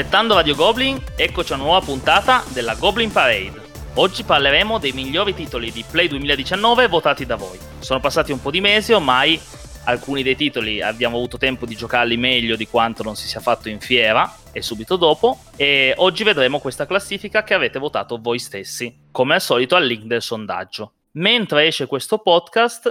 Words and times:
Aspettando 0.00 0.32
Radio 0.32 0.54
Goblin, 0.54 0.98
eccoci 1.14 1.52
a 1.52 1.56
una 1.56 1.64
nuova 1.64 1.84
puntata 1.84 2.42
della 2.54 2.74
Goblin 2.74 3.12
Parade. 3.12 3.60
Oggi 3.96 4.22
parleremo 4.22 4.78
dei 4.78 4.92
migliori 4.92 5.34
titoli 5.34 5.70
di 5.70 5.84
Play 5.88 6.08
2019 6.08 6.88
votati 6.88 7.26
da 7.26 7.36
voi. 7.36 7.58
Sono 7.80 8.00
passati 8.00 8.32
un 8.32 8.40
po' 8.40 8.50
di 8.50 8.62
mesi, 8.62 8.94
ormai 8.94 9.38
alcuni 9.84 10.22
dei 10.22 10.36
titoli 10.36 10.80
abbiamo 10.80 11.18
avuto 11.18 11.36
tempo 11.36 11.66
di 11.66 11.76
giocarli 11.76 12.16
meglio 12.16 12.56
di 12.56 12.66
quanto 12.66 13.02
non 13.02 13.14
si 13.14 13.28
sia 13.28 13.40
fatto 13.40 13.68
in 13.68 13.78
fiera 13.78 14.36
e 14.52 14.62
subito 14.62 14.96
dopo 14.96 15.38
e 15.54 15.92
oggi 15.98 16.24
vedremo 16.24 16.60
questa 16.60 16.86
classifica 16.86 17.42
che 17.42 17.52
avete 17.52 17.78
votato 17.78 18.18
voi 18.22 18.38
stessi, 18.38 19.08
come 19.10 19.34
al 19.34 19.42
solito 19.42 19.76
al 19.76 19.84
link 19.84 20.04
del 20.04 20.22
sondaggio. 20.22 20.94
Mentre 21.12 21.66
esce 21.66 21.84
questo 21.84 22.20
podcast 22.20 22.90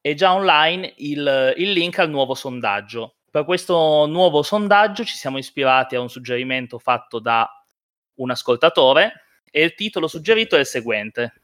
è 0.00 0.12
già 0.14 0.34
online 0.34 0.92
il, 0.96 1.54
il 1.56 1.70
link 1.70 2.00
al 2.00 2.10
nuovo 2.10 2.34
sondaggio 2.34 3.17
per 3.30 3.44
questo 3.44 4.06
nuovo 4.06 4.42
sondaggio 4.42 5.04
ci 5.04 5.14
siamo 5.14 5.38
ispirati 5.38 5.94
a 5.94 6.00
un 6.00 6.08
suggerimento 6.08 6.78
fatto 6.78 7.18
da 7.18 7.48
un 8.16 8.30
ascoltatore 8.30 9.24
e 9.50 9.62
il 9.62 9.74
titolo 9.74 10.06
suggerito 10.06 10.56
è 10.56 10.60
il 10.60 10.66
seguente. 10.66 11.42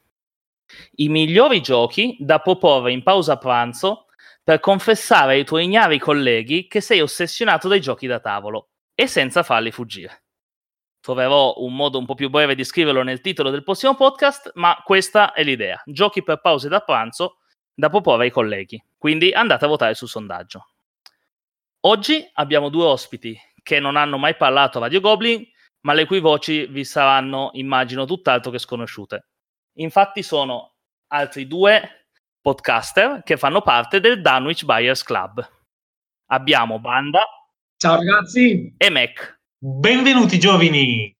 I 0.97 1.09
migliori 1.09 1.61
giochi 1.61 2.17
da 2.19 2.39
proporre 2.39 2.93
in 2.93 3.03
pausa 3.03 3.37
pranzo 3.37 4.07
per 4.43 4.61
confessare 4.61 5.35
ai 5.35 5.45
tuoi 5.45 5.65
ignari 5.65 5.99
colleghi 5.99 6.67
che 6.67 6.81
sei 6.81 7.01
ossessionato 7.01 7.69
dai 7.69 7.81
giochi 7.81 8.07
da 8.07 8.21
tavolo 8.21 8.69
e 8.95 9.07
senza 9.07 9.43
farli 9.43 9.71
fuggire. 9.71 10.23
Troverò 11.01 11.55
un 11.59 11.75
modo 11.77 11.99
un 11.99 12.07
po' 12.07 12.15
più 12.15 12.31
breve 12.31 12.55
di 12.55 12.65
scriverlo 12.65 13.03
nel 13.03 13.21
titolo 13.21 13.51
del 13.51 13.63
prossimo 13.63 13.95
podcast, 13.95 14.53
ma 14.55 14.81
questa 14.83 15.33
è 15.35 15.45
l'idea. 15.45 15.83
Giochi 15.85 16.23
per 16.23 16.41
pause 16.41 16.69
da 16.69 16.81
pranzo 16.81 17.41
da 17.75 17.91
proporre 17.91 18.25
ai 18.25 18.31
colleghi. 18.31 18.83
Quindi 18.97 19.31
andate 19.33 19.67
a 19.67 19.69
votare 19.69 19.95
sul 19.95 20.09
sondaggio. 20.09 20.74
Oggi 21.87 22.27
abbiamo 22.35 22.71
due 22.71 22.85
ospiti 22.85 23.39
che 23.63 23.79
non 23.79 23.97
hanno 23.97 24.17
mai 24.17 24.37
parlato 24.37 24.79
a 24.79 24.83
Radio 24.83 25.01
Goblin, 25.01 25.45
ma 25.83 25.93
le 25.93 26.07
cui 26.07 26.19
voci 26.19 26.67
vi 26.67 26.83
saranno, 26.83 27.51
immagino, 27.53 28.07
tutt'altro 28.07 28.51
che 28.51 28.59
sconosciute. 28.59 29.29
Infatti 29.79 30.23
sono 30.23 30.77
altri 31.09 31.47
due 31.47 32.09
podcaster 32.41 33.23
che 33.23 33.37
fanno 33.37 33.61
parte 33.61 34.01
del 34.01 34.23
Dunwich 34.23 34.65
Buyers 34.65 35.03
Club. 35.03 35.47
Abbiamo 36.31 36.79
Banda. 36.81 37.27
Ciao 37.77 37.97
ragazzi. 37.97 38.75
E 38.79 38.91
Mac. 38.91 39.41
Benvenuti 39.59 40.39
giovani. 40.39 41.15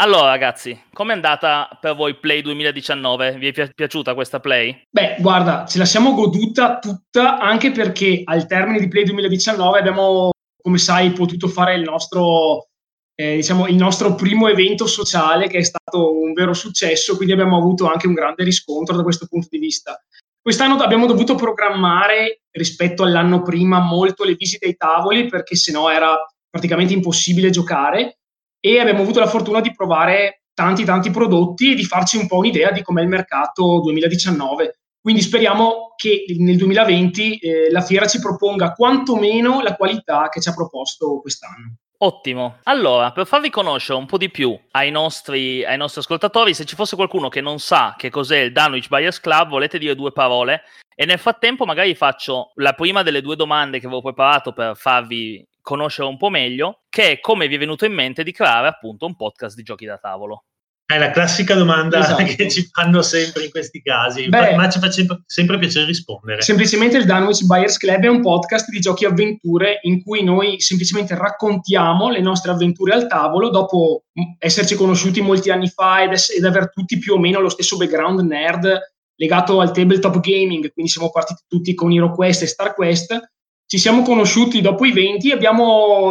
Allora 0.00 0.28
ragazzi, 0.28 0.84
com'è 0.94 1.12
andata 1.12 1.68
per 1.78 1.94
voi 1.94 2.14
Play 2.18 2.40
2019? 2.40 3.36
Vi 3.36 3.48
è 3.48 3.52
pi- 3.52 3.70
piaciuta 3.74 4.14
questa 4.14 4.40
Play? 4.40 4.84
Beh, 4.88 5.16
guarda, 5.18 5.66
ce 5.66 5.76
la 5.76 5.84
siamo 5.84 6.14
goduta 6.14 6.78
tutta 6.78 7.38
anche 7.38 7.70
perché 7.70 8.22
al 8.24 8.46
termine 8.46 8.80
di 8.80 8.88
Play 8.88 9.04
2019 9.04 9.78
abbiamo, 9.78 10.30
come 10.62 10.78
sai, 10.78 11.10
potuto 11.10 11.48
fare 11.48 11.74
il 11.74 11.82
nostro, 11.82 12.68
eh, 13.14 13.34
diciamo, 13.36 13.66
il 13.66 13.76
nostro 13.76 14.14
primo 14.14 14.48
evento 14.48 14.86
sociale 14.86 15.48
che 15.48 15.58
è 15.58 15.62
stato 15.62 16.18
un 16.18 16.32
vero 16.32 16.54
successo, 16.54 17.16
quindi 17.16 17.34
abbiamo 17.34 17.58
avuto 17.58 17.86
anche 17.86 18.06
un 18.06 18.14
grande 18.14 18.42
riscontro 18.42 18.96
da 18.96 19.02
questo 19.02 19.26
punto 19.26 19.48
di 19.50 19.58
vista. 19.58 20.02
Quest'anno 20.40 20.76
abbiamo 20.76 21.04
dovuto 21.04 21.34
programmare 21.34 22.40
rispetto 22.52 23.02
all'anno 23.02 23.42
prima 23.42 23.80
molto 23.80 24.24
le 24.24 24.34
visite 24.34 24.64
ai 24.64 24.76
tavoli 24.76 25.26
perché 25.26 25.56
sennò 25.56 25.90
era 25.90 26.16
praticamente 26.48 26.94
impossibile 26.94 27.50
giocare 27.50 28.19
e 28.60 28.78
abbiamo 28.78 29.02
avuto 29.02 29.18
la 29.18 29.26
fortuna 29.26 29.60
di 29.60 29.72
provare 29.74 30.42
tanti 30.54 30.84
tanti 30.84 31.10
prodotti 31.10 31.72
e 31.72 31.74
di 31.74 31.84
farci 31.84 32.18
un 32.18 32.26
po' 32.26 32.36
un'idea 32.36 32.70
di 32.70 32.82
com'è 32.82 33.02
il 33.02 33.08
mercato 33.08 33.80
2019. 33.80 34.74
Quindi 35.00 35.22
speriamo 35.22 35.94
che 35.96 36.24
nel 36.38 36.58
2020 36.58 37.38
eh, 37.38 37.70
la 37.70 37.80
fiera 37.80 38.06
ci 38.06 38.20
proponga 38.20 38.72
quantomeno 38.72 39.62
la 39.62 39.74
qualità 39.74 40.28
che 40.28 40.42
ci 40.42 40.50
ha 40.50 40.54
proposto 40.54 41.20
quest'anno. 41.20 41.76
Ottimo. 42.02 42.58
Allora, 42.64 43.12
per 43.12 43.26
farvi 43.26 43.50
conoscere 43.50 43.98
un 43.98 44.06
po' 44.06 44.16
di 44.16 44.30
più 44.30 44.58
ai 44.72 44.90
nostri, 44.90 45.64
ai 45.64 45.76
nostri, 45.76 46.00
ascoltatori, 46.00 46.54
se 46.54 46.64
ci 46.64 46.74
fosse 46.74 46.96
qualcuno 46.96 47.28
che 47.28 47.42
non 47.42 47.58
sa 47.58 47.94
che 47.96 48.08
cos'è 48.08 48.38
il 48.38 48.52
Dunwich 48.52 48.88
Buyers 48.88 49.20
Club, 49.20 49.48
volete 49.48 49.78
dire 49.78 49.94
due 49.94 50.12
parole? 50.12 50.62
E 50.94 51.06
nel 51.06 51.18
frattempo 51.18 51.64
magari 51.64 51.94
faccio 51.94 52.52
la 52.56 52.72
prima 52.74 53.02
delle 53.02 53.22
due 53.22 53.36
domande 53.36 53.80
che 53.80 53.86
avevo 53.86 54.02
preparato 54.02 54.52
per 54.52 54.76
farvi 54.76 55.46
conoscere 55.70 56.08
un 56.08 56.16
po' 56.16 56.30
meglio, 56.30 56.82
che 56.88 57.12
è 57.12 57.20
come 57.20 57.46
vi 57.46 57.54
è 57.54 57.58
venuto 57.58 57.84
in 57.84 57.92
mente 57.92 58.24
di 58.24 58.32
creare 58.32 58.66
appunto 58.66 59.06
un 59.06 59.14
podcast 59.14 59.54
di 59.54 59.62
giochi 59.62 59.86
da 59.86 59.98
tavolo. 59.98 60.46
È 60.84 60.98
la 60.98 61.12
classica 61.12 61.54
domanda 61.54 62.00
esatto. 62.00 62.24
che 62.34 62.50
ci 62.50 62.68
fanno 62.72 63.00
sempre 63.02 63.44
in 63.44 63.50
questi 63.50 63.80
casi, 63.80 64.28
Beh, 64.28 64.56
ma 64.56 64.68
ci 64.68 64.80
fa 64.80 64.90
sempre, 64.90 65.22
sempre, 65.26 65.56
piacere 65.60 65.86
rispondere. 65.86 66.42
Semplicemente 66.42 66.96
il 66.96 67.04
Dunwich 67.04 67.44
Buyers 67.44 67.76
Club 67.76 68.02
è 68.02 68.08
un 68.08 68.20
podcast 68.20 68.68
di 68.70 68.80
giochi 68.80 69.04
avventure 69.04 69.78
in 69.82 70.02
cui 70.02 70.24
noi 70.24 70.58
semplicemente 70.58 71.14
raccontiamo 71.14 72.10
le 72.10 72.20
nostre 72.20 72.50
avventure 72.50 72.92
al 72.92 73.06
tavolo 73.06 73.50
dopo 73.50 74.06
esserci 74.38 74.74
conosciuti 74.74 75.20
molti 75.20 75.50
anni 75.50 75.68
fa 75.68 76.02
ed, 76.02 76.10
ess- 76.10 76.36
ed 76.36 76.44
aver 76.44 76.72
tutti 76.72 76.98
più 76.98 77.14
o 77.14 77.18
meno 77.20 77.38
lo 77.38 77.48
stesso 77.48 77.76
background 77.76 78.18
nerd 78.22 78.80
legato 79.14 79.60
al 79.60 79.70
tabletop 79.70 80.18
gaming, 80.18 80.72
quindi 80.72 80.90
siamo 80.90 81.10
partiti 81.10 81.42
tutti 81.46 81.74
con 81.74 81.92
HeroQuest 81.92 82.42
e 82.42 82.46
StarQuest 82.46 83.30
ci 83.70 83.78
siamo 83.78 84.02
conosciuti 84.02 84.60
dopo 84.60 84.84
i 84.84 84.90
20 84.90 85.30
e 85.30 85.32
abbiamo, 85.32 86.10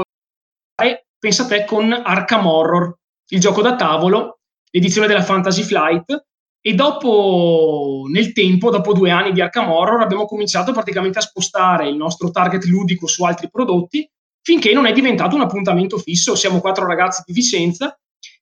eh, 0.82 1.08
pensa 1.20 1.46
te, 1.46 1.66
con 1.66 1.92
Arkham 1.92 2.46
Horror, 2.46 2.96
il 3.32 3.40
gioco 3.42 3.62
da 3.62 3.76
tavolo, 3.76 4.40
l'edizione 4.72 5.08
della 5.08 5.24
Fantasy 5.24 5.64
Flight, 5.64 6.26
e 6.62 6.74
dopo, 6.74 8.06
nel 8.10 8.32
tempo, 8.32 8.70
dopo 8.70 8.94
due 8.94 9.12
anni 9.12 9.34
di 9.34 9.42
Arkham 9.42 9.70
Horror, 9.72 10.00
abbiamo 10.00 10.26
cominciato 10.26 10.72
praticamente 10.72 11.18
a 11.18 11.22
spostare 11.22 11.90
il 11.90 11.98
nostro 11.98 12.32
target 12.32 12.64
ludico 12.64 13.08
su 13.08 13.26
altri 13.26 13.50
prodotti, 13.50 14.10
finché 14.42 14.72
non 14.72 14.86
è 14.86 14.94
diventato 14.94 15.36
un 15.36 15.42
appuntamento 15.42 15.98
fisso. 15.98 16.36
Siamo 16.36 16.62
quattro 16.62 16.88
ragazzi 16.88 17.24
di 17.26 17.34
Vicenza. 17.34 17.94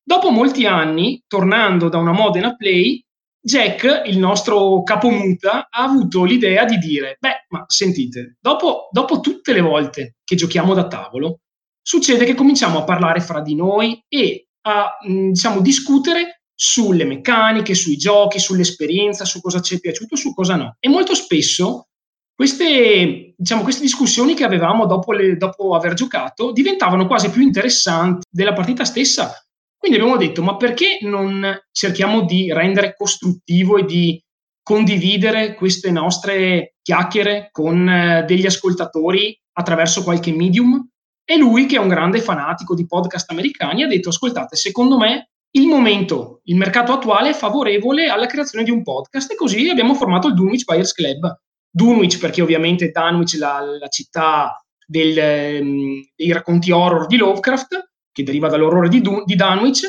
Dopo 0.03 0.29
molti 0.29 0.67
anni, 0.67 1.23
tornando 1.25 1.89
da 1.89 1.97
una 1.97 2.11
Modena 2.11 2.55
Play, 2.55 3.03
Jack, 3.47 4.01
il 4.07 4.17
nostro 4.17 4.83
capomuta, 4.83 5.69
ha 5.69 5.83
avuto 5.83 6.25
l'idea 6.25 6.65
di 6.65 6.77
dire, 6.77 7.15
beh, 7.17 7.45
ma 7.47 7.63
sentite, 7.65 8.35
dopo, 8.41 8.89
dopo 8.91 9.21
tutte 9.21 9.53
le 9.53 9.61
volte 9.61 10.17
che 10.25 10.35
giochiamo 10.35 10.73
da 10.73 10.85
tavolo, 10.85 11.39
succede 11.81 12.25
che 12.25 12.35
cominciamo 12.35 12.79
a 12.79 12.83
parlare 12.83 13.21
fra 13.21 13.39
di 13.39 13.55
noi 13.55 14.03
e 14.09 14.49
a, 14.63 14.97
mm, 15.09 15.29
diciamo, 15.29 15.61
discutere 15.61 16.41
sulle 16.53 17.05
meccaniche, 17.05 17.73
sui 17.73 17.95
giochi, 17.95 18.37
sull'esperienza, 18.37 19.23
su 19.23 19.39
cosa 19.39 19.61
ci 19.61 19.75
è 19.75 19.79
piaciuto, 19.79 20.17
su 20.17 20.33
cosa 20.33 20.57
no. 20.57 20.75
E 20.77 20.89
molto 20.89 21.15
spesso 21.15 21.87
queste, 22.35 23.33
diciamo, 23.37 23.63
queste 23.63 23.83
discussioni 23.83 24.33
che 24.33 24.43
avevamo 24.43 24.85
dopo, 24.85 25.13
le, 25.13 25.37
dopo 25.37 25.73
aver 25.73 25.93
giocato 25.93 26.51
diventavano 26.51 27.07
quasi 27.07 27.29
più 27.29 27.41
interessanti 27.41 28.25
della 28.29 28.51
partita 28.51 28.83
stessa 28.83 29.33
quindi 29.77 29.97
abbiamo 29.97 30.17
detto, 30.17 30.41
ma 30.41 30.57
perché 30.57 30.97
non 31.01 31.57
cerchiamo 31.71 32.23
di 32.23 32.51
rendere 32.51 32.95
costruttivo 32.95 33.77
e 33.77 33.85
di 33.85 34.21
condividere 34.63 35.53
queste 35.53 35.91
nostre 35.91 36.75
chiacchiere 36.81 37.49
con 37.51 37.87
eh, 37.87 38.23
degli 38.25 38.45
ascoltatori 38.45 39.39
attraverso 39.53 40.03
qualche 40.03 40.33
medium? 40.33 40.89
E 41.23 41.37
lui, 41.37 41.65
che 41.65 41.75
è 41.75 41.79
un 41.79 41.87
grande 41.87 42.21
fanatico 42.21 42.73
di 42.73 42.87
podcast 42.87 43.29
americani, 43.31 43.83
ha 43.83 43.87
detto, 43.87 44.09
ascoltate, 44.09 44.55
secondo 44.55 44.97
me 44.97 45.29
il 45.51 45.67
momento, 45.67 46.41
il 46.43 46.55
mercato 46.55 46.91
attuale 46.91 47.29
è 47.29 47.33
favorevole 47.33 48.07
alla 48.07 48.27
creazione 48.27 48.63
di 48.63 48.71
un 48.71 48.83
podcast 48.83 49.31
e 49.31 49.35
così 49.35 49.69
abbiamo 49.69 49.93
formato 49.93 50.27
il 50.27 50.33
Dunwich 50.33 50.65
Buyers 50.65 50.93
Club. 50.93 51.39
Dunwich 51.69 52.19
perché 52.19 52.41
ovviamente 52.41 52.91
Dunwich 52.91 53.35
è 53.35 53.39
la, 53.39 53.61
la 53.79 53.87
città 53.87 54.61
del, 54.85 55.17
ehm, 55.17 56.09
dei 56.15 56.31
racconti 56.31 56.71
horror 56.71 57.07
di 57.07 57.17
Lovecraft, 57.17 57.91
che 58.17 58.23
deriva 58.23 58.47
dall'orrore 58.49 58.89
di, 58.89 58.99
Dun- 58.99 59.23
di 59.25 59.35
Dunwich, 59.35 59.83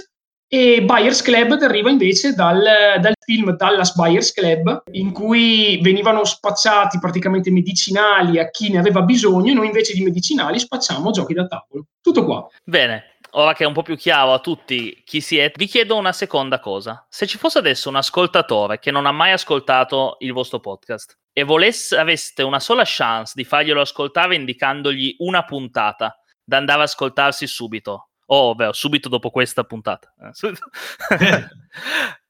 e 0.51 0.83
Buyers 0.83 1.23
Club 1.23 1.57
deriva 1.57 1.91
invece 1.91 2.33
dal, 2.33 2.63
dal, 3.01 3.13
film 3.25 3.55
Dallas 3.57 3.95
Buyers 3.95 4.33
Club, 4.33 4.83
in 4.93 5.13
cui 5.13 5.79
venivano 5.83 6.25
spacciati 6.25 6.99
praticamente 6.99 7.51
medicinali 7.51 8.39
a 8.39 8.51
chi 8.51 8.71
ne 8.71 8.79
aveva 8.79 9.03
bisogno, 9.03 9.51
e 9.51 9.55
noi 9.55 9.67
invece 9.67 9.95
di 9.95 10.03
medicinali 10.03 10.59
spacciamo 10.59 11.11
giochi 11.11 11.35
da 11.35 11.47
tavolo. 11.47 11.87
Tutto 12.01 12.25
qua. 12.25 12.47
Bene. 12.65 13.17
Ora 13.33 13.53
che 13.53 13.65
è 13.65 13.67
un 13.67 13.75
po' 13.75 13.83
più 13.83 13.95
chiaro 13.95 14.33
a 14.33 14.39
tutti 14.39 15.03
chi 15.05 15.21
siete, 15.21 15.53
vi 15.59 15.67
chiedo 15.67 15.97
una 15.97 16.13
seconda 16.13 16.61
cosa. 16.61 17.07
Se 17.11 17.27
ci 17.27 17.37
fosse 17.37 17.59
adesso 17.59 17.91
un 17.91 17.97
ascoltatore 17.97 18.79
che 18.79 18.91
non 18.91 19.05
ha 19.05 19.13
mai 19.13 19.33
ascoltato 19.33 20.17
il 20.21 20.33
vostro 20.33 20.61
podcast 20.61 21.19
e 21.31 21.45
volesse, 21.45 21.99
aveste 21.99 22.43
una 22.43 22.59
sola 22.59 22.85
chance 22.87 23.35
di 23.37 23.45
farglielo 23.45 23.83
ascoltare 23.83 24.35
indicandogli 24.35 25.17
una 25.19 25.45
puntata 25.45 26.19
da 26.43 26.57
andare 26.57 26.79
ad 26.79 26.87
ascoltarsi 26.87 27.47
subito, 27.47 28.08
Oh, 28.31 28.55
beh, 28.55 28.71
subito 28.73 29.09
dopo 29.09 29.31
questa 29.31 29.65
puntata. 29.65 30.13
Eh, 30.21 30.31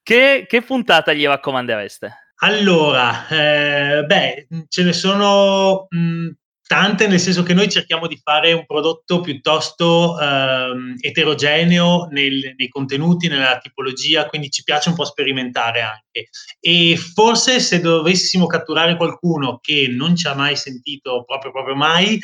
che, 0.03 0.45
che, 0.49 0.63
puntata 0.63 1.13
gli 1.13 1.25
raccomandereste? 1.25 2.13
Allora, 2.41 3.27
eh, 3.29 4.05
beh, 4.05 4.47
ce 4.69 4.83
ne 4.85 4.93
sono 4.93 5.87
mh, 5.89 6.29
tante, 6.69 7.09
nel 7.09 7.19
senso 7.19 7.43
che 7.43 7.53
noi 7.53 7.69
cerchiamo 7.69 8.07
di 8.07 8.21
fare 8.23 8.53
un 8.53 8.65
prodotto 8.65 9.21
piuttosto 9.21 10.17
ehm, 10.21 10.95
eterogeneo 11.01 12.07
nel, 12.11 12.55
nei 12.57 12.69
contenuti, 12.69 13.27
nella 13.27 13.59
tipologia, 13.59 14.27
quindi 14.27 14.51
ci 14.51 14.63
piace 14.63 14.91
un 14.91 14.95
po' 14.95 15.05
sperimentare 15.05 15.81
anche. 15.81 16.29
E 16.61 16.97
forse 16.97 17.59
se 17.59 17.81
dovessimo 17.81 18.47
catturare 18.47 18.97
qualcuno 18.97 19.59
che 19.61 19.89
non 19.91 20.15
ci 20.15 20.29
ha 20.29 20.35
mai 20.35 20.55
sentito 20.55 21.25
proprio, 21.25 21.51
proprio 21.51 21.75
mai, 21.75 22.21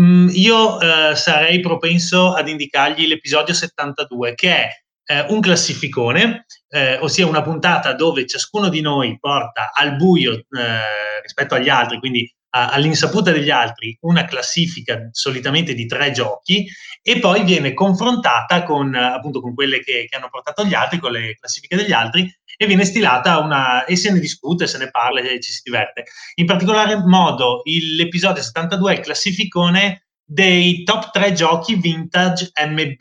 Mm, 0.00 0.28
io 0.32 0.78
eh, 0.80 1.16
sarei 1.16 1.60
propenso 1.60 2.34
ad 2.34 2.48
indicargli 2.48 3.06
l'episodio 3.06 3.54
72, 3.54 4.34
che 4.34 4.54
è 4.54 4.68
eh, 5.06 5.24
un 5.28 5.40
classificone, 5.40 6.44
eh, 6.68 6.98
ossia 6.98 7.26
una 7.26 7.42
puntata 7.42 7.94
dove 7.94 8.26
ciascuno 8.26 8.68
di 8.68 8.82
noi 8.82 9.16
porta 9.18 9.70
al 9.72 9.96
buio 9.96 10.32
eh, 10.34 11.20
rispetto 11.22 11.54
agli 11.54 11.70
altri, 11.70 11.98
quindi 11.98 12.30
a, 12.50 12.70
all'insaputa 12.70 13.30
degli 13.32 13.50
altri, 13.50 13.96
una 14.02 14.26
classifica 14.26 15.08
solitamente 15.12 15.72
di 15.72 15.86
tre 15.86 16.10
giochi 16.10 16.66
e 17.00 17.18
poi 17.18 17.44
viene 17.44 17.72
confrontata 17.72 18.64
con, 18.64 18.94
appunto, 18.94 19.40
con 19.40 19.54
quelle 19.54 19.80
che, 19.80 20.06
che 20.08 20.16
hanno 20.16 20.28
portato 20.28 20.64
gli 20.64 20.74
altri, 20.74 20.98
con 20.98 21.12
le 21.12 21.36
classifiche 21.38 21.76
degli 21.76 21.92
altri 21.92 22.30
e 22.56 22.66
viene 22.66 22.84
stilata 22.84 23.38
una 23.38 23.84
e 23.84 23.96
se 23.96 24.10
ne 24.10 24.18
discute, 24.18 24.66
se 24.66 24.78
ne 24.78 24.90
parla 24.90 25.20
e 25.20 25.40
ci 25.40 25.52
si 25.52 25.60
diverte. 25.64 26.04
In 26.36 26.46
particolare 26.46 26.96
modo 26.96 27.62
il, 27.64 27.96
l'episodio 27.96 28.42
72 28.42 28.94
è 28.94 28.98
il 28.98 29.04
classificone 29.04 30.06
dei 30.24 30.82
top 30.82 31.10
3 31.10 31.32
giochi 31.32 31.76
vintage 31.76 32.50
MB, 32.66 33.00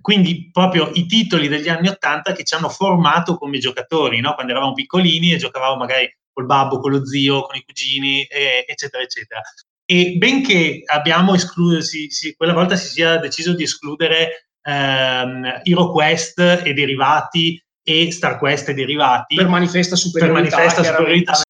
quindi 0.00 0.48
proprio 0.50 0.90
i 0.94 1.06
titoli 1.06 1.48
degli 1.48 1.68
anni 1.68 1.88
80 1.88 2.32
che 2.32 2.44
ci 2.44 2.54
hanno 2.54 2.68
formato 2.68 3.36
come 3.36 3.58
giocatori, 3.58 4.20
no? 4.20 4.34
quando 4.34 4.52
eravamo 4.52 4.72
piccolini 4.72 5.32
e 5.32 5.38
giocavamo 5.38 5.76
magari 5.76 6.10
col 6.32 6.46
babbo, 6.46 6.78
con 6.78 6.92
lo 6.92 7.04
zio, 7.04 7.42
con 7.42 7.56
i 7.56 7.64
cugini, 7.64 8.22
eh, 8.24 8.64
eccetera, 8.66 9.02
eccetera. 9.02 9.42
E 9.84 10.14
benché 10.16 10.82
abbiamo 10.86 11.34
escluso, 11.34 11.80
si, 11.80 12.08
si, 12.10 12.34
quella 12.36 12.52
volta 12.52 12.76
si 12.76 12.88
sia 12.88 13.18
deciso 13.18 13.54
di 13.54 13.64
escludere 13.64 14.50
ehm, 14.62 15.62
HeroQuest 15.64 16.62
e 16.64 16.72
derivati 16.74 17.60
e 17.88 18.12
StarQuest 18.12 18.68
e 18.68 18.74
derivati 18.74 19.34
per 19.34 19.48
manifesta 19.48 19.96
superiorità, 19.96 20.56
per 20.56 20.64
manifesta 20.66 20.84
superiorità 20.84 21.40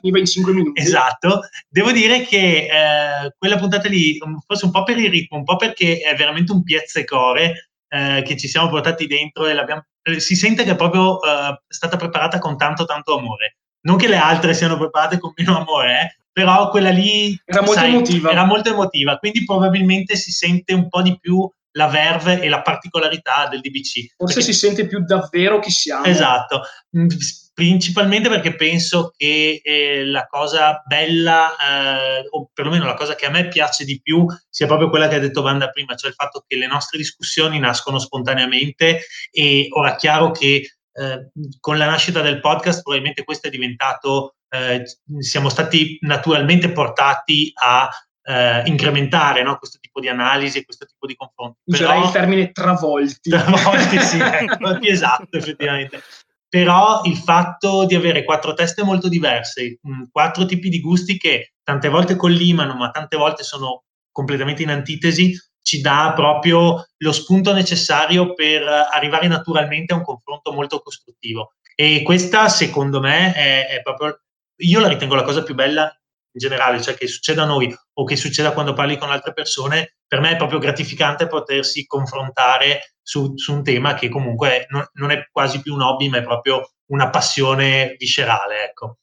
finiva 0.00 0.18
in 0.18 0.24
5 0.24 0.52
minuti. 0.54 0.80
Esatto, 0.80 1.40
devo 1.68 1.92
dire 1.92 2.22
che 2.22 2.68
eh, 2.70 3.34
quella 3.36 3.58
puntata 3.58 3.86
lì, 3.88 4.18
forse 4.46 4.64
un 4.64 4.70
po' 4.70 4.82
per 4.82 4.96
il 4.96 5.10
ritmo, 5.10 5.36
un 5.36 5.44
po' 5.44 5.56
perché 5.56 5.98
è 5.98 6.14
veramente 6.14 6.52
un 6.52 6.62
piazzecore 6.62 7.70
eh, 7.88 8.22
che 8.24 8.36
ci 8.38 8.48
siamo 8.48 8.70
portati 8.70 9.06
dentro 9.06 9.46
e 9.46 9.54
eh, 10.02 10.20
si 10.20 10.34
sente 10.36 10.64
che 10.64 10.70
è 10.70 10.76
proprio 10.76 11.20
eh, 11.22 11.60
stata 11.68 11.96
preparata 11.96 12.38
con 12.38 12.56
tanto 12.56 12.86
tanto 12.86 13.18
amore. 13.18 13.58
Non 13.82 13.98
che 13.98 14.08
le 14.08 14.16
altre 14.16 14.54
siano 14.54 14.78
preparate 14.78 15.18
con 15.18 15.34
meno 15.36 15.58
amore, 15.58 16.00
eh, 16.00 16.16
però 16.32 16.70
quella 16.70 16.90
lì 16.90 17.38
era 17.44 17.60
molto 17.60 17.80
sai, 17.80 17.90
emotiva. 17.90 18.30
Era 18.30 18.44
molto 18.46 18.70
emotiva, 18.70 19.18
quindi 19.18 19.44
probabilmente 19.44 20.16
si 20.16 20.32
sente 20.32 20.72
un 20.72 20.88
po' 20.88 21.02
di 21.02 21.18
più 21.20 21.46
la 21.76 21.86
verve 21.88 22.40
e 22.40 22.48
la 22.48 22.62
particolarità 22.62 23.48
del 23.48 23.60
DBC. 23.60 24.14
Forse 24.16 24.34
perché... 24.34 24.52
si 24.52 24.58
sente 24.58 24.86
più 24.86 25.04
davvero 25.04 25.58
chi 25.58 25.70
siamo. 25.70 26.04
Esatto, 26.04 26.62
mm, 26.96 27.08
principalmente 27.52 28.28
perché 28.28 28.54
penso 28.54 29.12
che 29.16 29.60
eh, 29.62 30.04
la 30.04 30.26
cosa 30.26 30.82
bella, 30.86 31.50
eh, 31.56 32.26
o 32.30 32.50
perlomeno 32.52 32.84
la 32.84 32.94
cosa 32.94 33.14
che 33.14 33.26
a 33.26 33.30
me 33.30 33.48
piace 33.48 33.84
di 33.84 34.00
più, 34.00 34.26
sia 34.48 34.66
proprio 34.66 34.88
quella 34.88 35.08
che 35.08 35.16
ha 35.16 35.20
detto 35.20 35.42
Wanda 35.42 35.70
prima, 35.70 35.94
cioè 35.94 36.10
il 36.10 36.16
fatto 36.16 36.44
che 36.46 36.56
le 36.56 36.66
nostre 36.66 36.98
discussioni 36.98 37.58
nascono 37.58 37.98
spontaneamente 37.98 39.02
e 39.30 39.68
ora 39.70 39.94
è 39.94 39.96
chiaro 39.96 40.30
che 40.30 40.76
eh, 40.96 41.30
con 41.58 41.76
la 41.76 41.86
nascita 41.86 42.20
del 42.20 42.40
podcast 42.40 42.82
probabilmente 42.82 43.24
questo 43.24 43.48
è 43.48 43.50
diventato, 43.50 44.36
eh, 44.48 44.84
siamo 45.18 45.48
stati 45.48 45.98
naturalmente 46.02 46.70
portati 46.70 47.50
a 47.54 47.88
eh, 48.24 48.62
incrementare 48.64 49.42
no? 49.42 49.56
questo 49.58 49.78
tipo 49.80 50.00
di 50.00 50.08
analisi 50.08 50.58
e 50.58 50.64
questo 50.64 50.86
tipo 50.86 51.06
di 51.06 51.14
confronto. 51.14 51.58
Userei 51.64 51.94
Però, 51.94 52.06
il 52.06 52.12
termine 52.12 52.52
travolti. 52.52 53.30
Travolti, 53.30 53.98
sì, 54.00 54.18
ecco, 54.20 54.80
esatto, 54.80 55.36
effettivamente. 55.36 56.02
Però 56.48 57.02
il 57.04 57.16
fatto 57.16 57.84
di 57.84 57.94
avere 57.94 58.24
quattro 58.24 58.54
teste 58.54 58.82
molto 58.82 59.08
diverse, 59.08 59.78
mh, 59.80 60.04
quattro 60.10 60.46
tipi 60.46 60.68
di 60.68 60.80
gusti 60.80 61.18
che 61.18 61.54
tante 61.62 61.88
volte 61.88 62.16
collimano, 62.16 62.74
ma 62.74 62.90
tante 62.90 63.16
volte 63.16 63.42
sono 63.42 63.84
completamente 64.10 64.62
in 64.62 64.70
antitesi, 64.70 65.36
ci 65.60 65.80
dà 65.80 66.12
proprio 66.14 66.86
lo 66.98 67.12
spunto 67.12 67.52
necessario 67.52 68.34
per 68.34 68.62
arrivare 68.68 69.26
naturalmente 69.26 69.92
a 69.92 69.96
un 69.96 70.04
confronto 70.04 70.52
molto 70.52 70.80
costruttivo. 70.80 71.54
E 71.74 72.02
questa, 72.04 72.48
secondo 72.48 73.00
me, 73.00 73.32
è, 73.32 73.66
è 73.66 73.82
proprio, 73.82 74.20
io 74.58 74.78
la 74.78 74.88
ritengo 74.88 75.16
la 75.16 75.24
cosa 75.24 75.42
più 75.42 75.54
bella 75.54 75.92
in 76.34 76.40
generale, 76.40 76.82
cioè 76.82 76.94
che 76.94 77.06
succeda 77.06 77.42
a 77.42 77.46
noi 77.46 77.74
o 77.94 78.04
che 78.04 78.16
succeda 78.16 78.52
quando 78.52 78.72
parli 78.72 78.98
con 78.98 79.10
altre 79.10 79.32
persone, 79.32 79.96
per 80.06 80.20
me 80.20 80.32
è 80.32 80.36
proprio 80.36 80.58
gratificante 80.58 81.26
potersi 81.26 81.86
confrontare 81.86 82.94
su, 83.00 83.36
su 83.36 83.52
un 83.52 83.62
tema 83.62 83.94
che 83.94 84.08
comunque 84.08 84.66
non, 84.68 84.84
non, 84.94 85.10
è 85.10 85.28
quasi 85.30 85.62
più 85.62 85.74
un 85.74 85.82
hobby, 85.82 86.08
ma 86.08 86.18
è 86.18 86.22
proprio 86.22 86.72
una 86.86 87.08
passione 87.10 87.94
viscerale, 87.98 88.64
ecco. 88.64 88.98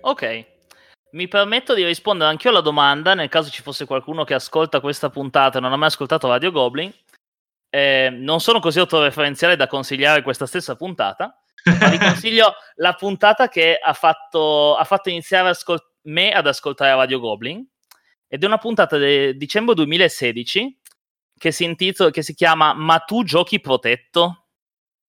Ok, 0.00 0.46
mi 1.12 1.28
permetto 1.28 1.74
di 1.74 1.84
rispondere 1.84 2.30
anche 2.30 2.48
io 2.48 2.52
alla 2.52 2.62
domanda, 2.62 3.14
nel 3.14 3.28
caso 3.28 3.50
ci 3.50 3.62
fosse 3.62 3.86
qualcuno 3.86 4.24
che 4.24 4.34
ascolta 4.34 4.80
questa 4.80 5.10
puntata 5.10 5.58
e 5.58 5.60
non 5.60 5.72
ha 5.72 5.76
mai 5.76 5.88
ascoltato 5.88 6.28
Radio 6.28 6.50
Goblin. 6.50 6.92
Eh, 7.70 8.08
non 8.10 8.40
sono 8.40 8.60
così 8.60 8.78
autoreferenziale 8.78 9.54
da 9.54 9.66
consigliare 9.66 10.22
questa 10.22 10.46
stessa 10.46 10.74
puntata, 10.74 11.37
ma 11.64 11.88
vi 11.88 11.98
consiglio 11.98 12.54
la 12.76 12.94
puntata 12.94 13.48
che 13.48 13.78
ha 13.80 13.92
fatto, 13.92 14.76
ha 14.76 14.84
fatto 14.84 15.08
iniziare 15.08 15.50
ascol- 15.50 15.82
me 16.02 16.32
ad 16.32 16.46
ascoltare 16.46 16.94
Radio 16.94 17.20
Goblin. 17.20 17.66
Ed 18.26 18.42
è 18.42 18.46
una 18.46 18.58
puntata 18.58 18.98
di 18.98 19.36
dicembre 19.36 19.74
2016 19.74 20.80
che 21.38 21.52
si, 21.52 21.64
intitola, 21.64 22.10
che 22.10 22.22
si 22.22 22.34
chiama 22.34 22.74
Ma 22.74 22.98
tu 22.98 23.24
giochi 23.24 23.60
protetto? 23.60 24.48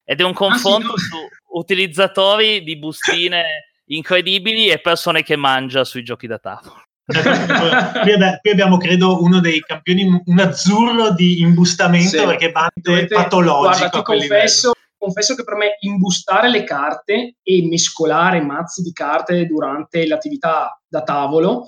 Ed 0.04 0.22
è 0.22 0.24
un 0.24 0.34
confronto 0.34 0.94
ah, 0.94 0.98
sì, 0.98 1.10
no? 1.12 1.20
su 1.20 1.58
utilizzatori 1.58 2.64
di 2.64 2.78
bustine 2.78 3.72
incredibili 3.90 4.70
e 4.70 4.80
persone 4.80 5.24
che 5.24 5.36
mangia 5.36 5.84
sui 5.84 6.04
giochi 6.04 6.28
da 6.28 6.40
tavolo. 6.40 6.84
qui, 7.06 8.14
qui, 8.42 8.52
abbiamo 8.52 8.78
credo 8.78 9.22
uno 9.24 9.40
dei 9.40 9.62
campioni 9.62 10.22
un 10.24 10.40
azzurro 10.40 11.12
di 11.12 11.42
imbustamento 11.42 12.20
sì. 12.20 12.24
perché 12.24 12.52
batte 12.52 13.08
patologico 13.08 13.80
guarda 13.80 13.90
ti 13.90 14.04
confesso, 14.04 14.74
confesso 15.00 15.34
che 15.34 15.44
per 15.44 15.56
me 15.56 15.78
imbustare 15.80 16.50
le 16.50 16.64
carte 16.64 17.38
e 17.42 17.68
mescolare 17.68 18.42
mazzi 18.42 18.82
di 18.82 18.92
carte 18.92 19.46
durante 19.46 20.06
l'attività 20.06 20.80
da 20.88 21.02
tavolo 21.02 21.66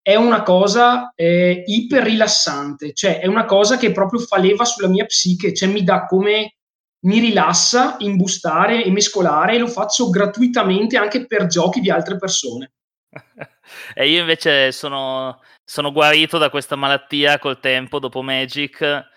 è 0.00 0.16
una 0.16 0.42
cosa 0.42 1.12
eh, 1.14 1.64
iper 1.66 2.02
rilassante, 2.02 2.92
cioè 2.92 3.20
è 3.20 3.26
una 3.26 3.46
cosa 3.46 3.78
che 3.78 3.90
proprio 3.90 4.20
fa 4.20 4.36
leva 4.36 4.66
sulla 4.66 4.88
mia 4.88 5.06
psiche, 5.06 5.54
cioè 5.54 5.66
mi 5.70 5.82
dà 5.82 6.04
come 6.04 6.56
mi 7.04 7.18
rilassa 7.20 7.96
imbustare 8.00 8.84
e 8.84 8.90
mescolare 8.90 9.54
e 9.54 9.58
lo 9.58 9.66
faccio 9.66 10.10
gratuitamente 10.10 10.98
anche 10.98 11.26
per 11.26 11.46
giochi 11.46 11.80
di 11.80 11.90
altre 11.90 12.18
persone. 12.18 12.72
e 13.94 14.08
io 14.08 14.20
invece 14.20 14.72
sono, 14.72 15.40
sono, 15.64 15.90
guarito 15.90 16.36
da 16.36 16.50
questa 16.50 16.76
malattia 16.76 17.38
col 17.38 17.60
tempo, 17.60 17.98
dopo 17.98 18.20
Magic. 18.20 19.12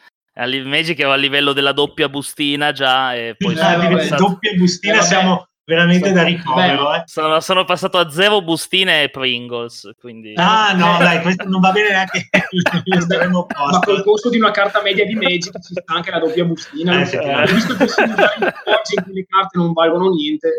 Magic 0.65 0.99
ero 0.99 1.11
a 1.11 1.15
livello 1.15 1.53
della 1.53 1.71
doppia 1.71 2.09
bustina 2.09 2.71
già 2.71 3.15
e 3.15 3.35
poi 3.37 3.53
eh, 3.53 3.57
sono 3.57 3.89
passato... 3.89 4.27
doppia 4.27 4.53
bustina 4.53 4.99
eh, 4.99 5.03
siamo 5.03 5.47
veramente 5.67 6.11
da 6.13 6.23
ricovero. 6.23 6.93
Eh. 6.95 7.03
Sono, 7.05 7.39
sono, 7.41 7.65
passato 7.65 7.97
a 7.97 8.09
zero 8.09 8.41
bustine 8.41 9.03
e 9.03 9.09
Pringles. 9.09 9.91
Quindi... 9.99 10.33
Ah, 10.35 10.73
no, 10.73 10.97
dai, 10.97 11.21
questo 11.21 11.43
non 11.47 11.59
va 11.59 11.71
bene 11.71 11.89
neanche. 11.89 12.29
Ma 13.69 13.79
col 13.79 14.03
costo 14.03 14.29
di 14.29 14.37
una 14.37 14.51
carta 14.51 14.81
media 14.81 15.05
di 15.05 15.15
Magic 15.15 15.59
ci 15.59 15.73
sta 15.73 15.93
anche 15.93 16.11
la 16.11 16.19
doppia 16.19 16.45
bustina. 16.45 17.01
Eh, 17.01 17.17
eh. 17.17 17.51
Visto 17.51 17.75
che 17.75 17.83
oggi 17.83 18.93
in 18.95 19.03
cui 19.03 19.13
le 19.13 19.25
carte 19.27 19.57
non 19.57 19.73
valgono 19.73 20.09
niente, 20.11 20.49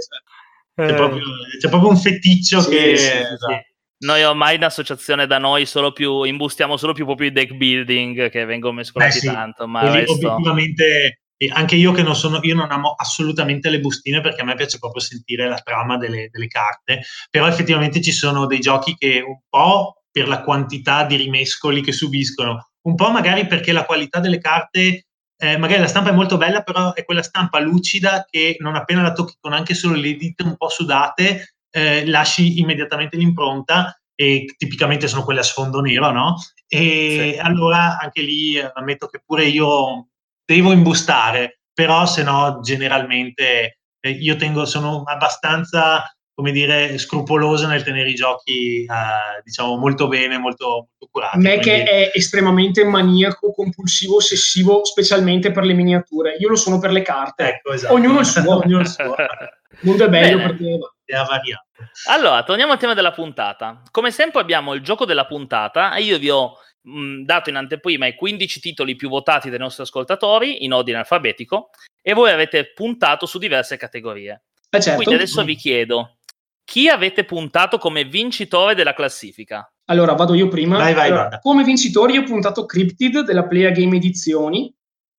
cioè. 0.74 0.88
c'è, 0.88 0.94
proprio, 0.94 1.24
c'è, 1.58 1.68
proprio, 1.68 1.90
un 1.90 1.96
feticcio 1.96 2.60
sì, 2.60 2.70
che. 2.70 2.96
Sì, 2.96 3.04
sì. 3.04 3.12
Esatto. 3.12 3.67
Noi 4.00 4.22
ormai 4.22 4.56
in 4.56 4.64
associazione 4.64 5.26
da 5.26 5.38
noi 5.38 5.66
solo 5.66 5.92
più 5.92 6.22
imbustiamo 6.22 6.76
solo 6.76 6.92
più 6.92 7.04
proprio 7.04 7.28
i 7.28 7.32
deck 7.32 7.54
building 7.54 8.30
che 8.30 8.44
vengono 8.44 8.74
mescolati 8.74 9.20
tanto. 9.20 9.66
Ma 9.66 9.90
resto... 9.90 10.12
obiettivamente 10.12 11.20
anche 11.50 11.76
io 11.76 11.92
che 11.92 12.02
non 12.02 12.16
sono, 12.16 12.40
io 12.42 12.54
non 12.54 12.70
amo 12.72 12.94
assolutamente 12.96 13.70
le 13.70 13.78
bustine 13.78 14.20
perché 14.20 14.40
a 14.40 14.44
me 14.44 14.56
piace 14.56 14.78
proprio 14.78 15.00
sentire 15.00 15.48
la 15.48 15.58
trama 15.58 15.96
delle, 15.96 16.28
delle 16.32 16.48
carte, 16.48 17.02
però 17.30 17.46
effettivamente 17.46 18.00
ci 18.00 18.10
sono 18.10 18.46
dei 18.46 18.58
giochi 18.58 18.96
che 18.96 19.22
un 19.24 19.38
po' 19.48 20.02
per 20.10 20.26
la 20.26 20.42
quantità 20.42 21.04
di 21.04 21.14
rimescoli 21.14 21.80
che 21.80 21.92
subiscono, 21.92 22.70
un 22.82 22.94
po' 22.96 23.10
magari 23.10 23.46
perché 23.46 23.70
la 23.70 23.84
qualità 23.84 24.18
delle 24.18 24.38
carte, 24.38 25.06
eh, 25.36 25.56
magari 25.56 25.80
la 25.80 25.86
stampa 25.86 26.10
è 26.10 26.14
molto 26.14 26.36
bella, 26.38 26.62
però 26.62 26.92
è 26.92 27.04
quella 27.04 27.22
stampa 27.22 27.60
lucida 27.60 28.26
che 28.28 28.56
non 28.58 28.74
appena 28.74 29.02
la 29.02 29.12
tocchi 29.12 29.36
con 29.38 29.52
anche 29.52 29.74
solo 29.74 29.94
le 29.94 30.14
dita 30.14 30.42
un 30.42 30.56
po' 30.56 30.68
sudate, 30.68 31.57
eh, 31.70 32.06
lasci 32.06 32.58
immediatamente 32.58 33.16
l'impronta 33.16 34.00
e 34.14 34.46
tipicamente 34.56 35.06
sono 35.06 35.24
quelle 35.24 35.40
a 35.40 35.44
sfondo 35.44 35.80
nero, 35.80 36.10
no? 36.10 36.36
E 36.66 37.34
sì. 37.34 37.40
allora 37.40 37.98
anche 37.98 38.22
lì 38.22 38.56
eh, 38.56 38.70
ammetto 38.74 39.06
che 39.06 39.22
pure 39.24 39.44
io 39.44 40.08
devo 40.44 40.72
imbustare, 40.72 41.60
però 41.72 42.04
se 42.06 42.22
no 42.22 42.60
generalmente 42.62 43.78
eh, 44.00 44.10
io 44.10 44.36
tengo, 44.36 44.64
sono 44.64 45.02
abbastanza 45.04 46.04
come 46.38 46.52
dire, 46.52 46.96
scrupoloso 46.98 47.66
nel 47.66 47.82
tenere 47.82 48.10
i 48.10 48.14
giochi, 48.14 48.84
eh, 48.84 49.42
diciamo, 49.42 49.76
molto 49.76 50.06
bene, 50.06 50.38
molto, 50.38 50.66
molto 50.66 51.08
curati. 51.10 51.38
Me 51.38 51.58
quindi... 51.58 51.64
che 51.64 51.82
è 51.82 52.10
estremamente 52.14 52.84
maniaco, 52.84 53.50
compulsivo, 53.50 54.16
ossessivo, 54.16 54.84
specialmente 54.84 55.50
per 55.50 55.64
le 55.64 55.72
miniature. 55.72 56.36
Io 56.38 56.48
lo 56.48 56.54
sono 56.54 56.78
per 56.78 56.92
le 56.92 57.02
carte. 57.02 57.54
Ecco, 57.54 57.72
esatto. 57.72 57.92
Ognuno 57.92 58.20
il 58.20 58.26
suo. 58.26 58.58
Ognuno 58.58 58.82
il 58.82 58.86
suo. 58.86 59.16
Molto 59.82 60.04
è 60.04 60.08
bello 60.08 60.36
Bene. 60.36 60.48
perché 60.48 60.78
ha 61.14 61.24
variato. 61.24 61.66
Allora, 62.08 62.42
torniamo 62.42 62.72
al 62.72 62.78
tema 62.78 62.94
della 62.94 63.12
puntata. 63.12 63.82
Come 63.90 64.10
sempre 64.10 64.40
abbiamo 64.40 64.74
il 64.74 64.82
gioco 64.82 65.04
della 65.04 65.26
puntata 65.26 65.94
e 65.94 66.02
io 66.02 66.18
vi 66.18 66.30
ho 66.30 66.58
mh, 66.82 67.22
dato 67.24 67.50
in 67.50 67.56
anteprima 67.56 68.06
i 68.06 68.14
15 68.14 68.60
titoli 68.60 68.96
più 68.96 69.08
votati 69.08 69.50
dai 69.50 69.58
nostri 69.58 69.82
ascoltatori 69.82 70.64
in 70.64 70.72
ordine 70.72 70.98
alfabetico 70.98 71.70
e 72.02 72.12
voi 72.12 72.30
avete 72.30 72.72
puntato 72.72 73.26
su 73.26 73.38
diverse 73.38 73.76
categorie. 73.76 74.42
Eh 74.70 74.80
certo. 74.80 75.02
Quindi 75.02 75.14
adesso 75.14 75.42
vi 75.44 75.56
chiedo, 75.56 76.18
chi 76.64 76.88
avete 76.88 77.24
puntato 77.24 77.78
come 77.78 78.04
vincitore 78.04 78.74
della 78.74 78.92
classifica? 78.92 79.70
Allora, 79.86 80.12
vado 80.12 80.34
io 80.34 80.48
prima. 80.48 80.76
Vai, 80.76 80.92
vai, 80.92 81.10
allora, 81.10 81.38
come 81.38 81.64
vincitori 81.64 82.18
ho 82.18 82.22
puntato 82.24 82.66
Cryptid 82.66 83.20
della 83.20 83.46
Playa 83.46 83.70
Game 83.70 83.96
Edizioni 83.96 84.74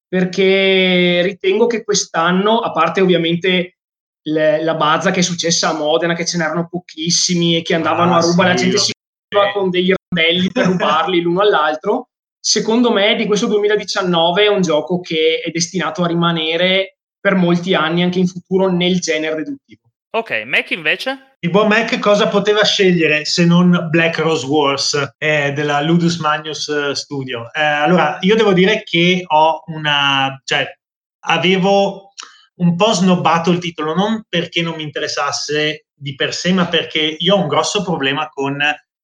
perché 0.07 1.21
ritengo 1.23 1.67
che 1.67 1.83
quest'anno, 1.83 2.59
a 2.59 2.71
parte 2.71 3.01
ovviamente 3.01 3.78
le, 4.23 4.63
la 4.63 4.75
bazza 4.75 5.11
che 5.11 5.19
è 5.19 5.23
successa 5.23 5.69
a 5.69 5.73
Modena, 5.73 6.13
che 6.13 6.25
ce 6.25 6.37
n'erano 6.37 6.67
pochissimi 6.69 7.55
e 7.57 7.61
che 7.61 7.73
andavano 7.75 8.15
Ah, 8.15 8.17
a 8.17 8.21
ruba, 8.21 8.47
la 8.47 8.57
sì, 8.57 8.63
gente 8.63 8.75
vabbè. 8.77 8.85
si 8.85 8.91
muoveva 9.33 9.53
con 9.53 9.69
degli 9.69 9.93
randelli 10.11 10.51
per 10.51 10.65
rubarli 10.65 11.21
l'uno 11.21 11.41
all'altro. 11.41 12.09
Secondo 12.41 12.91
me 12.91 13.15
di 13.15 13.25
questo 13.25 13.47
2019 13.47 14.43
è 14.45 14.47
un 14.47 14.61
gioco 14.61 15.01
che 15.01 15.41
è 15.43 15.49
destinato 15.51 16.03
a 16.03 16.07
rimanere 16.07 16.97
per 17.19 17.35
molti 17.35 17.73
anni 17.73 18.01
anche 18.01 18.19
in 18.19 18.27
futuro 18.27 18.71
nel 18.71 18.99
genere 18.99 19.35
deduttivo. 19.43 19.81
Ok, 20.11 20.43
Mac 20.45 20.71
invece? 20.71 21.35
Il 21.41 21.51
buon 21.51 21.67
Mac 21.67 21.99
cosa 21.99 22.27
poteva 22.29 22.63
scegliere 22.63 23.25
se 23.25 23.45
non 23.45 23.87
Black 23.91 24.17
Rose 24.17 24.45
Wars 24.45 25.13
eh, 25.17 25.51
della 25.51 25.81
Ludus 25.81 26.17
Magnus 26.17 26.67
eh, 26.69 26.95
Studio? 26.95 27.51
Eh, 27.53 27.61
allora, 27.61 28.17
io 28.21 28.35
devo 28.35 28.53
dire 28.53 28.81
che 28.83 29.23
ho 29.27 29.61
una... 29.67 30.41
cioè, 30.45 30.65
avevo 31.27 32.08
un 32.59 32.75
po' 32.75 32.93
snobbato 32.93 33.51
il 33.51 33.59
titolo, 33.59 33.93
non 33.93 34.23
perché 34.27 34.61
non 34.61 34.75
mi 34.75 34.83
interessasse 34.83 35.87
di 35.93 36.15
per 36.15 36.33
sé, 36.33 36.53
ma 36.53 36.67
perché 36.67 36.99
io 36.99 37.35
ho 37.35 37.41
un 37.41 37.47
grosso 37.47 37.83
problema 37.83 38.29
con 38.29 38.61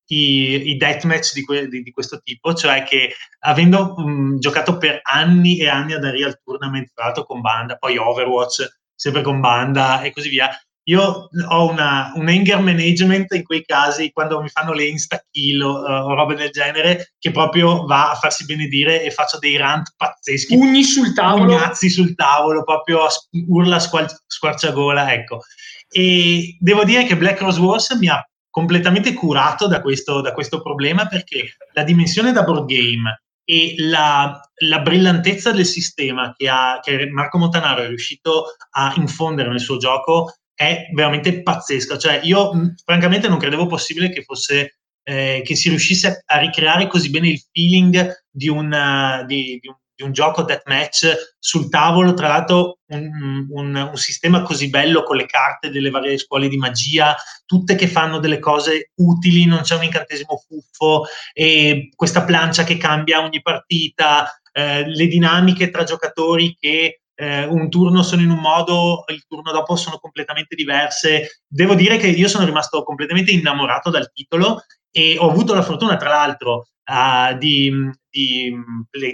i, 0.08 0.70
i 0.70 0.78
deathmatch 0.78 1.34
di, 1.34 1.44
que- 1.44 1.68
di, 1.68 1.82
di 1.82 1.92
questo 1.92 2.20
tipo, 2.22 2.54
cioè 2.54 2.84
che 2.84 3.14
avendo 3.40 3.96
mh, 3.96 4.40
giocato 4.40 4.78
per 4.78 5.00
anni 5.04 5.60
e 5.60 5.68
anni 5.68 5.94
ad 5.94 6.04
Unreal 6.04 6.40
Tournament, 6.44 6.92
tra 6.94 7.06
l'altro 7.06 7.26
con 7.26 7.42
banda, 7.42 7.76
poi 7.76 7.98
Overwatch, 7.98 8.80
sempre 8.94 9.22
con 9.22 9.40
banda 9.40 10.02
e 10.02 10.12
così 10.12 10.30
via, 10.30 10.50
io 10.88 11.30
ho 11.48 11.70
una, 11.70 12.12
un 12.16 12.28
anger 12.28 12.60
management 12.60 13.32
in 13.34 13.44
quei 13.44 13.64
casi 13.66 14.12
quando 14.12 14.42
mi 14.42 14.50
fanno 14.50 14.74
le 14.74 14.86
insta-kill 14.86 15.62
o, 15.62 15.72
o 15.72 16.14
robe 16.14 16.36
del 16.36 16.52
genere 16.52 17.14
che 17.18 17.32
proprio 17.32 17.86
va 17.86 18.12
a 18.12 18.16
farsi 18.16 18.46
benedire 18.46 19.04
e 19.04 19.10
faccio 19.10 19.40
dei 19.40 19.58
rant 19.58 19.94
pazzeschi 19.98 20.56
Pugni 20.56 20.84
sul 20.84 21.14
tavolo. 21.14 21.46
pugnazzi 21.46 21.90
sul 21.90 22.14
tavolo, 22.14 22.64
proprio 22.64 23.08
urla 23.48 23.80
squal- 23.80 24.10
squarciagola, 24.28 25.12
ecco. 25.12 25.42
E 25.90 26.58
devo 26.60 26.84
dire 26.84 27.06
che 27.06 27.18
Black 27.18 27.42
Rose 27.42 27.60
Wars 27.60 27.90
mi 27.92 28.08
ha 28.08 28.24
completamente 28.50 29.14
curato 29.14 29.68
da 29.68 29.82
questo, 29.82 30.22
da 30.22 30.34
questo 30.34 30.62
problema 30.62 31.08
perché 31.08 31.58
la 31.74 31.84
dimensione 31.84 32.32
da 32.32 32.44
board 32.44 32.68
game 32.68 33.22
e 33.44 33.76
la, 33.78 34.40
la 34.68 34.80
brillantezza 34.80 35.52
del 35.52 35.66
sistema 35.66 36.34
che, 36.36 36.48
ha, 36.48 36.80
che 36.82 37.10
Marco 37.10 37.38
Montanaro 37.38 37.82
è 37.82 37.88
riuscito 37.88 38.56
a 38.72 38.94
infondere 38.98 39.50
nel 39.50 39.60
suo 39.60 39.78
gioco 39.78 40.34
è 40.56 40.88
veramente 40.94 41.44
pazzesca. 41.44 41.98
Cioè, 41.98 42.22
io 42.24 42.54
mh, 42.54 42.76
francamente 42.84 43.28
non 43.28 43.38
credevo 43.38 43.68
possibile 43.68 44.10
che 44.10 44.24
fosse 44.24 44.80
eh, 45.08 45.42
che 45.46 45.56
si 45.56 45.70
riuscisse 45.70 46.24
a 46.26 46.38
ricreare 46.40 46.88
così 46.88 47.12
bene 47.12 47.30
il 47.30 47.40
feeling 47.52 48.24
di 48.30 48.50
un, 48.50 48.72
uh, 48.72 49.24
di, 49.26 49.60
di 49.62 49.68
un, 49.68 49.76
di 49.94 50.04
un 50.04 50.12
gioco 50.12 50.42
deathmatch 50.42 51.36
sul 51.38 51.70
tavolo, 51.70 52.16
tra 52.16 52.28
l'altro 52.28 52.80
un, 52.88 53.48
un, 53.52 53.76
un, 53.76 53.98
sistema 53.98 54.42
così 54.42 54.70
bello 54.70 55.04
con 55.04 55.16
le 55.16 55.28
carte 55.28 55.70
delle 55.70 55.92
varie 55.92 56.18
scuole 56.18 56.48
di 56.48 56.58
magia, 56.58 57.16
tutte 57.46 57.76
che 57.76 57.88
fanno 57.88 58.18
delle 58.18 58.40
cose 58.40 58.92
utili, 58.96 59.46
non 59.46 59.62
c'è 59.62 59.76
un 59.76 59.84
incantesimo 59.84 60.44
fuffo, 60.48 61.06
e 61.34 61.90
questa 61.96 62.24
plancia 62.24 62.64
che 62.64 62.78
cambia 62.78 63.22
ogni 63.22 63.42
partita, 63.42 64.28
eh, 64.52 64.88
le 64.88 65.08
dinamiche 65.08 65.70
tra 65.70 65.84
giocatori 65.84 66.58
che 66.60 67.02
eh, 67.16 67.46
un 67.46 67.70
turno 67.70 68.04
sono 68.04 68.22
in 68.22 68.30
un 68.30 68.40
modo, 68.40 69.04
il 69.08 69.26
turno 69.28 69.52
dopo 69.52 69.76
sono 69.76 69.98
completamente 69.98 70.56
diverse. 70.56 71.42
Devo 71.48 71.74
dire 71.74 71.98
che 71.98 72.08
io 72.08 72.28
sono 72.28 72.46
rimasto 72.46 72.84
completamente 72.84 73.32
innamorato 73.32 73.90
dal 73.90 74.12
titolo 74.12 74.64
e 74.92 75.18
ho 75.18 75.30
avuto 75.30 75.54
la 75.54 75.62
fortuna, 75.62 75.98
tra 75.98 76.10
l'altro, 76.10 76.68
uh, 76.86 77.38
di, 77.38 77.72
di, 78.10 78.54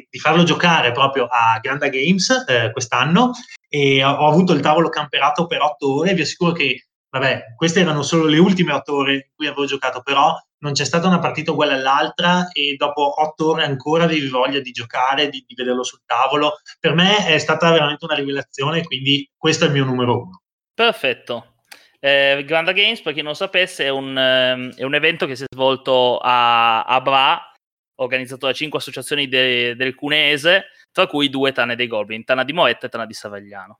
di, 0.09 0.19
farlo 0.19 0.43
giocare 0.43 0.91
proprio 0.91 1.25
a 1.25 1.59
Granda 1.59 1.87
Games 1.87 2.45
eh, 2.47 2.71
quest'anno 2.71 3.31
e 3.67 4.03
ho, 4.03 4.27
avuto 4.27 4.53
il 4.53 4.61
tavolo 4.61 4.89
camperato 4.89 5.47
per 5.47 5.61
otto 5.61 5.95
ore. 5.95 6.13
Vi 6.13 6.21
assicuro 6.21 6.51
che, 6.51 6.87
vabbè, 7.09 7.55
queste 7.55 7.81
erano 7.81 8.03
solo 8.03 8.25
le 8.25 8.37
ultime 8.37 8.73
otto 8.73 8.95
ore 8.95 9.13
in 9.13 9.21
cui 9.35 9.47
avevo 9.47 9.65
giocato, 9.65 10.01
però 10.01 10.35
non 10.61 10.73
c'è 10.73 10.85
stata 10.85 11.07
una 11.07 11.19
partita 11.19 11.51
uguale 11.51 11.73
all'altra 11.73 12.49
e 12.51 12.75
dopo 12.77 13.21
otto 13.21 13.51
ore 13.51 13.63
ancora 13.63 14.05
avevi 14.05 14.27
voglia 14.27 14.59
di 14.59 14.71
giocare, 14.71 15.29
di, 15.29 15.43
di 15.45 15.55
vederlo 15.55 15.83
sul 15.83 16.01
tavolo. 16.05 16.59
Per 16.79 16.93
me 16.93 17.25
è 17.27 17.37
stata 17.37 17.71
veramente 17.71 18.05
una 18.05 18.15
rivelazione, 18.15 18.83
quindi 18.83 19.29
questo 19.35 19.65
è 19.65 19.67
il 19.67 19.73
mio 19.73 19.85
numero 19.85 20.21
uno. 20.21 20.41
Perfetto. 20.73 21.55
Eh, 21.99 22.43
Granda 22.45 22.71
Games, 22.71 23.01
per 23.01 23.13
chi 23.13 23.19
non 23.21 23.29
lo 23.29 23.35
sapesse, 23.35 23.85
è 23.85 23.89
un, 23.89 24.17
eh, 24.17 24.69
è 24.75 24.83
un, 24.83 24.95
evento 24.95 25.25
che 25.25 25.35
si 25.35 25.43
è 25.43 25.47
svolto 25.51 26.17
a, 26.17 26.83
a 26.83 27.01
Bra, 27.01 27.51
organizzato 27.95 28.47
da 28.47 28.53
cinque 28.53 28.79
associazioni 28.79 29.27
de, 29.27 29.75
del 29.75 29.95
Cuneese, 29.95 30.65
tra 30.91 31.07
cui 31.07 31.29
due 31.29 31.51
Tane 31.51 31.75
dei 31.75 31.87
Goblin, 31.87 32.23
Tana 32.23 32.43
di 32.43 32.53
Moetta 32.53 32.85
e 32.85 32.89
Tana 32.89 33.05
di 33.05 33.13
Savagliano. 33.13 33.79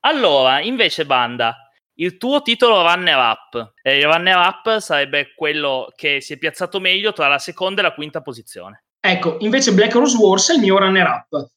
Allora, 0.00 0.60
invece, 0.60 1.06
Banda, 1.06 1.63
il 1.96 2.16
tuo 2.16 2.42
titolo 2.42 2.82
runner-up. 2.82 3.74
Eh, 3.82 3.98
il 3.98 4.04
runner-up 4.04 4.78
sarebbe 4.78 5.32
quello 5.34 5.92
che 5.94 6.20
si 6.20 6.32
è 6.32 6.38
piazzato 6.38 6.80
meglio 6.80 7.12
tra 7.12 7.28
la 7.28 7.38
seconda 7.38 7.80
e 7.80 7.84
la 7.84 7.94
quinta 7.94 8.20
posizione. 8.20 8.84
Ecco, 9.00 9.36
invece 9.40 9.72
Black 9.72 9.92
Rose 9.94 10.16
Wars 10.16 10.50
è 10.50 10.54
il 10.54 10.60
mio 10.60 10.78
runner-up. 10.78 11.50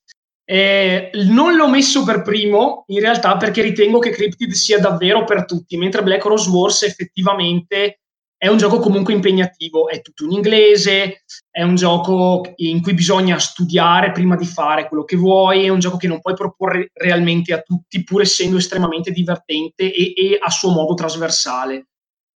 Eh, 0.50 1.10
non 1.26 1.56
l'ho 1.56 1.68
messo 1.68 2.06
per 2.06 2.22
primo 2.22 2.86
in 2.88 3.02
realtà 3.02 3.36
perché 3.36 3.62
ritengo 3.62 4.00
che 4.00 4.12
Cryptid 4.12 4.52
sia 4.52 4.80
davvero 4.80 5.26
per 5.26 5.46
tutti, 5.46 5.76
mentre 5.76 6.04
Black 6.04 6.24
Rose 6.24 6.50
Wars 6.50 6.84
effettivamente 6.84 8.00
è 8.38 8.48
un 8.48 8.58
gioco 8.58 8.80
comunque 8.80 9.14
impegnativo, 9.14 9.90
è 9.90 10.02
tutto 10.02 10.26
in 10.26 10.32
inglese, 10.32 11.24
è 11.50 11.64
un 11.64 11.76
gioco 11.76 12.54
in 12.58 12.82
cui 12.82 12.94
bisogna 12.94 13.40
studiare 13.40 14.12
prima 14.12 14.36
di 14.36 14.46
fare 14.46 14.88
quello 14.88 15.04
che 15.04 15.16
vuoi, 15.16 15.66
è 15.66 15.70
un 15.70 15.80
gioco 15.80 15.98
che 15.98 16.08
non 16.08 16.22
puoi 16.22 16.36
proporre 16.36 16.92
realmente 16.94 17.54
a 17.54 17.62
tutti 17.62 18.04
pur 18.04 18.22
essendo 18.22 18.58
estremamente 18.58 19.12
divertente 19.12 19.92
e, 19.92 20.14
e 20.16 20.38
a 20.40 20.50
suo 20.50 20.72
modo 20.72 20.94
trasversale. 20.94 21.88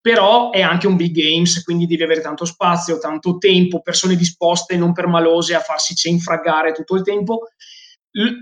Però 0.01 0.51
è 0.51 0.63
anche 0.63 0.87
un 0.87 0.97
big 0.97 1.13
games, 1.13 1.63
quindi 1.63 1.87
devi 1.87 2.03
avere 2.03 2.23
tanto 2.23 2.47
spazio, 2.47 2.99
tanto 2.99 3.37
tempo, 3.37 3.83
persone 3.83 4.17
disposte 4.17 4.79
non 4.79 4.95
permalose 4.95 5.55
a 5.55 5.61
farsi 5.61 5.95
cenfraggare 5.95 6.73
tutto 6.73 6.95
il 6.95 7.03
tempo 7.03 7.43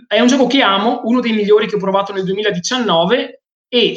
è 0.06 0.20
un 0.20 0.26
gioco 0.26 0.46
che 0.46 0.62
amo, 0.62 1.02
uno 1.04 1.20
dei 1.20 1.32
migliori 1.32 1.66
che 1.66 1.76
ho 1.76 1.78
provato 1.78 2.12
nel 2.12 2.24
2019 2.24 3.42
e 3.68 3.96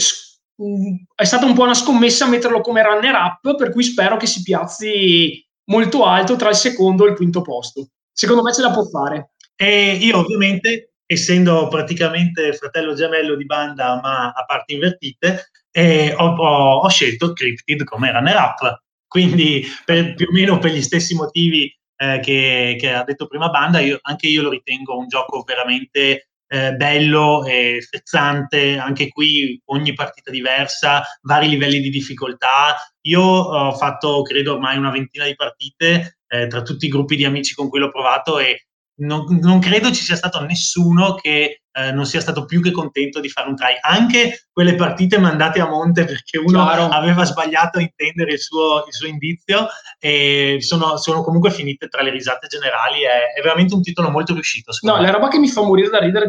è 1.16 1.24
stata 1.24 1.46
un 1.46 1.54
po' 1.54 1.64
una 1.64 1.74
scommessa 1.74 2.28
metterlo 2.28 2.62
come 2.62 2.84
runner 2.84 3.14
up, 3.14 3.56
per 3.56 3.72
cui 3.72 3.84
spero 3.84 4.18
che 4.18 4.28
si 4.28 4.42
piazzi 4.42 5.46
molto 5.66 6.06
alto 6.06 6.36
tra 6.36 6.50
il 6.50 6.56
secondo 6.56 7.06
e 7.06 7.10
il 7.10 7.16
quinto 7.16 7.42
posto. 7.42 7.88
Secondo 8.12 8.42
me 8.44 8.54
ce 8.54 8.62
la 8.62 8.72
può 8.72 8.84
fare. 8.84 9.34
E 9.56 9.94
io 9.94 10.18
ovviamente, 10.18 10.94
essendo 11.06 11.68
praticamente 11.68 12.54
fratello 12.54 12.94
gemello 12.94 13.36
di 13.36 13.46
banda 13.46 14.00
ma 14.02 14.32
a 14.32 14.46
parti 14.46 14.74
invertite, 14.74 15.52
eh, 15.72 16.14
ho, 16.18 16.36
ho, 16.36 16.80
ho, 16.80 16.90
scelto 16.90 17.34
Cryptid 17.34 17.84
come 17.84 18.12
runner 18.12 18.36
up. 18.36 18.84
Quindi 19.08 19.66
per, 19.86 20.14
più 20.16 20.28
o 20.30 20.32
meno 20.32 20.58
per 20.58 20.72
gli 20.72 20.82
stessi 20.82 21.16
motivi 21.16 21.74
eh, 21.98 22.20
che, 22.22 22.76
che, 22.80 22.92
ha 22.92 23.04
detto 23.04 23.28
prima 23.28 23.50
Banda, 23.50 23.80
io, 23.80 24.00
anche 24.02 24.28
io 24.28 24.42
lo 24.42 24.50
ritengo 24.50 24.98
un 24.98 25.08
gioco 25.08 25.44
veramente 25.44 26.31
eh, 26.54 26.74
bello 26.74 27.46
e 27.46 27.82
frizzante, 27.88 28.78
anche 28.78 29.08
qui 29.08 29.58
ogni 29.68 29.94
partita 29.94 30.30
diversa, 30.30 31.02
vari 31.22 31.48
livelli 31.48 31.80
di 31.80 31.90
difficoltà. 31.90 32.76
Io 33.04 33.22
ho 33.22 33.72
fatto, 33.72 34.22
credo, 34.22 34.56
ormai 34.56 34.78
una 34.78 34.92
ventina 34.92 35.24
di 35.26 35.36
partite 35.36 36.20
eh, 36.28 36.48
tra 36.48 36.62
tutti 36.62 36.88
i 36.88 36.90
gruppi 36.90 37.16
di 37.16 37.24
amici 37.24 37.56
con 37.56 37.70
cui 37.70 37.80
l'ho 37.80 37.90
provato 37.90 38.38
e 38.38 38.66
non, 38.96 39.26
non 39.40 39.60
credo 39.60 39.94
ci 39.94 40.04
sia 40.04 40.18
stato 40.18 40.42
nessuno 40.42 41.16
che 41.16 41.62
eh, 41.72 41.92
non 41.94 42.06
sia 42.06 42.20
stato 42.20 42.44
più 42.44 42.62
che 42.62 42.72
contento 42.72 43.22
di 43.22 43.30
fare 43.30 43.48
un 43.48 43.56
try. 43.56 43.76
Anche 43.80 44.48
quelle 44.52 44.76
partite 44.76 45.18
mandate 45.18 45.62
a 45.62 45.70
monte 45.70 46.04
perché 46.04 46.38
uno 46.38 46.66
Chiaro. 46.66 46.90
aveva 46.90 47.24
sbagliato 47.24 47.78
a 47.78 47.82
intendere 47.82 48.34
il 48.34 48.40
suo, 48.40 48.84
il 48.86 48.94
suo 48.94 49.08
indizio 49.08 49.68
e 49.98 50.58
sono, 50.60 50.98
sono, 50.98 51.24
comunque 51.24 51.50
finite 51.50 51.88
tra 51.88 52.02
le 52.02 52.10
risate 52.10 52.48
generali. 52.48 53.04
È, 53.04 53.40
è 53.40 53.42
veramente 53.42 53.74
un 53.74 53.82
titolo 53.82 54.10
molto 54.10 54.34
riuscito. 54.34 54.74
No, 54.82 54.96
me. 54.96 55.02
la 55.02 55.12
roba 55.12 55.30
che 55.30 55.40
mi 55.40 55.48
fa 55.48 55.62
morire 55.62 55.90
da 55.90 56.00
ridere 56.00 56.28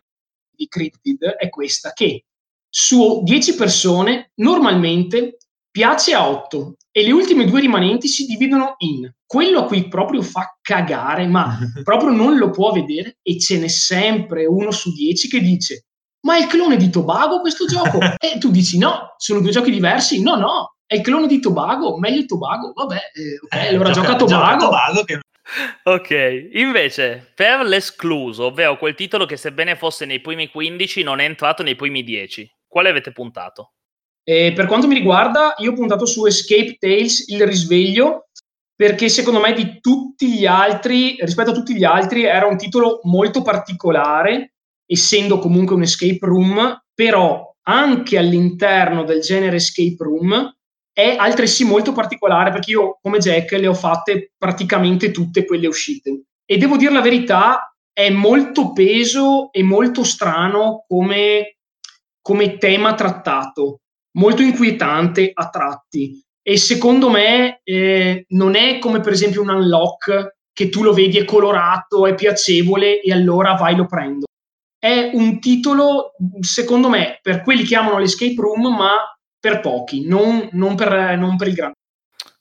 di 0.63 0.69
Cryptid 0.69 1.25
è 1.25 1.49
questa, 1.49 1.93
che 1.93 2.25
su 2.69 3.23
10 3.23 3.55
persone 3.55 4.31
normalmente 4.37 5.39
piace 5.71 6.15
a 6.15 6.29
8 6.29 6.77
e 6.91 7.03
le 7.03 7.13
ultime 7.13 7.47
due 7.47 7.61
rimanenti 7.61 8.07
si 8.09 8.27
dividono 8.27 8.75
in 8.79 9.11
quello 9.27 9.61
a 9.61 9.65
cui 9.65 9.89
proprio 9.89 10.23
fa 10.23 10.59
cagare, 10.61 11.27
ma 11.27 11.59
proprio 11.83 12.11
non 12.11 12.37
lo 12.37 12.51
può 12.51 12.73
vedere 12.73 13.19
e 13.23 13.39
ce 13.39 13.59
n'è 13.59 13.69
sempre 13.69 14.47
uno 14.47 14.71
su 14.71 14.93
10 14.93 15.29
che 15.29 15.41
dice 15.41 15.87
ma 16.25 16.37
è 16.37 16.41
il 16.43 16.47
clone 16.47 16.77
di 16.77 16.89
Tobago 16.89 17.41
questo 17.41 17.67
gioco? 17.67 17.99
e 18.19 18.39
tu 18.39 18.51
dici 18.51 18.79
no, 18.79 19.15
sono 19.17 19.41
due 19.41 19.51
giochi 19.51 19.71
diversi? 19.71 20.23
No, 20.23 20.37
no, 20.37 20.77
è 20.87 20.97
il 20.97 21.03
clone 21.03 21.27
di 21.27 21.41
Tobago, 21.41 21.99
meglio 21.99 22.25
Tobago, 22.27 22.73
vabbè, 22.75 22.97
eh, 23.15 23.39
ok, 23.43 23.55
eh, 23.55 23.69
allora 23.69 23.91
gioca, 23.91 24.09
gioca 24.09 24.19
Tobago. 24.19 24.45
Gioca 24.45 24.57
Tobago 24.57 25.05
che... 25.05 25.21
Ok, 25.85 26.51
invece 26.53 27.33
per 27.35 27.61
l'escluso, 27.61 28.47
ovvero 28.47 28.79
quel 28.79 28.95
titolo 28.95 29.27
che 29.27 29.37
sebbene 29.37 29.77
fosse 29.77 30.05
nei 30.05 30.21
primi 30.21 30.49
15 30.49 31.03
non 31.03 31.19
è 31.19 31.25
entrato 31.25 31.63
nei 31.63 31.75
primi 31.75 32.03
10, 32.03 32.49
quale 32.67 32.89
avete 32.89 33.13
puntato? 33.13 33.73
Eh, 34.25 34.53
per 34.55 34.67
quanto 34.67 34.87
mi 34.87 34.95
riguarda, 34.95 35.55
io 35.59 35.73
ho 35.73 35.75
puntato 35.75 36.07
su 36.07 36.25
Escape 36.27 36.77
Tales, 36.79 37.29
il 37.29 37.45
risveglio, 37.45 38.29
perché 38.75 39.09
secondo 39.09 39.41
me 39.41 39.53
di 39.53 39.81
tutti 39.81 40.33
gli 40.33 40.47
altri, 40.47 41.17
rispetto 41.21 41.51
a 41.51 41.55
tutti 41.55 41.75
gli 41.75 41.85
altri, 41.85 42.25
era 42.25 42.47
un 42.47 42.57
titolo 42.57 43.01
molto 43.03 43.43
particolare, 43.43 44.55
essendo 44.87 45.39
comunque 45.39 45.75
un 45.75 45.83
escape 45.83 46.19
room, 46.21 46.83
però 46.95 47.53
anche 47.63 48.19
all'interno 48.19 49.05
del 49.05 49.21
genere 49.21 49.57
escape 49.57 49.97
room 49.99 50.53
è 50.93 51.17
altresì 51.19 51.65
molto 51.65 51.93
particolare 51.93 52.51
perché 52.51 52.73
io 52.73 52.99
come 53.01 53.19
Jack 53.19 53.53
le 53.53 53.67
ho 53.67 53.75
fatte 53.75 54.33
praticamente 54.37 55.11
tutte 55.11 55.45
quelle 55.45 55.67
uscite. 55.67 56.25
E 56.45 56.59
devo 56.59 56.77
dire 56.77 56.93
la 56.93 57.01
verità 57.01 57.75
è 57.93 58.11
molto 58.11 58.73
peso 58.73 59.51
e 59.53 59.63
molto 59.63 60.05
strano 60.05 60.85
come, 60.87 61.57
come 62.21 62.59
tema 62.59 62.95
trattato. 62.95 63.79
Molto 64.19 64.43
inquietante 64.43 65.31
a 65.33 65.49
tratti. 65.49 66.23
E 66.43 66.57
secondo 66.59 67.09
me 67.09 67.61
eh, 67.65 68.25
non 68.29 68.57
è 68.57 68.79
come 68.79 69.01
per 69.01 69.13
esempio 69.13 69.41
un 69.41 69.49
unlock 69.49 70.37
che 70.53 70.69
tu 70.69 70.83
lo 70.83 70.93
vedi 70.93 71.19
è 71.19 71.25
colorato, 71.25 72.07
è 72.07 72.15
piacevole 72.15 73.01
e 73.01 73.13
allora 73.13 73.55
vai 73.55 73.75
lo 73.75 73.87
prendo. 73.87 74.27
È 74.79 75.11
un 75.15 75.39
titolo, 75.41 76.13
secondo 76.41 76.89
me, 76.89 77.19
per 77.23 77.43
quelli 77.43 77.63
che 77.63 77.77
amano 77.77 77.99
l'escape 77.99 78.35
room, 78.37 78.75
ma 78.77 79.12
per 79.43 79.59
pochi, 79.59 80.07
non, 80.07 80.49
non, 80.53 80.77
per, 80.77 81.19
non 81.19 81.37
per 81.37 81.49
il 81.49 81.55
grande. 81.55 81.75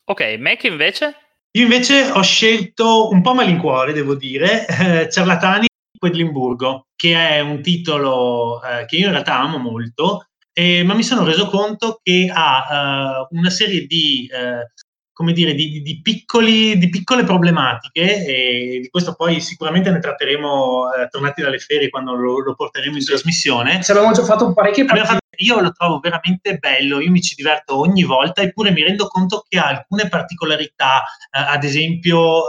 Ok, 0.05 0.37
Mac 0.37 0.65
invece? 0.65 1.15
Io 1.57 1.63
invece 1.63 2.11
ho 2.11 2.21
scelto 2.21 3.09
un 3.09 3.23
po' 3.23 3.33
malincuore, 3.33 3.91
devo 3.91 4.13
dire, 4.13 4.67
eh, 4.67 5.09
Ciarlatani 5.09 5.61
di 5.61 5.97
Quedlinburgo, 5.97 6.89
che 6.95 7.15
è 7.15 7.39
un 7.39 7.63
titolo 7.63 8.61
eh, 8.63 8.85
che 8.85 8.97
io 8.97 9.07
in 9.07 9.13
realtà 9.13 9.39
amo 9.39 9.57
molto, 9.57 10.27
eh, 10.53 10.83
ma 10.83 10.93
mi 10.93 11.01
sono 11.01 11.23
reso 11.23 11.47
conto 11.47 11.99
che 12.03 12.29
ha 12.31 13.25
uh, 13.29 13.35
una 13.35 13.49
serie 13.49 13.87
di, 13.87 14.29
uh, 14.31 14.63
come 15.11 15.33
dire, 15.33 15.55
di, 15.55 15.81
di, 15.81 16.01
piccoli, 16.01 16.77
di, 16.77 16.89
piccole 16.89 17.23
problematiche 17.23 18.25
e 18.25 18.79
di 18.79 18.89
questo 18.89 19.15
poi 19.15 19.41
sicuramente 19.41 19.89
ne 19.89 19.99
tratteremo 19.99 20.81
uh, 20.81 21.07
tornati 21.09 21.41
dalle 21.41 21.57
ferie 21.57 21.89
quando 21.89 22.13
lo, 22.13 22.41
lo 22.41 22.53
porteremo 22.53 22.95
in 22.95 23.01
sì. 23.01 23.07
trasmissione. 23.07 23.81
Ci 23.81 23.89
abbiamo 23.89 24.11
già 24.11 24.23
fatto 24.23 24.53
parecchie 24.53 24.85
partite. 24.85 25.19
Io 25.41 25.59
lo 25.59 25.71
trovo 25.71 25.99
veramente 25.99 26.57
bello, 26.57 26.99
io 26.99 27.11
mi 27.11 27.21
ci 27.21 27.35
diverto 27.35 27.79
ogni 27.79 28.03
volta, 28.03 28.41
eppure 28.41 28.71
mi 28.71 28.83
rendo 28.83 29.07
conto 29.07 29.43
che 29.47 29.59
ha 29.59 29.67
alcune 29.67 30.07
particolarità, 30.07 31.03
ad 31.31 31.63
esempio 31.63 32.43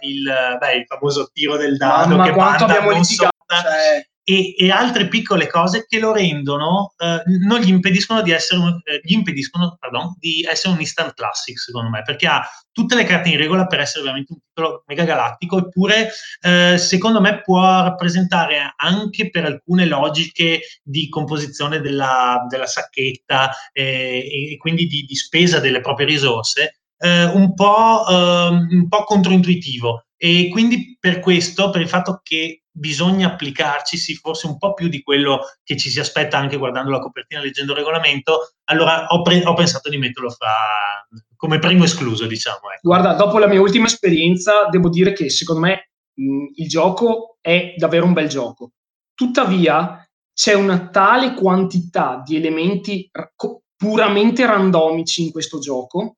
il, 0.00 0.56
beh, 0.58 0.74
il, 0.74 0.86
famoso 0.86 1.30
tiro 1.32 1.56
del 1.56 1.76
dado 1.76 2.16
Mamma 2.16 2.24
che 2.24 2.32
quanto 2.32 2.64
abbiamo 2.64 2.90
litigato, 2.90 3.36
cioè 3.46 4.08
e, 4.30 4.54
e, 4.58 4.70
altre 4.70 5.08
piccole 5.08 5.46
cose 5.46 5.86
che 5.88 5.98
lo 5.98 6.12
rendono, 6.12 6.92
eh, 6.98 7.22
non 7.46 7.60
gli 7.60 7.70
impediscono 7.70 8.20
di 8.20 8.30
essere 8.30 8.60
un, 8.60 8.78
eh, 8.84 9.00
gli 9.02 9.14
impediscono, 9.14 9.78
pardon, 9.80 10.16
di 10.18 10.46
essere 10.46 10.74
un 10.74 10.80
instant 10.80 11.14
classic, 11.14 11.58
secondo 11.58 11.88
me, 11.88 12.02
perché 12.02 12.26
ha 12.26 12.46
tutte 12.70 12.94
le 12.94 13.04
carte 13.04 13.30
in 13.30 13.38
regola 13.38 13.66
per 13.66 13.80
essere 13.80 14.02
veramente 14.02 14.34
un 14.34 14.40
titolo 14.40 14.84
mega 14.86 15.04
galattico, 15.04 15.56
eppure 15.56 16.10
eh, 16.42 16.76
secondo 16.76 17.22
me 17.22 17.40
può 17.40 17.62
rappresentare 17.62 18.74
anche 18.76 19.30
per 19.30 19.46
alcune 19.46 19.86
logiche 19.86 20.60
di 20.82 21.08
composizione 21.08 21.80
della, 21.80 22.44
della 22.50 22.66
sacchetta 22.66 23.50
eh, 23.72 24.52
e 24.52 24.56
quindi 24.58 24.86
di, 24.86 25.04
di, 25.06 25.16
spesa 25.16 25.58
delle 25.58 25.80
proprie 25.80 26.06
risorse, 26.06 26.82
eh, 26.98 27.24
un 27.24 27.54
po', 27.54 28.04
ehm, 28.06 28.68
un 28.72 28.88
po' 28.88 29.04
controintuitivo. 29.04 30.02
E 30.20 30.48
quindi 30.50 30.98
per 31.00 31.20
questo, 31.20 31.70
per 31.70 31.80
il 31.80 31.88
fatto 31.88 32.20
che 32.22 32.64
bisogna 32.78 33.28
applicarci 33.28 34.14
forse 34.14 34.46
un 34.46 34.56
po' 34.56 34.74
più 34.74 34.88
di 34.88 35.02
quello 35.02 35.40
che 35.62 35.76
ci 35.76 35.90
si 35.90 36.00
aspetta 36.00 36.38
anche 36.38 36.56
guardando 36.56 36.90
la 36.90 37.00
copertina, 37.00 37.40
leggendo 37.40 37.72
il 37.72 37.78
regolamento, 37.78 38.54
allora 38.64 39.06
ho, 39.08 39.22
pre- 39.22 39.44
ho 39.44 39.54
pensato 39.54 39.88
di 39.88 39.98
metterlo 39.98 40.30
fra, 40.30 41.06
come 41.36 41.58
primo 41.58 41.84
escluso, 41.84 42.26
diciamo. 42.26 42.70
Ecco. 42.72 42.80
Guarda, 42.82 43.14
dopo 43.14 43.38
la 43.38 43.48
mia 43.48 43.60
ultima 43.60 43.86
esperienza, 43.86 44.68
devo 44.70 44.88
dire 44.88 45.12
che 45.12 45.28
secondo 45.28 45.62
me 45.62 45.90
mh, 46.14 46.46
il 46.54 46.68
gioco 46.68 47.38
è 47.40 47.74
davvero 47.76 48.06
un 48.06 48.12
bel 48.12 48.28
gioco. 48.28 48.72
Tuttavia, 49.14 50.08
c'è 50.32 50.54
una 50.54 50.88
tale 50.88 51.34
quantità 51.34 52.22
di 52.24 52.36
elementi 52.36 53.08
r- 53.10 53.32
puramente 53.76 54.46
randomici 54.46 55.22
in 55.22 55.32
questo 55.32 55.58
gioco 55.58 56.16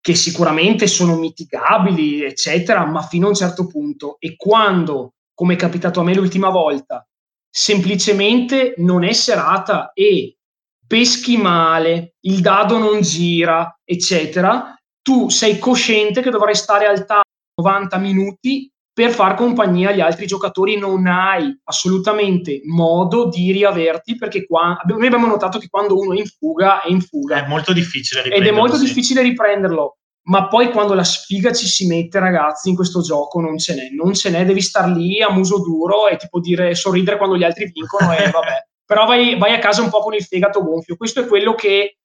che 0.00 0.14
sicuramente 0.14 0.86
sono 0.86 1.16
mitigabili, 1.16 2.22
eccetera, 2.22 2.84
ma 2.86 3.02
fino 3.02 3.26
a 3.26 3.30
un 3.30 3.34
certo 3.34 3.66
punto. 3.66 4.18
E 4.20 4.36
quando 4.36 5.14
come 5.36 5.54
è 5.54 5.56
capitato 5.56 6.00
a 6.00 6.02
me 6.02 6.14
l'ultima 6.14 6.48
volta, 6.48 7.06
semplicemente 7.48 8.74
non 8.78 9.04
è 9.04 9.12
serata 9.12 9.92
e 9.92 10.38
peschi 10.86 11.36
male, 11.36 12.14
il 12.20 12.40
dado 12.40 12.78
non 12.78 13.02
gira, 13.02 13.78
eccetera, 13.84 14.74
tu 15.02 15.28
sei 15.28 15.58
cosciente 15.58 16.22
che 16.22 16.30
dovrai 16.30 16.54
stare 16.54 16.86
al 16.86 17.04
tavolo 17.04 17.24
90 17.60 17.98
minuti 17.98 18.70
per 18.92 19.10
far 19.10 19.34
compagnia 19.34 19.90
agli 19.90 20.00
altri 20.00 20.26
giocatori, 20.26 20.78
non 20.78 21.06
hai 21.06 21.54
assolutamente 21.64 22.62
modo 22.64 23.28
di 23.28 23.52
riaverti 23.52 24.16
perché 24.16 24.46
qua, 24.46 24.80
noi 24.86 25.06
abbiamo 25.06 25.26
notato 25.26 25.58
che 25.58 25.68
quando 25.68 25.98
uno 25.98 26.14
è 26.14 26.18
in 26.18 26.24
fuga 26.24 26.80
è 26.80 26.88
in 26.88 27.02
fuga. 27.02 27.44
È 27.44 27.46
molto 27.46 27.74
difficile 27.74 28.22
riprenderlo. 28.22 28.48
Ed 28.48 28.54
è 28.54 28.58
molto 28.58 28.76
sì. 28.76 28.84
difficile 28.86 29.20
riprenderlo 29.20 29.98
ma 30.26 30.48
poi 30.48 30.70
quando 30.70 30.94
la 30.94 31.04
sfiga 31.04 31.52
ci 31.52 31.66
si 31.66 31.86
mette, 31.86 32.18
ragazzi, 32.18 32.68
in 32.68 32.74
questo 32.74 33.00
gioco 33.00 33.40
non 33.40 33.58
ce 33.58 33.74
n'è, 33.74 33.88
non 33.90 34.14
ce 34.14 34.30
n'è, 34.30 34.44
devi 34.44 34.60
star 34.60 34.88
lì 34.88 35.22
a 35.22 35.30
muso 35.30 35.58
duro 35.60 36.08
e 36.08 36.16
tipo 36.16 36.40
dire 36.40 36.74
sorridere 36.74 37.16
quando 37.16 37.36
gli 37.36 37.44
altri 37.44 37.70
vincono 37.72 38.12
e 38.12 38.30
vabbè. 38.30 38.66
Però 38.86 39.04
vai, 39.04 39.36
vai, 39.36 39.52
a 39.52 39.58
casa 39.58 39.82
un 39.82 39.90
po' 39.90 39.98
con 40.00 40.14
il 40.14 40.22
fegato 40.22 40.62
gonfio. 40.62 40.96
Questo 40.96 41.20
è 41.20 41.26
quello 41.26 41.54
che 41.56 41.96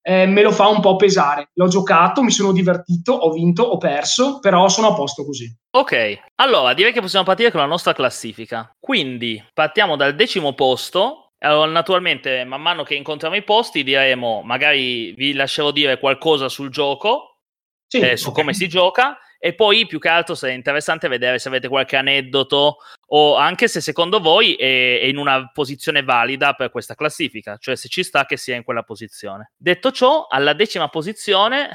eh, 0.00 0.26
me 0.26 0.42
lo 0.42 0.52
fa 0.52 0.68
un 0.68 0.80
po' 0.80 0.94
pesare. 0.94 1.50
L'ho 1.54 1.66
giocato, 1.66 2.22
mi 2.22 2.30
sono 2.30 2.52
divertito, 2.52 3.12
ho 3.12 3.32
vinto, 3.32 3.64
ho 3.64 3.78
perso, 3.78 4.38
però 4.38 4.68
sono 4.68 4.88
a 4.88 4.94
posto 4.94 5.24
così. 5.24 5.52
Ok, 5.70 6.20
allora 6.36 6.72
direi 6.72 6.92
che 6.92 7.00
possiamo 7.00 7.24
partire 7.24 7.50
con 7.50 7.58
la 7.58 7.66
nostra 7.66 7.92
classifica. 7.92 8.70
Quindi 8.78 9.44
partiamo 9.52 9.96
dal 9.96 10.14
decimo 10.14 10.54
posto 10.54 11.30
allora, 11.42 11.70
naturalmente, 11.70 12.44
man 12.44 12.60
mano 12.60 12.82
che 12.82 12.94
incontriamo 12.94 13.34
i 13.34 13.42
posti, 13.42 13.82
diremo, 13.82 14.42
magari 14.42 15.12
vi 15.12 15.32
lascerò 15.32 15.70
dire 15.70 15.98
qualcosa 15.98 16.50
sul 16.50 16.68
gioco 16.68 17.29
sì, 17.90 17.98
eh, 17.98 18.16
su 18.16 18.28
okay. 18.28 18.42
come 18.42 18.54
si 18.54 18.68
gioca 18.68 19.18
e 19.36 19.54
poi 19.54 19.86
più 19.86 19.98
che 19.98 20.08
altro 20.08 20.34
sarebbe 20.34 20.58
interessante 20.58 21.08
vedere 21.08 21.40
se 21.40 21.48
avete 21.48 21.66
qualche 21.66 21.96
aneddoto 21.96 22.76
o 23.08 23.36
anche 23.36 23.66
se 23.66 23.80
secondo 23.80 24.20
voi 24.20 24.54
è, 24.54 25.00
è, 25.00 25.04
in 25.06 25.16
una 25.16 25.50
posizione 25.50 26.04
valida 26.04 26.52
per 26.52 26.70
questa 26.70 26.94
classifica, 26.94 27.56
cioè 27.56 27.74
se 27.74 27.88
ci 27.88 28.04
sta 28.04 28.26
che 28.26 28.36
sia 28.36 28.54
in 28.54 28.62
quella 28.62 28.84
posizione. 28.84 29.52
Detto 29.56 29.90
ciò, 29.90 30.26
alla 30.28 30.52
decima 30.52 30.88
posizione 30.88 31.70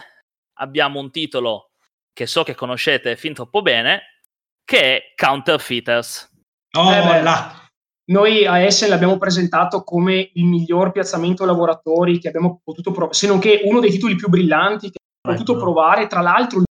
abbiamo 0.59 0.99
un 0.99 1.11
titolo 1.11 1.71
che 2.13 2.27
so 2.27 2.43
che 2.43 2.55
conoscete 2.55 3.17
fin 3.17 3.33
troppo 3.33 3.61
bene, 3.61 4.21
che 4.63 4.79
è 4.79 5.01
Counterfeiters. 5.15 6.31
Oh, 6.77 6.93
eh 6.93 7.21
là. 7.21 7.67
Noi 8.07 8.45
a 8.45 8.59
Essen 8.59 8.89
l'abbiamo 8.89 9.17
presentato 9.17 9.83
come 9.83 10.29
il 10.35 10.45
miglior 10.45 10.91
piazzamento 10.91 11.43
lavoratori 11.43 12.19
che 12.19 12.29
abbiamo 12.29 12.61
potuto 12.63 12.91
provare, 12.91 13.15
se 13.15 13.27
non 13.27 13.39
che 13.39 13.61
uno 13.65 13.79
dei 13.79 13.89
titoli 13.89 14.15
più 14.15 14.29
brillanti 14.29 14.91
che 14.91 14.99
potuto 15.25 15.57
provare, 15.57 16.07
tra 16.07 16.21
l'altro, 16.21 16.59
il 16.59 16.65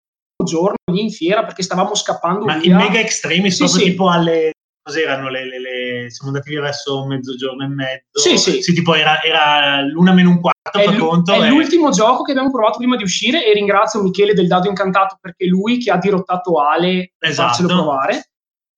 giorno 0.45 0.77
lì 0.93 1.03
in 1.03 1.11
fiera 1.11 1.45
perché 1.45 1.63
stavamo 1.63 1.95
scappando 1.95 2.45
Ma 2.45 2.59
via. 2.59 2.71
in 2.71 2.77
mega 2.77 3.01
extremis, 3.01 3.55
sì, 3.55 3.65
proprio 3.65 3.81
sì. 3.81 3.91
tipo 3.91 4.09
alle 4.09 4.53
cos'erano 4.83 5.29
le, 5.31 5.47
le, 5.47 5.61
le, 5.61 6.11
siamo 6.11 6.33
andati 6.33 6.51
via 6.51 6.61
verso 6.61 7.07
mezzogiorno 7.07 7.63
e 7.63 7.69
mezzo 7.69 8.19
sì 8.19 8.37
sì, 8.37 8.63
sì 8.63 8.75
tipo 8.75 8.95
era, 8.95 9.23
era 9.23 9.81
l'una 9.81 10.13
meno 10.13 10.31
un 10.31 10.41
quarto 10.41 10.79
è, 10.79 10.97
conto, 10.97 11.33
è 11.33 11.41
e... 11.41 11.49
l'ultimo 11.49 11.91
gioco 11.91 12.23
che 12.23 12.33
abbiamo 12.33 12.51
provato 12.51 12.79
prima 12.79 12.97
di 12.97 13.05
uscire 13.05 13.47
e 13.47 13.53
ringrazio 13.53 14.03
Michele 14.03 14.35
del 14.35 14.49
Dado 14.49 14.69
Incantato 14.69 15.19
perché 15.21 15.47
lui 15.47 15.79
che 15.79 15.93
ha 15.93 15.99
dirottato 15.99 16.61
Ale 16.61 17.13
esatto. 17.19 17.49
farcelo 17.49 17.69
provare 17.69 18.31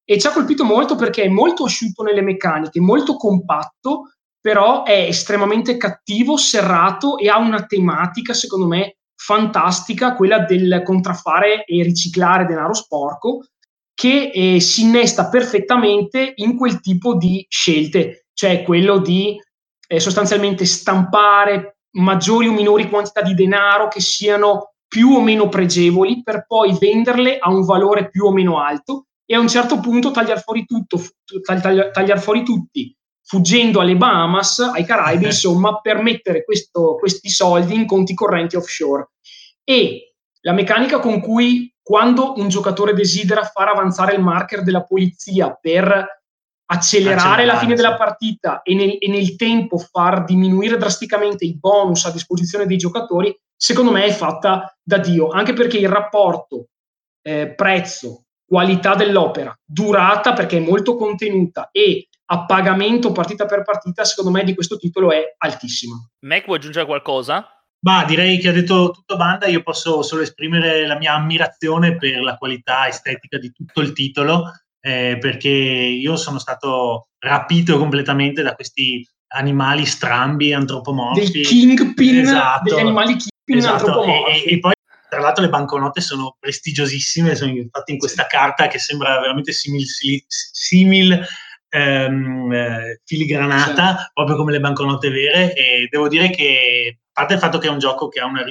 e 0.05 0.19
ci 0.19 0.27
ha 0.27 0.33
colpito 0.33 0.65
molto 0.65 0.95
perché 0.95 1.23
è 1.23 1.29
molto 1.29 1.65
asciutto 1.65 2.03
nelle 2.03 2.21
meccaniche 2.21 2.81
molto 2.81 3.17
compatto 3.17 4.11
però 4.39 4.85
è 4.85 5.07
estremamente 5.09 5.79
cattivo 5.79 6.37
serrato 6.37 7.17
e 7.17 7.31
ha 7.31 7.39
una 7.39 7.65
tematica 7.65 8.35
secondo 8.35 8.67
me 8.67 8.97
fantastica, 9.25 10.15
quella 10.15 10.41
del 10.41 10.83
contraffare 10.85 11.65
e 11.65 11.83
riciclare 11.83 12.45
denaro 12.45 12.75
sporco, 12.75 13.47
che 13.95 14.31
eh, 14.35 14.61
si 14.61 14.83
innesta 14.83 15.31
perfettamente 15.31 16.33
in 16.37 16.59
quel 16.59 16.81
tipo 16.81 17.15
di 17.17 17.47
scelte, 17.49 18.27
cioè 18.35 18.63
quello 18.63 18.99
di 18.99 19.41
eh, 19.89 20.01
sostanzialmente 20.01 20.67
stampare 20.67 21.79
maggiori 21.93 22.49
o 22.49 22.53
minori 22.53 22.91
quantità 22.91 23.23
di 23.23 23.35
denaro 23.35 23.89
che 23.89 24.01
siano 24.01 24.75
più 24.87 25.13
o 25.13 25.23
meno 25.23 25.49
pregevoli 25.49 26.23
per 26.23 26.45
poi 26.47 26.77
venderle 26.79 27.39
a 27.39 27.51
un 27.51 27.65
valore 27.65 28.11
più 28.11 28.27
o 28.27 28.33
meno 28.33 28.61
alto 28.61 29.07
e 29.25 29.35
a 29.35 29.41
un 29.41 29.49
certo 29.49 29.81
punto 29.81 30.11
tagliare 30.11 30.41
fuori 30.41 30.67
tutto, 30.67 31.01
tagliare 31.43 32.21
fuori 32.21 32.45
tutti 32.45 32.95
fuggendo 33.27 33.81
alle 33.81 33.97
Bahamas, 33.97 34.59
ai 34.59 34.85
Caraibi, 34.85 35.25
insomma, 35.25 35.81
per 35.81 36.03
mettere 36.03 36.45
questo, 36.45 36.97
questi 36.97 37.31
soldi 37.31 37.75
in 37.75 37.87
conti 37.87 38.15
correnti 38.15 38.57
offshore. 38.57 39.09
E 39.65 40.15
la 40.41 40.53
meccanica 40.53 40.99
con 40.99 41.21
cui 41.21 41.75
quando 41.83 42.35
un 42.37 42.49
giocatore 42.49 42.95
desidera 42.95 43.45
far 43.45 43.69
avanzare 43.69 44.15
il 44.15 44.23
marker 44.23 44.63
della 44.63 44.85
polizia 44.85 45.53
per 45.59 46.23
accelerare 46.67 47.45
la 47.45 47.59
fine 47.59 47.75
della 47.75 47.95
partita 47.95 48.63
e 48.63 48.75
nel, 48.75 48.97
e 48.99 49.09
nel, 49.09 49.37
tempo 49.37 49.77
far 49.77 50.25
diminuire 50.25 50.79
drasticamente 50.79 51.45
i 51.45 51.59
bonus 51.59 52.07
a 52.07 52.11
disposizione 52.11 52.67
dei 52.67 52.79
giocatori, 52.79 53.37
secondo 53.55 53.91
me 53.91 54.05
è 54.05 54.13
fatta 54.13 54.75
da 54.83 54.99
Dio, 54.99 55.29
anche 55.29 55.53
perché 55.53 55.77
il 55.77 55.89
rapporto 55.89 56.69
eh, 57.23 57.53
prezzo, 57.55 58.25
qualità 58.47 58.95
dell'opera, 58.95 59.55
durata 59.63 60.33
perché 60.33 60.57
è 60.57 60.61
molto 60.61 60.97
contenuta 60.97 61.69
e 61.71 62.09
a 62.27 62.47
pagamento 62.47 63.13
partita 63.13 63.45
per 63.45 63.63
partita, 63.63 64.05
secondo 64.05 64.31
me 64.31 64.45
di 64.45 64.55
questo 64.55 64.79
titolo 64.79 65.13
è 65.13 65.35
altissimo. 65.37 66.11
Mac 66.21 66.47
vuoi 66.47 66.57
aggiungere 66.57 66.87
qualcosa? 66.87 67.54
Ma 67.85 68.05
direi 68.07 68.39
che 68.39 68.49
ha 68.49 68.53
detto 68.53 68.91
tutto 68.93 69.17
Banda, 69.17 69.47
io 69.47 69.63
posso 69.63 70.03
solo 70.03 70.23
esprimere 70.23 70.87
la 70.87 70.97
mia 70.97 71.13
ammirazione 71.13 71.97
per 71.97 72.23
la 72.23 72.37
qualità 72.37 72.89
estetica 72.89 73.37
di 73.37 73.53
tutto 73.53 73.83
il 73.83 73.93
titolo, 73.93 74.53
eh, 74.81 75.19
perché 75.21 75.51
io 75.51 76.17
sono 76.17 76.39
stato 76.39 77.09
rapito 77.19 77.77
completamente 77.77 78.43
da 78.43 78.55
questi 78.55 79.07
animali 79.35 79.85
strambi, 79.85 80.55
antropomorfi. 80.55 81.31
Del 81.31 81.47
kingpin, 81.47 82.21
esatto, 82.21 82.71
degli 82.71 82.81
animali 82.81 83.17
kingpin 83.17 83.57
esatto. 83.59 83.87
antropomorfi. 83.87 84.45
E, 84.45 84.55
e, 84.55 84.59
poi 84.61 84.73
tra 85.11 85.21
l'altro 85.21 85.45
le 85.45 85.51
banconote 85.51 86.01
sono 86.01 86.37
prestigiosissime, 86.41 87.35
sono 87.35 87.53
fatte 87.71 87.93
in 87.93 87.99
questa 87.99 88.27
carta 88.27 88.67
che 88.67 88.79
sembra 88.79 89.21
veramente 89.21 89.53
simil, 89.53 89.85
simil 90.27 91.23
ehm, 91.69 92.51
eh, 92.51 93.01
filigranata, 93.05 93.97
sì. 93.99 94.05
proprio 94.15 94.37
come 94.37 94.53
le 94.53 94.61
banconote 94.61 95.11
vere. 95.11 95.53
E 95.53 95.87
devo 95.91 96.09
dire 96.09 96.31
che, 96.31 97.01
parte 97.15 97.35
il 97.35 97.41
fatto 97.41 97.57
che 97.57 97.69
è 97.69 97.71
un 97.71 97.79
gioco 97.79 98.09
che 98.09 98.21
ha 98.21 98.27
una 98.27 98.45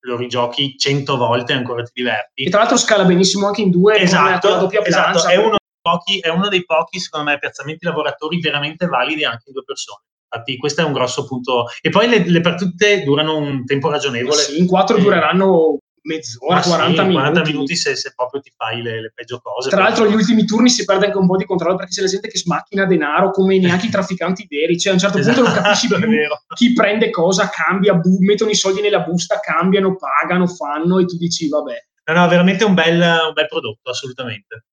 lo 0.00 0.16
rigiochi 0.16 0.76
cento 0.78 1.16
volte 1.16 1.52
e 1.52 1.56
ancora 1.56 1.82
ti 1.82 1.92
diverti. 1.94 2.44
E 2.44 2.50
tra 2.50 2.60
l'altro 2.60 2.76
scala 2.76 3.04
benissimo 3.04 3.46
anche 3.46 3.62
in 3.62 3.70
due, 3.70 3.98
esatto, 3.98 4.48
la 4.48 4.56
doppia 4.56 4.84
esatto. 4.84 5.20
Plancia, 5.20 5.28
è, 5.30 5.36
uno 5.36 5.56
pochi, 5.80 6.18
è 6.20 6.28
uno 6.28 6.48
dei 6.48 6.64
pochi, 6.64 6.98
secondo 6.98 7.30
me, 7.30 7.38
piazzamenti 7.38 7.84
lavoratori 7.84 8.40
veramente 8.40 8.86
validi 8.86 9.24
anche 9.24 9.44
in 9.46 9.52
due 9.52 9.64
persone. 9.64 10.04
Infatti, 10.32 10.56
questo 10.56 10.80
è 10.80 10.84
un 10.84 10.92
grosso 10.92 11.26
punto. 11.26 11.66
E 11.80 11.90
poi 11.90 12.08
le, 12.08 12.28
le 12.28 12.40
partite 12.40 13.02
durano 13.02 13.36
un 13.36 13.64
tempo 13.64 13.90
ragionevole. 13.90 14.36
Sì, 14.36 14.58
in 14.58 14.66
quattro 14.66 14.96
eh, 14.96 15.02
dureranno 15.02 15.78
mezz'ora, 16.02 16.60
40 16.60 17.02
sì, 17.02 17.08
minuti. 17.08 17.12
40 17.12 17.42
minuti 17.42 17.76
se, 17.76 17.96
se 17.96 18.12
proprio 18.14 18.40
ti 18.40 18.52
fai 18.56 18.82
le, 18.82 19.00
le 19.02 19.12
peggio 19.14 19.40
cose. 19.40 19.68
Tra 19.68 19.82
l'altro, 19.82 20.04
negli 20.04 20.14
ultimi 20.14 20.44
turni 20.44 20.70
si 20.70 20.84
perde 20.84 21.06
anche 21.06 21.18
un 21.18 21.26
po' 21.26 21.36
di 21.36 21.44
controllo 21.44 21.76
perché 21.76 21.92
c'è 21.92 22.02
la 22.02 22.08
gente 22.08 22.28
che 22.28 22.38
smacchina 22.38 22.86
denaro 22.86 23.30
come 23.30 23.58
neanche 23.58 23.86
i 23.86 23.90
trafficanti 23.90 24.46
veri. 24.48 24.78
Cioè, 24.78 24.92
a 24.92 24.94
un 24.94 25.00
certo 25.00 25.18
punto 25.20 25.42
non 25.42 25.52
capisci 25.52 25.86
esatto, 25.86 26.00
più 26.00 26.18
chi 26.54 26.72
prende 26.72 27.10
cosa, 27.10 27.48
cambia, 27.48 27.94
bu- 27.94 28.18
mettono 28.20 28.50
i 28.50 28.54
soldi 28.54 28.80
nella 28.80 29.00
busta, 29.00 29.40
cambiano, 29.40 29.96
pagano, 29.96 30.46
fanno 30.46 30.98
e 30.98 31.04
tu 31.04 31.16
dici, 31.16 31.48
vabbè. 31.48 31.86
No, 32.04 32.14
no, 32.14 32.28
veramente 32.28 32.64
un 32.64 32.74
bel, 32.74 33.00
un 33.00 33.32
bel 33.32 33.46
prodotto, 33.46 33.90
assolutamente. 33.90 34.64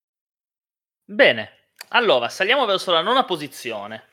Bene, 1.05 1.49
allora 1.89 2.29
saliamo 2.29 2.65
verso 2.65 2.91
la 2.91 3.01
nona 3.01 3.23
posizione. 3.23 4.03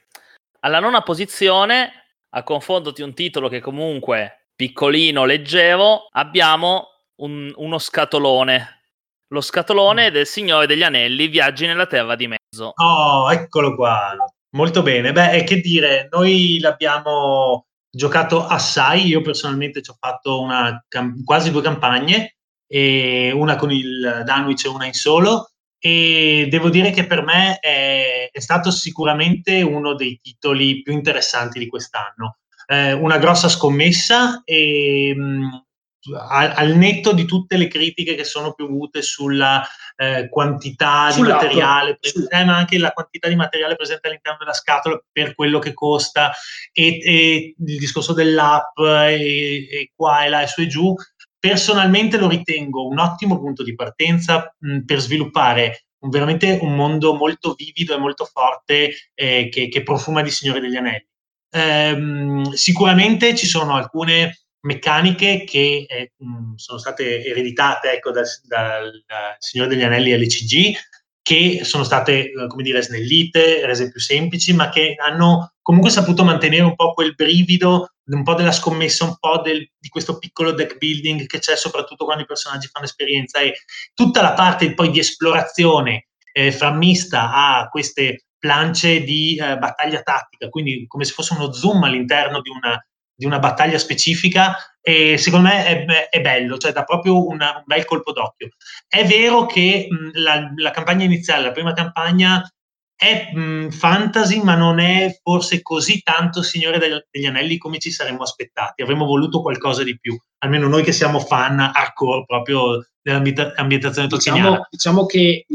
Alla 0.61 0.81
nona 0.81 1.03
posizione, 1.03 1.91
a 2.31 2.43
confronto 2.43 2.91
di 2.91 3.03
un 3.03 3.15
titolo 3.15 3.49
che 3.49 3.61
comunque 3.61 4.49
piccolino, 4.55 5.25
leggevo, 5.25 6.09
abbiamo 6.13 6.94
un, 7.17 7.53
uno 7.57 7.79
scatolone. 7.79 8.83
Lo 9.29 9.41
scatolone 9.41 10.11
mm. 10.11 10.13
del 10.13 10.27
Signore 10.27 10.67
degli 10.67 10.83
Anelli, 10.83 11.29
Viaggi 11.29 11.67
nella 11.67 11.87
Terra 11.87 12.15
di 12.15 12.29
Mezzo. 12.29 12.73
Oh, 12.75 13.31
eccolo 13.33 13.75
qua. 13.75 14.15
Molto 14.51 14.83
bene. 14.83 15.13
Beh, 15.13 15.45
che 15.45 15.61
dire, 15.61 16.09
noi 16.11 16.59
l'abbiamo 16.61 17.67
giocato 17.91 18.47
assai. 18.47 19.07
Io 19.07 19.21
personalmente 19.21 19.83
ci 19.83 19.91
ho 19.91 19.97
fatto 19.99 20.41
una, 20.41 20.85
quasi 21.25 21.51
due 21.51 21.63
campagne, 21.63 22.37
una 22.69 23.57
con 23.57 23.73
il 23.73 24.23
Danwich 24.25 24.65
e 24.65 24.69
una 24.69 24.87
in 24.87 24.93
solo. 24.93 25.49
E 25.79 26.47
devo 26.49 26.71
dire 26.71 26.93
che 26.93 27.07
per 27.07 27.23
me 27.23 27.59
è, 27.59 28.31
è 28.33 28.41
stato 28.41 28.71
sicuramente 28.71 29.61
uno 29.61 29.95
dei 29.95 30.19
titoli 30.23 30.81
più 30.83 30.93
interessanti 30.93 31.59
di 31.59 31.67
quest'anno. 31.67 32.39
Eh, 32.67 32.93
una 32.93 33.19
grossa 33.19 33.49
scommessa 33.49 34.41
e 34.45 35.13
mh, 35.15 35.65
al, 36.13 36.53
al, 36.55 36.77
netto 36.77 37.13
di 37.13 37.25
tutte 37.25 37.57
le 37.57 37.69
critiche 37.69 38.15
che 38.15 38.25
sono 38.25 38.53
piovute 38.53 39.03
sulla 39.03 39.67
eh, 39.97 40.29
quantità 40.29 41.11
di 41.15 41.23
materiale, 41.23 41.99
eh, 42.29 42.45
ma 42.45 42.57
anche 42.57 42.79
la 42.79 42.93
quantità 42.93 43.29
di 43.29 43.37
materiale 43.37 43.77
presente 43.77 44.09
all'interno 44.09 44.39
della 44.41 44.53
scatola 44.53 45.03
per 45.11 45.35
quello 45.35 45.59
che 45.59 45.73
costa 45.73 46.33
e, 46.73 46.99
e 47.01 47.55
il 47.59 47.79
discorso 47.79 48.13
dell'app 48.13 48.79
e, 48.79 49.69
e, 49.71 49.93
qua 49.95 50.25
e 50.25 50.29
là 50.29 50.43
e 50.43 50.47
su 50.47 50.61
e 50.63 50.67
giù, 50.67 50.95
personalmente 51.39 52.17
lo 52.17 52.29
ritengo 52.29 52.87
un 52.87 52.99
ottimo 52.99 53.39
punto 53.39 53.63
di 53.63 53.75
partenza 53.75 54.55
mh, 54.59 54.81
per 54.81 55.01
sviluppare 55.01 55.87
un, 56.01 56.11
veramente 56.11 56.59
un 56.61 56.75
mondo 56.75 57.15
molto 57.15 57.55
vivido 57.55 57.95
e 57.95 57.99
molto 57.99 58.25
forte 58.25 58.93
eh, 59.15 59.49
che, 59.51 59.69
che, 59.69 59.83
profuma 59.83 60.23
di 60.23 60.31
Signore 60.31 60.61
degli 60.61 60.77
Anelli. 60.77 61.07
Ehm, 61.51 62.51
sicuramente 62.53 63.35
ci 63.37 63.47
sono 63.47 63.75
alcune 63.75 64.44
meccaniche 64.65 65.45
che 65.45 65.87
eh, 65.89 66.13
sono 66.57 66.79
state 66.79 67.25
ereditate 67.25 67.93
ecco, 67.93 68.11
dal, 68.11 68.27
dal, 68.45 69.03
dal, 69.07 69.37
Signore 69.39 69.71
degli 69.71 69.83
Anelli 69.83 70.17
LCG, 70.17 70.75
che 71.23 71.61
sono 71.65 71.85
state, 71.85 72.31
eh, 72.31 72.47
come 72.49 72.63
dire, 72.63 72.83
snellite, 72.83 73.65
rese 73.65 73.91
più 73.91 74.01
semplici, 74.01 74.53
ma 74.53 74.69
che 74.69 74.95
hanno 74.99 75.55
comunque 75.63 75.91
saputo 75.91 76.25
mantenere 76.25 76.63
un 76.63 76.75
po' 76.75 76.93
quel 76.93 77.15
brivido, 77.15 77.95
un 78.07 78.23
po' 78.23 78.35
della 78.35 78.53
scommessa, 78.53 79.05
un 79.05 79.17
po' 79.19 79.41
del, 79.41 79.71
di 79.79 79.89
questo 79.89 80.19
piccolo 80.19 80.53
deck 80.53 80.77
building 80.77 81.27
che 81.27 81.39
c'è 81.39 81.57
soprattutto 81.57 82.05
quando 82.05 82.23
i 82.23 82.27
personaggi 82.27 82.69
fanno 82.69 82.85
esperienza. 82.85 83.41
E 83.41 83.55
tutta 83.95 84.23
la 84.23 84.33
parte 84.33 84.75
poi 84.75 84.91
di 84.91 84.99
esplorazione 84.99 86.09
eh, 86.33 86.53
frammista 86.53 87.33
a 87.33 87.69
queste 87.69 88.27
plance 88.39 89.03
di 89.03 89.37
eh, 89.37 89.57
battaglia 89.57 90.03
tattica, 90.03 90.51
quindi 90.51 90.87
come 90.87 91.05
se 91.05 91.13
fosse 91.13 91.33
uno 91.33 91.53
zoom 91.53 91.85
all'interno 91.85 92.43
di 92.43 92.51
una, 92.51 92.79
di 93.15 93.27
una 93.27 93.39
battaglia 93.39 93.79
specifica 93.79 94.57
e 94.81 95.17
secondo 95.17 95.49
me 95.49 95.65
è, 95.65 96.09
è 96.11 96.21
bello, 96.21 96.59
cioè 96.59 96.73
dà 96.73 96.85
proprio 96.85 97.27
una, 97.27 97.57
un 97.57 97.63
bel 97.65 97.85
colpo 97.85 98.13
d'occhio. 98.13 98.49
È 98.87 99.05
vero 99.07 99.47
che 99.47 99.87
mh, 99.89 100.21
la, 100.21 100.53
la, 100.57 100.71
campagna 100.71 101.05
iniziale, 101.05 101.45
la 101.45 101.53
prima 101.53 101.73
campagna 101.73 102.47
è 102.95 103.31
mh, 103.33 103.71
fantasy, 103.71 104.43
ma 104.43 104.55
non 104.57 104.79
è 104.81 105.19
forse 105.23 105.63
così 105.63 106.03
tanto 106.03 106.43
Signore 106.43 106.79
del, 106.79 107.07
degli 107.11 107.27
Anelli 107.27 107.57
come 107.57 107.79
ci 107.79 107.91
saremmo 107.91 108.23
aspettati. 108.23 108.83
Avremmo 108.83 109.07
voluto 109.07 109.41
qualcosa 109.41 109.83
di 109.83 109.99
più, 109.99 110.19
almeno 110.39 110.69
noi 110.69 110.83
che 110.83 110.93
siamo 110.93 111.19
fan 111.19 111.61
hardcore 111.61 112.25
proprio 112.27 112.87
dell'ambientazione. 113.01 114.09
Diciamo, 114.09 114.67
diciamo 114.69 115.07
che 115.07 115.47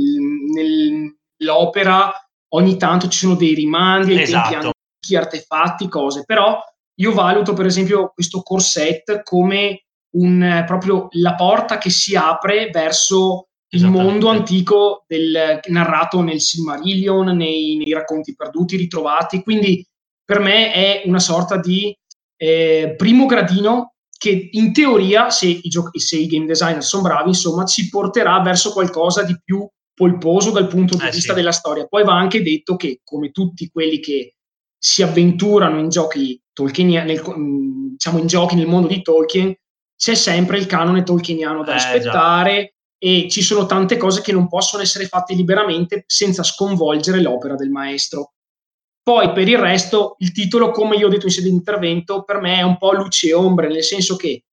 nell'opera 1.38 2.12
ogni 2.50 2.78
tanto 2.78 3.08
ci 3.10 3.20
sono 3.20 3.36
dei 3.36 3.54
rimandi 3.54 4.20
esatto. 4.20 4.50
tempi 4.50 4.66
antichi, 4.66 5.16
artefatti, 5.16 5.88
cose, 5.88 6.24
però 6.26 6.60
io 7.00 7.14
valuto 7.14 7.54
per 7.54 7.66
esempio 7.66 8.12
questo 8.14 8.42
corset 8.42 9.24
come 9.24 9.86
un, 10.12 10.64
proprio 10.66 11.08
la 11.12 11.36
porta 11.36 11.78
che 11.78 11.90
si 11.90 12.16
apre 12.16 12.70
verso 12.72 13.50
il 13.72 13.86
mondo 13.88 14.30
antico 14.30 15.04
del, 15.08 15.60
narrato 15.68 16.22
nel 16.22 16.42
Silmarillion, 16.42 17.36
nei, 17.36 17.78
nei, 17.78 17.94
racconti 17.94 18.36
perduti, 18.36 18.76
ritrovati. 18.76 19.44
Quindi 19.44 19.86
per 20.24 20.40
me 20.40 20.74
è 20.74 21.04
una 21.06 21.20
sorta 21.20 21.58
di 21.58 21.96
eh, 22.36 22.96
primo 22.98 23.28
gradino 23.28 23.94
che 24.18 24.50
in 24.52 24.74
teoria, 24.74 25.30
se 25.30 25.48
i, 25.48 25.70
giochi, 25.70 26.00
se 26.00 26.18
i 26.18 26.26
game 26.26 26.48
designer 26.48 26.84
sono 26.84 27.04
bravi, 27.04 27.30
insomma, 27.30 27.64
ci 27.66 27.90
porterà 27.90 28.40
verso 28.42 28.74
qualcosa 28.74 29.24
di 29.24 29.40
più 29.44 29.68
polposo 29.94 30.52
dal 30.52 30.68
punto 30.68 30.98
di 30.98 31.04
eh, 31.04 31.12
vista 31.12 31.34
sì. 31.34 31.38
della 31.38 31.52
storia. 31.52 31.86
Poi 31.86 32.04
va 32.04 32.18
anche 32.18 32.42
detto 32.42 32.76
che, 32.76 33.02
come 33.04 33.30
tutti 33.32 33.70
quelli 33.70 34.00
che 34.00 34.36
si 34.80 35.04
avventurano 35.04 35.78
in 35.78 35.90
giochi 35.90 36.42
Tolkien, 36.54 36.88
nel, 36.88 37.22
diciamo 37.92 38.18
in 38.18 38.28
giochi 38.28 38.56
nel 38.56 38.68
mondo 38.68 38.88
di 38.88 39.02
Tolkien, 39.02 39.54
c'è 39.96 40.16
sempre 40.16 40.58
il 40.58 40.66
canone 40.66 41.04
tolkieniano 41.04 41.62
da 41.62 41.72
eh, 41.72 41.74
rispettare 41.74 42.76
e 42.98 43.28
ci 43.30 43.42
sono 43.42 43.66
tante 43.66 43.98
cose 43.98 44.22
che 44.22 44.32
non 44.32 44.48
possono 44.48 44.82
essere 44.82 45.06
fatte 45.08 45.34
liberamente 45.34 46.06
senza 46.08 46.42
sconvolgere 46.42 47.22
l'opera 47.22 47.56
del 47.56 47.70
maestro. 47.70 48.34
Poi 49.04 49.34
per 49.34 49.48
il 49.48 49.58
resto 49.58 50.16
il 50.20 50.32
titolo, 50.32 50.72
come 50.72 50.96
io 50.96 51.08
ho 51.08 51.10
detto 51.10 51.26
in 51.26 51.32
sede 51.32 51.50
di 51.50 51.56
intervento, 51.56 52.24
per 52.24 52.40
me 52.40 52.58
è 52.58 52.62
un 52.62 52.78
po' 52.78 52.94
luce 52.94 53.30
e 53.30 53.34
ombre, 53.34 53.68
nel 53.68 53.84
senso 53.84 54.16
che 54.16 54.44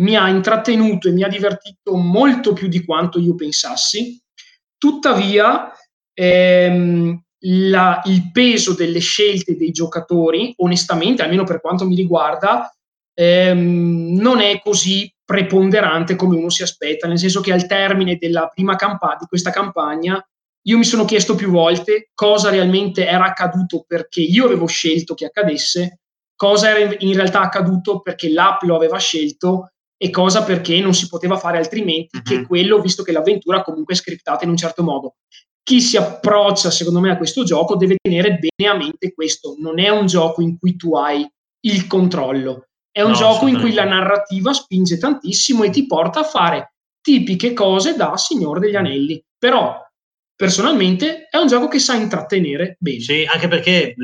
mi 0.00 0.16
ha 0.16 0.28
intrattenuto 0.28 1.08
e 1.08 1.12
mi 1.12 1.22
ha 1.22 1.28
divertito 1.28 1.94
molto 1.94 2.52
più 2.52 2.68
di 2.68 2.84
quanto 2.84 3.18
io 3.18 3.34
pensassi. 3.34 4.20
Tuttavia, 4.76 5.70
ehm, 6.12 7.22
la, 7.40 8.00
il 8.06 8.30
peso 8.32 8.74
delle 8.74 8.98
scelte 8.98 9.56
dei 9.56 9.70
giocatori, 9.70 10.54
onestamente, 10.58 11.22
almeno 11.22 11.44
per 11.44 11.60
quanto 11.60 11.86
mi 11.86 11.94
riguarda, 11.94 12.74
ehm, 13.14 14.16
non 14.18 14.40
è 14.40 14.60
così 14.62 15.12
preponderante 15.24 16.16
come 16.16 16.36
uno 16.36 16.50
si 16.50 16.62
aspetta, 16.62 17.08
nel 17.08 17.18
senso 17.18 17.40
che 17.40 17.52
al 17.52 17.66
termine 17.66 18.16
della 18.16 18.46
prima 18.46 18.76
campagna, 18.76 19.18
di 19.20 19.26
questa 19.26 19.50
campagna, 19.50 20.24
io 20.66 20.78
mi 20.78 20.84
sono 20.84 21.04
chiesto 21.04 21.34
più 21.34 21.50
volte 21.50 22.10
cosa 22.14 22.50
realmente 22.50 23.06
era 23.06 23.24
accaduto 23.24 23.84
perché 23.86 24.20
io 24.20 24.44
avevo 24.44 24.66
scelto 24.66 25.14
che 25.14 25.26
accadesse, 25.26 26.00
cosa 26.34 26.70
era 26.70 26.94
in 26.98 27.14
realtà 27.14 27.40
accaduto 27.40 28.00
perché 28.00 28.30
l'app 28.30 28.62
lo 28.62 28.76
aveva 28.76 28.98
scelto 28.98 29.70
e 29.96 30.10
cosa 30.10 30.44
perché 30.44 30.78
non 30.80 30.92
si 30.92 31.08
poteva 31.08 31.36
fare 31.38 31.56
altrimenti 31.56 32.16
uh-huh. 32.16 32.22
che 32.22 32.38
mhm. 32.38 32.46
quello, 32.46 32.80
visto 32.80 33.02
che 33.02 33.12
l'avventura 33.12 33.62
comunque 33.62 33.94
è 33.94 33.96
scriptata 33.96 34.44
in 34.44 34.50
un 34.50 34.56
certo 34.56 34.82
modo. 34.82 35.16
Chi 35.66 35.80
si 35.80 35.96
approccia, 35.96 36.70
secondo 36.70 37.00
me, 37.00 37.10
a 37.10 37.16
questo 37.16 37.42
gioco 37.42 37.74
deve 37.74 37.96
tenere 38.00 38.38
bene 38.38 38.70
a 38.70 38.76
mente 38.76 39.12
questo. 39.12 39.56
Non 39.58 39.80
è 39.80 39.88
un 39.88 40.06
gioco 40.06 40.40
in 40.40 40.56
cui 40.60 40.76
tu 40.76 40.94
hai 40.94 41.28
il 41.66 41.88
controllo, 41.88 42.68
è 42.92 43.02
un 43.02 43.10
no, 43.10 43.16
gioco 43.16 43.48
in 43.48 43.58
cui 43.58 43.72
la 43.72 43.82
narrativa 43.82 44.52
spinge 44.52 44.96
tantissimo 44.96 45.64
e 45.64 45.70
ti 45.70 45.84
porta 45.86 46.20
a 46.20 46.24
fare 46.24 46.74
tipiche 47.00 47.52
cose 47.52 47.96
da 47.96 48.16
Signore 48.16 48.60
degli 48.60 48.76
Anelli. 48.76 49.20
Però 49.36 49.76
personalmente 50.36 51.26
è 51.30 51.36
un 51.38 51.46
gioco 51.48 51.66
che 51.68 51.78
sa 51.78 51.94
intrattenere 51.94 52.76
bene. 52.78 53.00
Sì, 53.00 53.26
anche 53.30 53.48
perché 53.48 53.94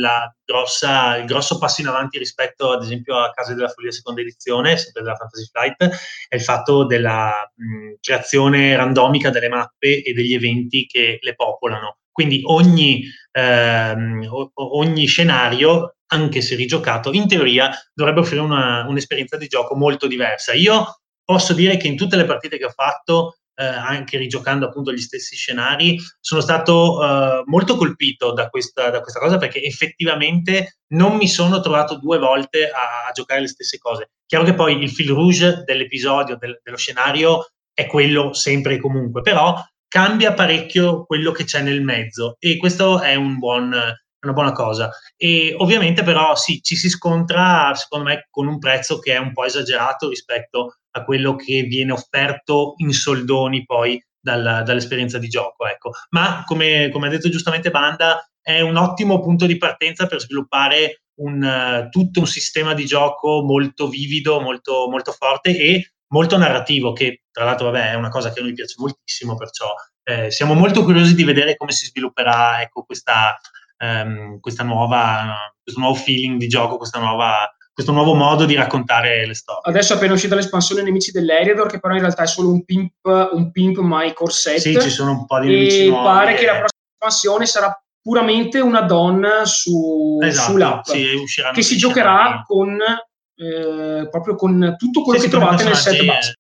grossa, 0.45 1.17
il 1.19 1.27
grosso 1.27 1.59
passo 1.59 1.81
in 1.83 1.87
avanti 1.89 2.19
rispetto 2.19 2.73
ad 2.73 2.83
esempio 2.83 3.17
a 3.19 3.31
Casa 3.31 3.55
della 3.55 3.69
Follia 3.69 3.93
seconda 3.93 4.21
edizione, 4.23 4.77
sempre 4.79 5.03
della 5.03 5.15
Fantasy 5.17 5.47
Flight, 5.51 5.97
è 6.29 6.35
il 6.37 6.43
fatto 6.43 6.85
della 6.87 7.51
mh, 7.55 7.95
creazione 8.01 8.75
randomica 8.77 9.31
delle 9.31 9.49
mappe 9.49 10.03
e 10.03 10.13
degli 10.13 10.35
eventi 10.35 10.87
che 10.87 11.19
le 11.21 11.35
popolano. 11.35 11.99
Quindi 12.11 12.41
ogni, 12.45 13.03
ehm, 13.33 14.27
ogni 14.55 15.07
scenario, 15.07 15.97
anche 16.09 16.41
se 16.43 16.55
rigiocato, 16.57 17.11
in 17.13 17.27
teoria 17.27 17.71
dovrebbe 17.95 18.21
offrire 18.21 18.43
una, 18.43 18.85
un'esperienza 18.87 19.37
di 19.37 19.47
gioco 19.47 19.75
molto 19.77 20.07
diversa. 20.07 20.53
Io 20.53 21.01
posso 21.25 21.55
dire 21.55 21.77
che 21.79 21.87
in 21.89 21.97
tutte 21.97 22.17
le 22.17 22.25
partite 22.27 22.59
che 22.59 22.67
ho 22.67 22.71
fatto 22.71 23.39
eh, 23.55 23.65
anche 23.65 24.19
rigiocando 24.19 24.67
appunto 24.67 24.93
gli 24.93 24.99
stessi 24.99 25.37
scenari, 25.37 25.99
sono 26.21 26.41
stato 26.41 27.03
eh, 27.03 27.43
molto 27.47 27.77
colpito 27.77 28.33
da 28.33 28.49
questa, 28.49 28.91
da 28.91 29.01
questa, 29.01 29.21
cosa 29.21 29.39
perché 29.39 29.63
effettivamente 29.63 30.79
non 30.95 31.17
mi 31.17 31.29
sono 31.29 31.61
trovato 31.61 31.99
due 31.99 32.19
volte 32.19 32.69
a, 32.69 33.09
a, 33.09 33.13
giocare 33.13 33.41
le 33.41 33.49
stesse 33.49 33.79
cose. 33.79 34.11
Chiaro 34.27 34.45
che 34.45 34.55
poi 34.55 34.83
il 34.83 34.91
fil 34.91 35.11
rouge 35.11 35.63
dell'episodio, 35.65 36.37
del, 36.37 36.61
dello 36.63 36.77
scenario, 36.77 37.47
è 37.75 37.87
quello 37.87 38.33
sempre 38.33 38.75
e 38.75 38.81
comunque, 38.81 39.23
però 39.23 39.63
cambia 39.89 40.33
parecchio 40.33 41.05
quello 41.05 41.33
che 41.33 41.45
c'è 41.45 41.61
nel 41.61 41.83
mezzo 41.83 42.37
e 42.39 42.57
questo 42.57 43.01
è 43.01 43.15
un 43.15 43.39
buon, 43.39 43.73
una 43.73 44.33
buona 44.33 44.53
cosa. 44.53 44.91
E 45.17 45.55
ovviamente 45.59 46.03
però 46.03 46.35
sì, 46.35 46.63
ci 46.63 46.77
si 46.77 46.89
scontra 46.89 47.75
secondo 47.75 48.07
me 48.07 48.27
con 48.31 48.47
un 48.47 48.59
prezzo 48.59 48.99
che 48.99 49.15
è 49.15 49.19
un 49.19 49.33
po' 49.33 49.45
esagerato 49.45 50.09
rispetto 50.09 50.79
a 50.93 51.05
quello 51.05 51.37
che 51.37 51.63
viene 51.63 51.93
offerto 51.93 52.75
in 52.79 52.93
soldoni 52.93 53.65
poi 53.65 54.03
dal, 54.21 54.63
dall'esperienza 54.65 55.19
di 55.19 55.29
gioco. 55.29 55.67
Ecco. 55.67 55.91
Ma 56.11 56.43
come, 56.47 56.91
come, 56.91 57.09
ha 57.09 57.11
detto 57.11 57.29
giustamente 57.29 57.71
Banda, 57.71 58.27
è 58.41 58.61
un 58.61 58.77
ottimo 58.77 59.21
punto 59.21 59.47
di 59.47 59.59
partenza 59.59 60.07
per 60.07 60.21
sviluppare 60.21 61.03
un, 61.21 61.43
uh, 61.43 61.89
tutto 61.89 62.21
un 62.21 62.27
sistema 62.27 62.75
di 62.75 62.87
gioco 62.87 63.43
molto 63.43 63.89
vivido, 63.89 64.41
molto, 64.41 64.89
molto 64.89 65.13
forte 65.13 65.57
e 65.57 65.93
molto 66.09 66.37
narrativo, 66.37 66.93
che 66.93 67.23
tra 67.31 67.45
l'altro 67.45 67.71
vabbè, 67.71 67.93
è 67.93 67.95
una 67.95 68.09
cosa 68.09 68.33
che 68.33 68.41
a 68.41 68.43
noi 68.43 68.53
piace 68.53 68.75
moltissimo, 68.79 69.35
perciò 69.35 69.73
eh, 70.05 70.31
siamo 70.31 70.55
molto 70.55 70.85
curiosi 70.85 71.15
di 71.15 71.25
vedere 71.25 71.57
come 71.57 71.73
si 71.73 71.87
svilupperà 71.87 72.61
ecco, 72.61 72.83
questa, 72.83 73.39
um, 73.79 74.39
questa 74.41 74.65
nuova, 74.65 75.55
questo 75.63 75.81
nuovo 75.81 75.97
feeling 75.97 76.39
di 76.39 76.49
gioco, 76.49 76.77
questa 76.77 76.99
nuova 76.99 77.49
questo 77.73 77.93
nuovo 77.93 78.15
modo 78.15 78.45
di 78.45 78.55
raccontare 78.55 79.27
le 79.27 79.35
storie. 79.35 79.63
Adesso 79.65 79.95
è 79.95 79.97
appena 79.97 80.13
uscita 80.13 80.35
l'espansione 80.35 80.83
Nemici 80.83 81.11
dell'Eriador, 81.11 81.69
che 81.69 81.81
però 81.81 81.95
in 81.95 82.01
realtà 82.01 82.25
è 82.25 82.27
solo 82.27 82.51
un 82.51 82.65
pimp, 82.65 83.31
un 83.33 83.51
pimp 83.51 83.79
My 83.79 84.13
Corset. 84.13 84.59
Sì, 84.59 84.79
ci 84.79 84.91
sono 84.91 85.13
un 85.13 85.27
po' 85.27 85.41
di 85.41 85.49
nemici 85.49 85.85
e 85.85 85.89
nuovi. 85.89 86.05
pare 86.05 86.35
che 86.35 86.45
la 86.45 86.59
prossima 86.59 86.93
espansione 86.99 87.47
sarà 87.47 87.83
puramente 88.03 88.61
una 88.61 88.83
donna 88.83 89.45
su, 89.45 90.19
esatto, 90.21 90.51
sull'app, 90.51 90.85
sì, 90.85 91.07
che 91.53 91.63
si 91.63 91.77
giocherà 91.77 92.43
con, 92.45 92.77
eh, 92.81 94.09
proprio 94.11 94.35
con 94.35 94.75
tutto 94.77 95.03
quello 95.03 95.21
sì, 95.21 95.27
che 95.27 95.31
trovate 95.31 95.65
nel 95.65 95.77
set 95.77 96.05
base. 96.05 96.35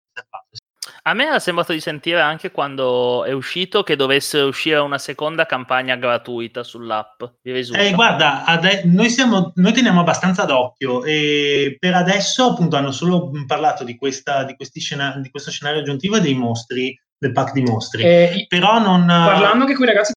A 1.05 1.15
me 1.15 1.25
era 1.25 1.41
sembrato 1.41 1.73
di 1.73 1.81
sentire 1.81 2.21
anche 2.21 2.53
quando 2.53 3.25
è 3.25 3.33
uscito 3.33 3.83
che 3.83 3.97
dovesse 3.97 4.39
uscire 4.39 4.79
una 4.79 4.99
seconda 4.99 5.47
campagna 5.47 5.97
gratuita 5.97 6.63
sull'app. 6.63 7.25
Eh, 7.43 7.93
guarda, 7.93 8.45
ade- 8.45 8.83
noi, 8.85 9.11
siamo, 9.11 9.51
noi, 9.57 9.73
teniamo 9.73 9.99
abbastanza 9.99 10.45
d'occhio 10.45 11.03
e 11.03 11.77
per 11.81 11.95
adesso 11.95 12.51
appunto 12.51 12.77
hanno 12.77 12.93
solo 12.93 13.33
parlato 13.49 13.83
di, 13.83 13.97
questa, 13.97 14.45
di, 14.45 14.55
scena- 14.79 15.17
di 15.17 15.29
questo 15.29 15.51
scenario 15.51 15.81
aggiuntivo 15.81 16.19
e 16.19 16.21
dei 16.21 16.35
mostri, 16.35 16.97
del 17.19 17.33
pack 17.33 17.53
di 17.53 17.63
mostri. 17.63 18.05
Eh, 18.05 18.47
Però 18.49 18.79
non... 18.79 19.05
Parlando 19.05 19.65
anche 19.65 19.75
con 19.75 19.85
i 19.85 19.89
ragazzi 19.89 20.13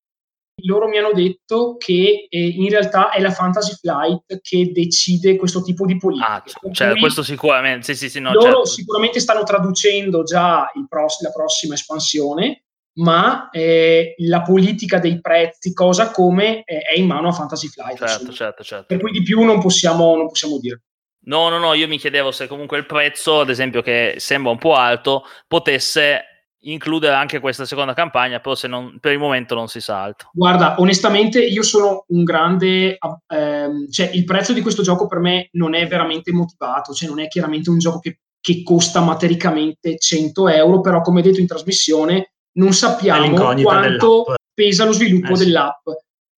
loro 0.63 0.87
mi 0.87 0.97
hanno 0.97 1.11
detto 1.11 1.75
che 1.77 2.27
eh, 2.29 2.47
in 2.47 2.69
realtà 2.69 3.11
è 3.11 3.19
la 3.19 3.31
Fantasy 3.31 3.73
Flight 3.73 4.41
che 4.41 4.71
decide 4.71 5.35
questo 5.35 5.61
tipo 5.61 5.85
di 5.85 5.97
politica. 5.97 6.43
Ah, 6.43 6.71
cioè, 6.71 6.97
questo 6.97 7.23
sicuramente, 7.23 7.85
sì, 7.85 7.95
sì, 7.95 8.09
sì, 8.09 8.19
no, 8.19 8.31
loro 8.31 8.45
certo. 8.45 8.65
sicuramente 8.65 9.19
stanno 9.19 9.43
traducendo 9.43 10.23
già 10.23 10.71
pross- 10.87 11.21
la 11.21 11.31
prossima 11.31 11.73
espansione, 11.73 12.63
ma 12.99 13.49
eh, 13.49 14.15
la 14.19 14.41
politica 14.41 14.99
dei 14.99 15.19
prezzi, 15.19 15.73
cosa 15.73 16.11
come, 16.11 16.63
eh, 16.63 16.79
è 16.79 16.97
in 16.97 17.07
mano 17.07 17.27
a 17.27 17.33
Fantasy 17.33 17.67
Flight. 17.67 17.97
Certo, 17.97 18.31
certo, 18.31 18.63
certo. 18.63 18.85
Per 18.87 18.99
cui 18.99 19.11
di 19.11 19.23
più 19.23 19.43
non 19.43 19.59
possiamo, 19.59 20.15
non 20.15 20.27
possiamo 20.27 20.57
dire. 20.59 20.81
No, 21.27 21.49
no, 21.49 21.57
no, 21.57 21.73
io 21.73 21.87
mi 21.87 21.97
chiedevo 21.97 22.31
se 22.31 22.47
comunque 22.47 22.77
il 22.77 22.85
prezzo, 22.85 23.39
ad 23.39 23.49
esempio, 23.49 23.81
che 23.81 24.15
sembra 24.17 24.51
un 24.51 24.59
po' 24.59 24.75
alto, 24.75 25.23
potesse 25.47 26.35
includere 26.71 27.13
anche 27.13 27.39
questa 27.39 27.65
seconda 27.65 27.93
campagna, 27.93 28.39
però 28.39 28.56
se 28.56 28.67
non, 28.67 28.97
per 28.99 29.12
il 29.12 29.19
momento 29.19 29.56
non 29.56 29.67
si 29.67 29.80
sa 29.80 30.01
altro. 30.01 30.30
Guarda, 30.34 30.75
onestamente 30.80 31.43
io 31.43 31.63
sono 31.63 32.06
un 32.10 32.23
grande... 32.23 32.97
Ehm, 33.28 33.89
cioè 33.89 34.10
il 34.13 34.23
prezzo 34.23 34.54
di 34.54 34.62
questo 34.62 34.84
gioco 34.84 35.08
per 35.08 35.19
me 35.19 35.49
non 35.54 35.73
è 35.73 35.88
veramente 35.88 36.32
motivato, 36.32 36.93
cioè 36.93 37.10
non 37.10 37.19
è 37.19 37.28
chiaramente 37.28 37.69
un 37.69 37.78
gioco 37.78 37.99
che, 37.99 38.19
che 38.39 38.63
costa 38.63 39.01
matericamente 39.01 39.97
100 39.97 40.47
euro, 40.49 40.82
però 40.82 41.01
come 41.01 41.21
detto 41.21 41.39
in 41.39 41.47
trasmissione 41.47 42.34
non 42.54 42.73
sappiamo 42.73 43.30
quanto 43.62 44.23
dell'app. 44.23 44.36
pesa 44.54 44.86
lo 44.86 44.93
sviluppo 44.93 45.34
eh, 45.34 45.38
dell'app 45.38 45.88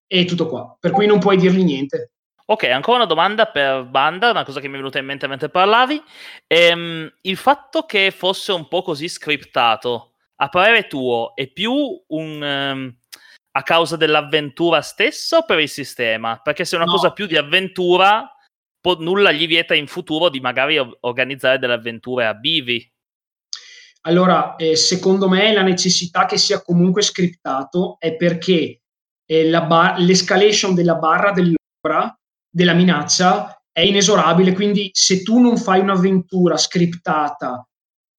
e 0.07 0.25
tutto 0.25 0.47
qua, 0.47 0.75
per 0.79 0.91
cui 0.91 1.05
non 1.05 1.19
puoi 1.19 1.37
dirgli 1.37 1.63
niente. 1.63 2.11
Ok, 2.49 2.63
ancora 2.63 2.99
una 2.99 3.05
domanda 3.05 3.45
per 3.47 3.83
Banda, 3.83 4.29
una 4.29 4.45
cosa 4.45 4.61
che 4.61 4.69
mi 4.69 4.75
è 4.75 4.77
venuta 4.77 4.99
in 4.99 5.05
mente 5.05 5.27
mentre 5.27 5.49
parlavi. 5.49 6.01
Ehm, 6.47 7.11
il 7.21 7.35
fatto 7.35 7.83
che 7.83 8.09
fosse 8.11 8.53
un 8.53 8.69
po' 8.69 8.83
così 8.83 9.09
scriptato, 9.09 10.06
a 10.39 10.49
parere 10.49 10.87
tuo, 10.87 11.33
è 11.35 11.47
più 11.47 11.73
un, 11.73 12.41
um, 12.41 12.97
a 13.51 13.63
causa 13.63 13.95
dell'avventura 13.95 14.81
stessa 14.81 15.37
o 15.37 15.45
per 15.45 15.59
il 15.59 15.69
sistema? 15.69 16.39
Perché 16.41 16.65
se 16.65 16.75
è 16.75 16.79
una 16.79 16.85
no. 16.85 16.93
cosa 16.93 17.11
più 17.11 17.25
di 17.25 17.37
avventura, 17.37 18.31
po- 18.79 18.97
nulla 18.99 19.31
gli 19.31 19.47
vieta 19.47 19.73
in 19.73 19.87
futuro 19.87 20.29
di 20.29 20.39
magari 20.39 20.77
o- 20.77 20.97
organizzare 21.01 21.57
delle 21.57 21.73
avventure 21.73 22.25
a 22.25 22.33
bivi. 22.33 22.91
Allora, 24.01 24.55
eh, 24.55 24.75
secondo 24.75 25.27
me 25.27 25.51
la 25.51 25.63
necessità 25.63 26.25
che 26.25 26.37
sia 26.37 26.61
comunque 26.61 27.01
scriptato 27.01 27.97
è 27.99 28.15
perché 28.15 28.81
eh, 29.25 29.49
bar- 29.49 29.99
l'escalation 29.99 30.73
della 30.75 30.95
barra 30.95 31.31
dell'ora, 31.31 32.17
della 32.49 32.73
minaccia, 32.73 33.59
è 33.71 33.81
inesorabile. 33.81 34.53
Quindi 34.53 34.89
se 34.93 35.23
tu 35.23 35.39
non 35.39 35.57
fai 35.57 35.81
un'avventura 35.81 36.57
scriptata 36.57 37.67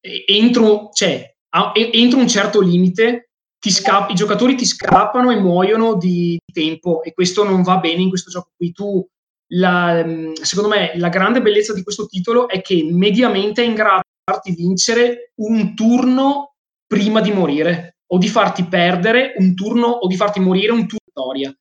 eh, 0.00 0.24
entro, 0.26 0.90
cioè, 0.92 1.34
a, 1.58 1.72
entro 1.74 2.20
un 2.20 2.28
certo 2.28 2.60
limite, 2.60 3.30
sca- 3.58 4.06
i 4.08 4.14
giocatori 4.14 4.54
ti 4.54 4.64
scappano 4.64 5.30
e 5.30 5.40
muoiono 5.40 5.96
di 5.96 6.38
tempo 6.52 7.02
e 7.02 7.12
questo 7.12 7.44
non 7.44 7.62
va 7.62 7.78
bene 7.78 8.02
in 8.02 8.08
questo 8.08 8.30
gioco 8.30 8.50
qui. 8.56 8.72
Tu, 8.72 9.06
la, 9.52 10.04
mm, 10.04 10.32
secondo 10.34 10.68
me, 10.68 10.92
la 10.96 11.08
grande 11.08 11.42
bellezza 11.42 11.74
di 11.74 11.82
questo 11.82 12.06
titolo 12.06 12.48
è 12.48 12.60
che 12.60 12.88
mediamente 12.90 13.62
è 13.62 13.66
in 13.66 13.74
grado 13.74 14.02
di 14.02 14.32
farti 14.32 14.54
vincere 14.54 15.32
un 15.36 15.74
turno 15.74 16.54
prima 16.86 17.20
di 17.20 17.32
morire 17.32 17.96
o 18.10 18.18
di 18.18 18.28
farti 18.28 18.64
perdere 18.64 19.34
un 19.38 19.54
turno 19.54 19.86
o 19.86 20.06
di 20.06 20.16
farti 20.16 20.40
morire 20.40 20.72
un 20.72 20.86
turno. 20.86 20.96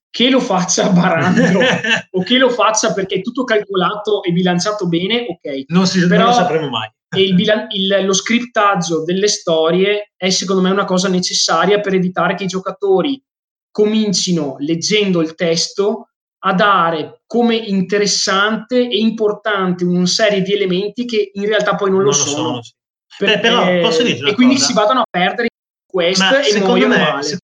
Che 0.10 0.30
lo 0.30 0.40
faccia 0.40 0.90
barando 0.94 1.60
o 2.12 2.24
che 2.24 2.38
lo 2.38 2.50
faccia 2.50 2.94
perché 2.94 3.16
è 3.16 3.22
tutto 3.22 3.44
calcolato 3.44 4.22
e 4.22 4.32
bilanciato 4.32 4.88
bene, 4.88 5.26
ok. 5.28 5.64
Non, 5.68 5.88
si, 5.88 6.06
Però, 6.06 6.26
non 6.26 6.30
lo 6.30 6.34
sapremo 6.34 6.70
mai 6.70 6.88
e 7.10 7.22
il, 7.22 7.68
il, 7.70 8.06
lo 8.06 8.14
scriptaggio 8.14 9.04
delle 9.04 9.28
storie 9.28 10.12
è 10.16 10.30
secondo 10.30 10.62
me 10.62 10.70
una 10.70 10.86
cosa 10.86 11.08
necessaria 11.08 11.80
per 11.80 11.94
evitare 11.94 12.36
che 12.36 12.44
i 12.44 12.48
giocatori 12.48 13.22
comincino 13.72 14.56
leggendo 14.60 15.22
il 15.22 15.36
testo 15.36 16.10
a 16.40 16.54
dare 16.54 17.22
come 17.26 17.56
interessante 17.56 18.78
e 18.78 18.98
importante 18.98 19.84
una 19.86 20.06
serie 20.06 20.42
di 20.42 20.54
elementi 20.54 21.06
che 21.06 21.32
in 21.34 21.46
realtà 21.46 21.76
poi 21.76 21.90
non, 21.90 22.00
non 22.00 22.08
lo, 22.08 22.14
sono. 22.14 22.36
sono 22.36 22.62
sì. 22.62 22.74
Perché, 23.18 23.36
Beh, 23.36 23.40
però 23.40 23.82
posso 23.82 24.04
dire 24.04 24.30
e 24.30 24.36
quindi 24.36 24.56
cosa? 24.56 24.68
si 24.68 24.74
vadano 24.74 25.00
a 25.00 25.06
perdere 25.10 25.48
quest 25.86 26.20
Ma 26.20 26.46
e 26.46 26.60
muoiono 26.60 26.96
me, 26.96 27.00
male 27.00 27.38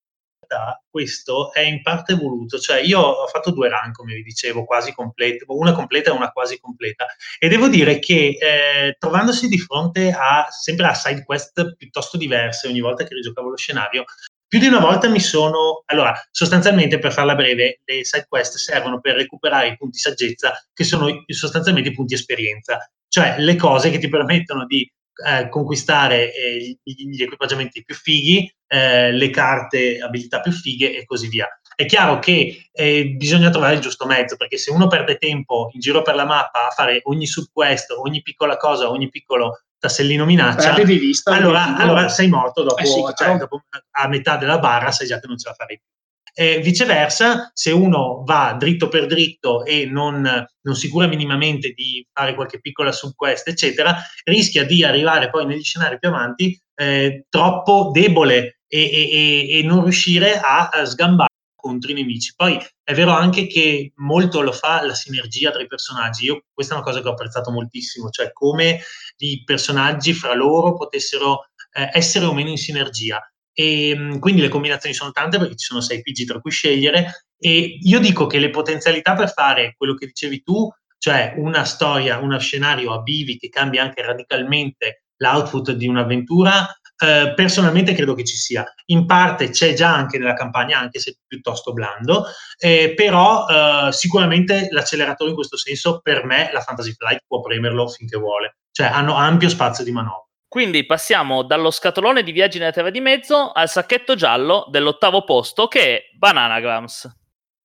realtà 0.54 0.82
questo 0.89 1.52
è 1.52 1.62
in 1.62 1.82
parte 1.82 2.13
voluto, 2.13 2.60
cioè 2.60 2.80
io 2.80 3.00
ho 3.00 3.28
fatto 3.28 3.52
due 3.52 3.70
run, 3.70 3.92
come 3.92 4.13
vi 4.13 4.22
dicevo, 4.22 4.63
quasi 4.63 4.94
complete, 4.94 5.44
una 5.48 5.74
completa 5.74 6.12
e 6.12 6.13
una 6.13 6.32
quasi 6.32 6.60
completa, 6.60 7.08
e 7.39 7.48
devo 7.48 7.68
dire 7.68 8.00
che 8.00 8.38
eh, 8.39 8.96
trovandosi 9.00 9.48
di 9.48 9.58
fronte 9.58 10.12
a 10.12 10.48
sempre 10.50 10.88
a 10.88 10.94
side 10.94 11.24
quest 11.24 11.76
piuttosto 11.76 12.18
diverse 12.18 12.68
ogni 12.68 12.80
volta 12.80 13.04
che 13.04 13.16
rigiocavo 13.16 13.50
lo 13.50 13.58
scenario, 13.58 14.06
più 14.48 14.60
di 14.60 14.68
una 14.68 14.80
volta 14.80 15.10
mi 15.10 15.20
sono... 15.20 15.82
Allora, 15.86 16.13
sostanzialmente, 16.30 17.00
per 17.00 17.12
farla 17.12 17.34
breve, 17.34 17.82
le 17.86 18.06
side 18.06 18.28
quest 18.30 18.58
servono 18.58 19.00
per 19.02 19.16
recuperare 19.16 19.70
i 19.70 19.78
punti 19.78 19.98
saggezza, 19.98 20.54
che 20.72 20.84
sono 20.84 21.08
sostanzialmente 21.26 21.89
i 21.89 21.94
punti 21.94 22.13
esperienza, 22.13 22.78
cioè 23.08 23.36
le 23.39 23.56
cose 23.56 23.89
che 23.89 23.98
ti 23.98 24.10
permettono 24.10 24.68
di 24.68 24.88
eh, 25.28 25.49
conquistare 25.49 26.34
eh, 26.34 26.78
gli, 26.84 27.21
equipaggiamenti 27.21 27.84
più 27.84 27.95
fighi, 27.95 28.52
eh, 28.67 29.12
le 29.12 29.30
carte, 29.30 29.99
abilità 29.99 30.39
più 30.39 30.52
fighe 30.52 30.97
e 30.97 31.06
così 31.06 31.28
via. 31.28 31.47
È 31.76 31.86
chiaro 31.86 32.19
che 32.19 32.69
eh, 32.71 33.06
bisogna 33.15 33.49
trovare 33.49 33.76
il 33.76 33.82
giusto 33.82 34.06
mezzo, 34.06 34.36
perché 34.36 34.58
se 34.58 34.71
uno 34.71 34.88
perde 34.88 35.17
tempo 35.17 35.69
in 35.73 35.80
giro 35.80 36.02
per 36.02 36.15
la 36.15 36.26
mappa 36.26 36.67
a 36.67 36.71
fare 36.71 37.02
ogni 37.04 37.26
subquest, 37.26 37.91
ogni 37.91 38.21
piccola 38.21 38.58
cosa, 38.58 38.89
ogni 38.89 39.10
piccolo 39.10 39.63
tassellino 39.80 40.26
minaccia, 40.26 40.73
vista, 40.84 41.32
allora, 41.32 41.76
allora, 41.76 42.08
sei 42.08 42.30
morto 42.30 42.63
dopo, 42.63 42.78
eh 42.78 42.86
sì, 42.86 43.04
cioè, 43.15 43.36
dopo, 43.36 43.63
a 43.91 44.08
metà 44.08 44.38
della 44.38 44.58
barra, 44.58 44.91
sai 44.91 45.08
già 45.08 45.19
che 45.19 45.28
non 45.28 45.38
ce 45.38 45.49
la 45.49 45.56
farei 45.56 45.78
più. 45.78 45.88
E 46.36 46.60
viceversa, 46.62 47.52
se 47.54 47.72
uno 47.72 48.24
va 48.26 48.56
dritto 48.58 48.88
per 48.88 49.06
dritto 49.06 49.63
e 49.63 49.86
non, 49.86 50.22
non, 50.62 50.76
si 50.76 50.89
cura 50.89 51.06
minimamente 51.06 51.74
di 51.74 52.06
fare 52.12 52.34
qualche 52.34 52.60
piccola 52.60 52.91
subquest, 52.91 53.48
eccetera, 53.48 53.96
rischia 54.24 54.65
di 54.65 54.84
arrivare 54.84 55.30
poi 55.30 55.46
negli 55.46 55.62
scenari 55.62 56.00
più 56.00 56.10
avanti 56.10 56.60
eh, 56.76 57.26
troppo 57.30 57.91
debole 57.93 58.62
e, 58.67 58.89
e, 58.91 59.60
e, 59.60 59.63
non 59.63 59.84
riuscire 59.84 60.39
a, 60.39 60.69
a 60.69 60.86
sgambare 60.86 61.30
contro 61.63 61.91
i 61.91 61.93
nemici. 61.93 62.34
Poi 62.36 62.60
è 62.84 62.93
vero 62.93 63.12
anche 63.12 63.48
che 63.48 63.93
molto 63.98 64.41
lo 64.41 64.52
fa 64.52 64.84
la 64.84 64.93
sinergia 64.93 65.52
tra 65.52 65.62
i 65.62 65.67
personaggi. 65.67 66.26
Io 66.26 66.43
questa 66.52 66.74
è 66.74 66.78
una 66.78 66.86
cosa 66.86 67.02
che 67.02 67.08
ho 67.08 67.12
apprezzato 67.12 67.52
moltissimo, 67.52 68.10
cioè 68.10 68.32
come 68.34 68.82
i 69.17 69.43
personaggi 69.46 70.13
fra 70.13 70.34
loro 70.34 70.74
potessero 70.74 71.48
eh, 71.72 71.89
essere 71.93 72.26
o 72.26 72.34
meno 72.34 72.50
in 72.50 72.58
sinergia. 72.58 73.22
E 73.54 73.94
mm, 73.96 74.18
quindi 74.20 74.42
le 74.42 74.50
combinazioni 74.50 74.96
sono 74.96 75.12
tante 75.12 75.38
perché 75.38 75.56
ci 75.56 75.66
sono 75.66 75.82
sei 75.82 76.02
PG 76.02 76.26
tra 76.26 76.39
cui 76.39 76.52
scegliere 76.52 77.28
e 77.38 77.78
io 77.82 78.00
dico 78.00 78.26
che 78.26 78.39
le 78.39 78.50
potenzialità 78.50 79.13
per 79.13 79.32
fare 79.32 79.76
quello 79.78 79.96
che 79.96 80.08
dicevi 80.08 80.44
tu, 80.44 80.70
cioè 80.98 81.34
una 81.38 81.66
storia, 81.66 82.20
uno 82.20 82.39
scenario 82.39 82.94
a 82.94 83.02
bivi 83.02 83.38
che 83.38 83.50
cambia 83.50 83.84
anche 83.84 84.02
radicalmente 84.02 85.04
l'output 85.18 85.72
di 85.72 85.88
un'avventura, 85.88 86.66
eh, 86.98 87.34
personalmente 87.36 87.94
credo 87.94 88.13
che 88.13 88.24
ci 88.24 88.38
sia. 88.38 88.66
In 88.86 89.06
parte 89.06 89.50
c'è 89.50 89.74
già 89.74 89.94
anche 89.94 90.18
nella 90.18 90.34
campagna, 90.34 90.80
anche 90.80 91.00
se 91.00 91.18
piuttosto 91.28 91.74
blando, 91.74 92.26
eh, 92.58 92.94
però 92.96 93.46
eh, 93.48 93.92
sicuramente 93.92 94.68
l'acceleratore 94.72 95.32
in 95.32 95.36
questo 95.36 95.58
senso 95.58 96.00
per 96.02 96.24
me 96.24 96.50
la 96.54 96.62
Fantasy 96.62 96.94
Flight 96.94 97.24
può 97.28 97.42
premerlo 97.42 97.88
finché 97.89 98.18
vuole, 98.18 98.58
cioè 98.72 98.88
hanno 98.88 99.16
ampio 99.16 99.50
spazio 99.50 99.84
di 99.84 99.92
manovra. 99.92 100.26
Quindi 100.54 100.86
passiamo 100.86 101.42
dallo 101.42 101.72
scatolone 101.72 102.22
di 102.22 102.32
Viaggi 102.32 102.60
nella 102.60 102.72
Terra 102.72 102.92
di 102.92 103.00
Mezzo 103.00 103.52
al 103.54 103.68
sacchetto 103.68 104.13
giallo 104.13 104.68
dell'ottavo 104.70 105.24
posto 105.24 105.66
che 105.66 105.80
è 105.82 106.02
Bananagrams. 106.16 107.12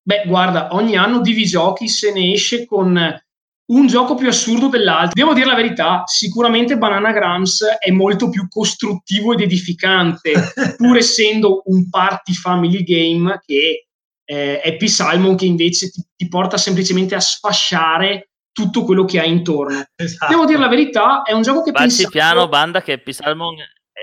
Beh, 0.01 0.23
guarda, 0.25 0.69
ogni 0.71 0.97
anno 0.97 1.21
di 1.21 1.35
giochi 1.45 1.87
se 1.87 2.15
ne 2.15 2.33
esce 2.33 2.65
con 2.65 2.97
un 3.73 3.87
gioco 3.87 4.15
più 4.15 4.29
assurdo 4.29 4.69
dell'altro. 4.69 5.13
Devo 5.13 5.35
dire 5.35 5.45
la 5.45 5.55
verità, 5.55 6.05
sicuramente 6.07 6.79
Bananagrams 6.79 7.77
è 7.79 7.91
molto 7.91 8.31
più 8.31 8.49
costruttivo 8.49 9.35
ed 9.35 9.43
edificante, 9.43 10.33
pur 10.79 10.97
essendo 10.97 11.61
un 11.67 11.91
party 11.91 12.33
family 12.33 12.83
game 12.85 13.39
che 13.45 13.89
eh, 14.25 14.63
Happy 14.65 14.89
Salmon 14.89 15.37
che 15.37 15.45
invece 15.45 15.91
ti, 15.91 16.03
ti, 16.17 16.27
porta 16.27 16.57
semplicemente 16.57 17.15
a 17.15 17.21
sfasciare 17.21 18.31
tutto 18.59 18.83
quello 18.83 19.05
che 19.05 19.21
hai 19.21 19.31
intorno. 19.31 19.85
Esatto. 19.95 20.33
Devo 20.33 20.45
dire 20.45 20.59
la 20.59 20.69
verità, 20.69 21.23
è 21.23 21.33
un 21.33 21.43
gioco 21.43 21.63
che 21.63 21.71
Facci 21.71 21.87
pensavo... 21.87 22.11
piano, 22.11 22.49
banda, 22.49 22.83
che 22.83 22.95
Happy 22.95 23.13
Salmon, 23.13 23.57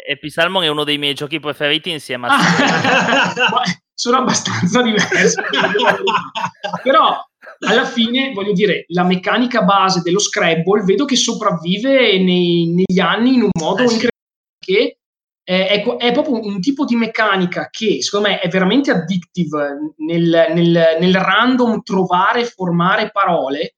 Happy 0.09 0.29
Salmon 0.29 0.63
è 0.63 0.67
uno 0.67 0.83
dei 0.83 0.97
miei 0.97 1.13
giochi 1.13 1.39
preferiti 1.39 1.89
insieme 1.89 2.27
a... 2.27 2.37
sono 3.93 4.17
abbastanza 4.17 4.81
diversi. 4.81 5.35
Però 6.83 7.21
alla 7.67 7.85
fine, 7.85 8.31
voglio 8.33 8.53
dire, 8.53 8.85
la 8.89 9.03
meccanica 9.03 9.63
base 9.63 10.01
dello 10.01 10.19
Scrabble 10.19 10.83
vedo 10.83 11.05
che 11.05 11.15
sopravvive 11.15 12.17
nei, 12.19 12.73
negli 12.73 12.99
anni 12.99 13.35
in 13.35 13.43
un 13.43 13.49
modo 13.57 13.79
eh 13.79 13.83
incredibile 13.83 14.13
che 14.59 14.97
è, 15.43 15.83
è, 15.83 15.97
è, 15.97 16.11
proprio 16.11 16.43
un 16.43 16.59
tipo 16.59 16.85
di 16.85 16.95
meccanica 16.95 17.69
che 17.69 18.01
secondo 18.01 18.29
me 18.29 18.39
è 18.39 18.47
veramente 18.47 18.89
addictive 18.89 19.93
nel, 19.97 20.47
nel, 20.55 20.97
nel 20.99 21.15
random 21.15 21.83
trovare 21.83 22.41
e 22.41 22.45
formare 22.45 23.11
parole 23.11 23.75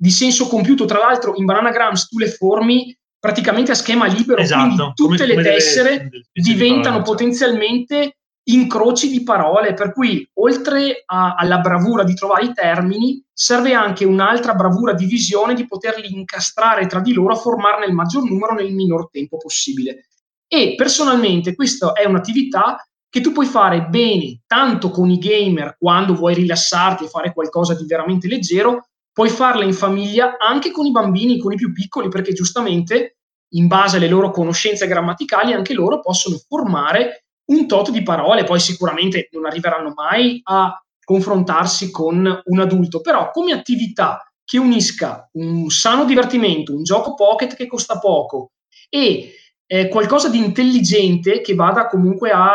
di 0.00 0.10
senso 0.10 0.48
compiuto. 0.48 0.86
Tra 0.86 0.98
l'altro 0.98 1.34
in 1.36 1.44
Bananagrams 1.44 2.08
tu 2.08 2.18
le 2.18 2.30
formi 2.30 2.96
praticamente 3.18 3.72
a 3.72 3.74
schema 3.74 4.06
libero, 4.06 4.40
esatto, 4.40 4.64
quindi 4.66 4.92
tutte 4.94 5.28
come, 5.28 5.34
le 5.34 5.42
tessere 5.42 5.90
delle, 5.90 6.08
delle 6.08 6.24
diventano 6.32 6.82
parole, 6.82 7.02
potenzialmente 7.02 8.16
incroci 8.44 9.10
di 9.10 9.22
parole, 9.22 9.74
per 9.74 9.92
cui 9.92 10.26
oltre 10.34 11.02
a, 11.04 11.34
alla 11.34 11.58
bravura 11.58 12.02
di 12.02 12.14
trovare 12.14 12.46
i 12.46 12.52
termini, 12.54 13.22
serve 13.30 13.74
anche 13.74 14.06
un'altra 14.06 14.54
bravura 14.54 14.94
di 14.94 15.04
visione 15.04 15.52
di 15.52 15.66
poterli 15.66 16.10
incastrare 16.14 16.86
tra 16.86 17.00
di 17.00 17.12
loro 17.12 17.34
a 17.34 17.38
formarne 17.38 17.84
il 17.84 17.92
maggior 17.92 18.24
numero 18.24 18.54
nel 18.54 18.72
minor 18.72 19.10
tempo 19.10 19.36
possibile. 19.36 20.06
E 20.48 20.74
personalmente 20.76 21.54
questa 21.54 21.92
è 21.92 22.06
un'attività 22.06 22.82
che 23.10 23.20
tu 23.20 23.32
puoi 23.32 23.46
fare 23.46 23.82
bene 23.82 24.40
tanto 24.46 24.88
con 24.88 25.10
i 25.10 25.18
gamer 25.18 25.76
quando 25.78 26.14
vuoi 26.14 26.32
rilassarti 26.34 27.04
e 27.04 27.08
fare 27.08 27.34
qualcosa 27.34 27.74
di 27.74 27.84
veramente 27.84 28.28
leggero, 28.28 28.86
puoi 29.20 29.28
farla 29.28 29.64
in 29.64 29.74
famiglia 29.74 30.38
anche 30.38 30.70
con 30.70 30.86
i 30.86 30.92
bambini, 30.92 31.38
con 31.38 31.52
i 31.52 31.56
più 31.56 31.72
piccoli, 31.72 32.08
perché 32.08 32.32
giustamente 32.32 33.18
in 33.52 33.66
base 33.66 33.98
alle 33.98 34.08
loro 34.08 34.30
conoscenze 34.30 34.86
grammaticali 34.86 35.52
anche 35.52 35.74
loro 35.74 36.00
possono 36.00 36.40
formare 36.48 37.26
un 37.50 37.66
tot 37.66 37.90
di 37.90 38.02
parole, 38.02 38.44
poi 38.44 38.58
sicuramente 38.58 39.28
non 39.32 39.44
arriveranno 39.44 39.92
mai 39.94 40.40
a 40.44 40.72
confrontarsi 41.04 41.90
con 41.90 42.40
un 42.42 42.60
adulto, 42.60 43.02
però 43.02 43.30
come 43.30 43.52
attività 43.52 44.26
che 44.42 44.56
unisca 44.56 45.28
un 45.32 45.68
sano 45.68 46.06
divertimento, 46.06 46.74
un 46.74 46.82
gioco 46.82 47.12
pocket 47.12 47.56
che 47.56 47.66
costa 47.66 47.98
poco 47.98 48.52
e 48.88 49.34
eh, 49.66 49.88
qualcosa 49.88 50.30
di 50.30 50.38
intelligente 50.38 51.42
che 51.42 51.54
vada 51.54 51.88
comunque 51.88 52.30
a 52.30 52.54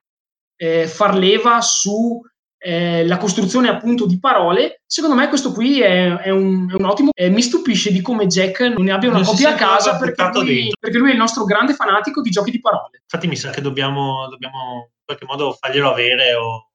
eh, 0.58 0.88
far 0.88 1.16
leva 1.16 1.62
su 1.62 2.20
eh, 2.66 3.06
la 3.06 3.18
costruzione 3.18 3.70
appunto 3.70 4.08
di 4.08 4.18
parole, 4.18 4.82
secondo 4.88 5.16
me 5.16 5.30
questo 5.30 5.52
qui 5.52 5.82
è, 5.82 6.16
è, 6.16 6.32
un, 6.32 6.68
è 6.68 6.74
un, 6.74 6.86
ottimo. 6.86 7.12
Eh, 7.14 7.30
mi 7.30 7.44
stupisce 7.44 7.92
di 7.92 8.02
come 8.02 8.26
Jack 8.26 8.62
non 8.62 8.86
ne 8.86 8.92
abbia 8.92 9.10
una 9.10 9.20
non 9.20 9.28
copia 9.28 9.52
a 9.52 9.54
casa 9.54 9.98
perché 9.98 10.32
lui, 10.34 10.72
perché 10.80 10.98
lui, 10.98 11.10
è 11.10 11.14
il 11.14 11.20
nostro 11.20 11.44
grande 11.44 11.76
fanatico 11.76 12.22
di 12.22 12.32
giochi 12.32 12.50
di 12.50 12.60
parole. 12.60 13.04
Infatti 13.04 13.28
mi 13.28 13.36
sa 13.36 13.52
che 13.52 13.62
dobbiamo, 13.62 14.28
dobbiamo 14.32 14.90
in 14.90 15.04
qualche 15.06 15.26
modo 15.28 15.56
farglielo 15.60 15.92
avere 15.92 16.34
o 16.34 16.72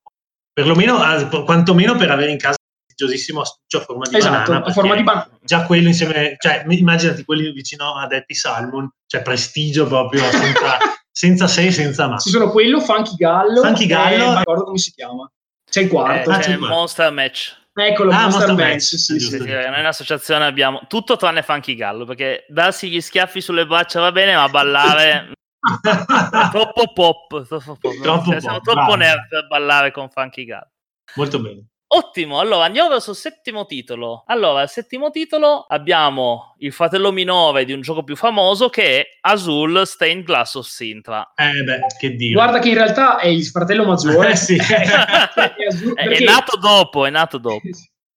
perlomeno, 0.52 0.98
quantomeno 1.44 1.96
per 1.96 2.10
avere 2.12 2.30
in 2.30 2.38
casa 2.38 2.54
prestigiosissimo 2.86 3.40
astuccio 3.40 3.78
a 3.78 3.80
forma 3.80 4.08
di 4.08 4.16
esatto, 4.16 4.52
banana. 4.52 4.66
a 4.66 4.72
forma 4.72 4.94
di 4.94 5.02
banana. 5.02 5.38
Già 5.42 5.66
quello 5.66 5.88
insieme, 5.88 6.36
cioè 6.38 6.64
immaginati 6.68 7.24
quelli 7.24 7.50
vicino 7.50 7.94
a 7.94 8.02
Happy 8.02 8.34
Salmon, 8.34 8.88
cioè 9.06 9.22
prestigio 9.22 9.88
proprio 9.88 10.22
senza, 10.30 10.78
senza 11.10 11.48
se 11.48 11.72
senza 11.72 12.06
ma. 12.06 12.18
Ci 12.18 12.30
sono 12.30 12.48
quello, 12.50 12.78
Funky 12.78 13.16
Gallo. 13.16 13.62
Funky 13.62 13.86
Gallo. 13.86 14.34
Eh, 14.34 14.38
ricordo 14.38 14.64
come 14.64 14.78
si 14.78 14.92
chiama. 14.92 15.28
C'è 15.70 15.82
il 15.82 15.88
quarto. 15.88 16.30
Eh, 16.30 16.34
c'è, 16.34 16.40
c'è 16.40 16.50
il 16.52 16.58
Monster 16.58 17.12
Match. 17.12 17.56
Eccolo, 17.72 18.10
ah, 18.10 18.22
Monster, 18.22 18.48
Monster 18.48 18.54
Match. 18.56 18.70
Match. 18.72 18.82
Sì, 18.82 18.98
sì, 18.98 19.20
sì, 19.20 19.38
sì. 19.38 19.38
Noi 19.38 19.80
in 19.80 19.86
associazione 19.86 20.44
abbiamo 20.44 20.82
tutto 20.88 21.16
tranne 21.16 21.42
Funky 21.42 21.74
Gallo, 21.74 22.04
perché 22.04 22.44
darsi 22.48 22.90
gli 22.90 23.00
schiaffi 23.00 23.40
sulle 23.40 23.66
braccia 23.66 24.00
va 24.00 24.12
bene, 24.12 24.34
ma 24.34 24.48
ballare... 24.48 25.32
troppo 26.50 26.92
pop, 26.92 27.46
troppo 27.46 27.76
pop. 27.78 28.00
Troppo 28.02 28.30
cioè, 28.30 28.40
siamo 28.40 28.60
troppo 28.60 28.94
nerd 28.94 29.28
per 29.28 29.46
ballare 29.46 29.92
con 29.92 30.08
Funky 30.10 30.44
Gallo. 30.44 30.70
Molto 31.14 31.40
bene. 31.40 31.66
Ottimo, 31.92 32.38
allora 32.38 32.66
andiamo 32.66 32.90
verso 32.90 33.10
il 33.10 33.16
settimo 33.16 33.66
titolo. 33.66 34.22
Allora, 34.26 34.60
al 34.60 34.70
settimo 34.70 35.10
titolo 35.10 35.64
abbiamo 35.66 36.54
il 36.58 36.72
fratello 36.72 37.10
minore 37.10 37.64
di 37.64 37.72
un 37.72 37.80
gioco 37.80 38.04
più 38.04 38.14
famoso 38.14 38.68
che 38.68 39.00
è 39.00 39.06
Azul 39.22 39.84
Stained 39.84 40.24
Glass 40.24 40.54
of 40.54 40.66
Sintra. 40.66 41.32
Eh 41.34 41.64
beh, 41.64 41.80
che 41.98 42.14
dire. 42.14 42.34
Guarda 42.34 42.60
che 42.60 42.68
in 42.68 42.74
realtà 42.74 43.18
è 43.18 43.26
il 43.26 43.44
fratello 43.44 43.84
maggiore. 43.84 44.30
Eh 44.30 44.36
sì. 44.36 44.54
è, 44.56 45.66
Azul, 45.66 45.94
perché... 45.94 46.14
è 46.14 46.24
nato 46.24 46.56
dopo, 46.58 47.06
è 47.06 47.10
nato 47.10 47.38
dopo. 47.38 47.60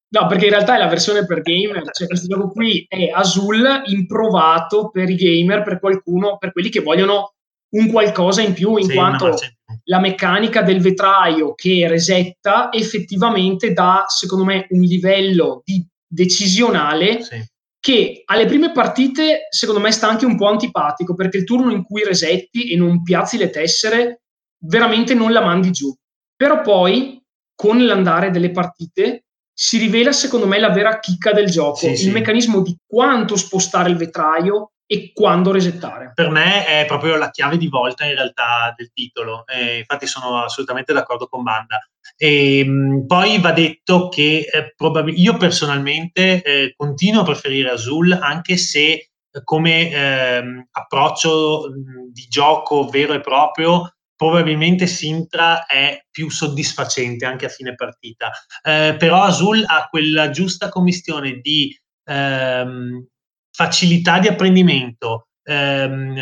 No, 0.09 0.27
perché 0.27 0.45
in 0.45 0.51
realtà 0.51 0.75
è 0.75 0.77
la 0.77 0.87
versione 0.87 1.25
per 1.25 1.41
gamer, 1.41 1.89
cioè 1.93 2.05
questo 2.05 2.27
gioco 2.27 2.51
qui 2.51 2.85
è 2.87 3.09
Azul 3.11 3.81
improvato 3.85 4.91
per 4.91 5.09
i 5.09 5.15
gamer, 5.15 5.63
per 5.63 5.79
qualcuno, 5.79 6.37
per 6.37 6.51
quelli 6.51 6.69
che 6.69 6.81
vogliono 6.81 7.33
un 7.73 7.91
qualcosa 7.91 8.41
in 8.41 8.53
più, 8.53 8.77
in 8.77 8.87
sì, 8.87 8.93
quanto 8.93 9.37
la 9.85 9.99
meccanica 9.99 10.61
del 10.61 10.81
vetraio 10.81 11.53
che 11.53 11.87
resetta 11.87 12.71
effettivamente 12.71 13.73
dà, 13.73 14.05
secondo 14.07 14.45
me, 14.45 14.67
un 14.69 14.81
livello 14.81 15.61
di 15.63 15.85
decisionale 16.07 17.21
sì. 17.21 17.43
che 17.79 18.21
alle 18.25 18.45
prime 18.45 18.71
partite, 18.71 19.47
secondo 19.49 19.81
me, 19.81 19.91
sta 19.91 20.07
anche 20.07 20.25
un 20.25 20.37
po' 20.37 20.47
antipatico, 20.47 21.15
perché 21.15 21.37
il 21.37 21.43
turno 21.43 21.71
in 21.71 21.83
cui 21.83 22.03
resetti 22.03 22.71
e 22.71 22.75
non 22.75 23.03
piazzi 23.03 23.37
le 23.37 23.49
tessere, 23.49 24.21
veramente 24.65 25.13
non 25.13 25.31
la 25.31 25.43
mandi 25.43 25.71
giù. 25.71 25.93
Però 26.35 26.61
poi, 26.61 27.21
con 27.55 27.83
l'andare 27.85 28.29
delle 28.29 28.51
partite, 28.51 29.25
si 29.51 29.77
rivela, 29.77 30.11
secondo 30.11 30.47
me, 30.47 30.59
la 30.59 30.69
vera 30.69 30.99
chicca 30.99 31.31
del 31.31 31.49
gioco, 31.49 31.75
sì, 31.75 32.05
il 32.05 32.11
meccanismo 32.11 32.61
di 32.61 32.75
quanto 32.85 33.35
spostare 33.35 33.89
il 33.89 33.97
vetraio 33.97 34.71
e 34.93 35.11
quando 35.11 35.51
resettare. 35.51 36.11
Per 36.13 36.29
me 36.29 36.67
è 36.67 36.85
proprio 36.85 37.15
la 37.15 37.31
chiave 37.31 37.57
di 37.57 37.67
volta 37.67 38.05
in 38.05 38.13
realtà 38.13 38.71
del 38.77 38.91
titolo, 38.93 39.43
eh, 39.47 39.79
infatti 39.79 40.05
sono 40.05 40.43
assolutamente 40.43 40.93
d'accordo 40.93 41.25
con 41.25 41.41
Banda. 41.41 41.79
E, 42.15 42.59
ehm, 42.59 42.69
mh, 42.69 43.05
poi 43.07 43.39
va 43.39 43.51
detto 43.53 44.09
che 44.09 44.45
eh, 44.51 44.73
probab- 44.75 45.11
io 45.17 45.35
personalmente 45.37 46.43
eh, 46.43 46.73
continuo 46.77 47.21
a 47.21 47.25
preferire 47.25 47.71
Azul 47.71 48.11
anche 48.11 48.55
se 48.55 48.91
eh, 48.91 49.09
come 49.43 49.89
ehm, 49.89 50.67
approccio 50.69 51.63
di 52.11 52.27
gioco 52.29 52.87
vero 52.87 53.13
e 53.13 53.19
proprio 53.19 53.95
probabilmente 54.15 54.85
Sintra 54.85 55.65
è 55.65 56.05
più 56.11 56.29
soddisfacente 56.29 57.25
anche 57.25 57.47
a 57.47 57.49
fine 57.49 57.73
partita. 57.73 58.31
Eh, 58.61 58.95
però 58.97 59.23
Azul 59.23 59.63
ha 59.65 59.87
quella 59.89 60.29
giusta 60.29 60.69
commistione 60.69 61.39
di 61.41 61.75
ehm, 62.05 63.07
facilità 63.53 64.19
di 64.19 64.27
apprendimento, 64.27 65.27
ehm, 65.43 66.15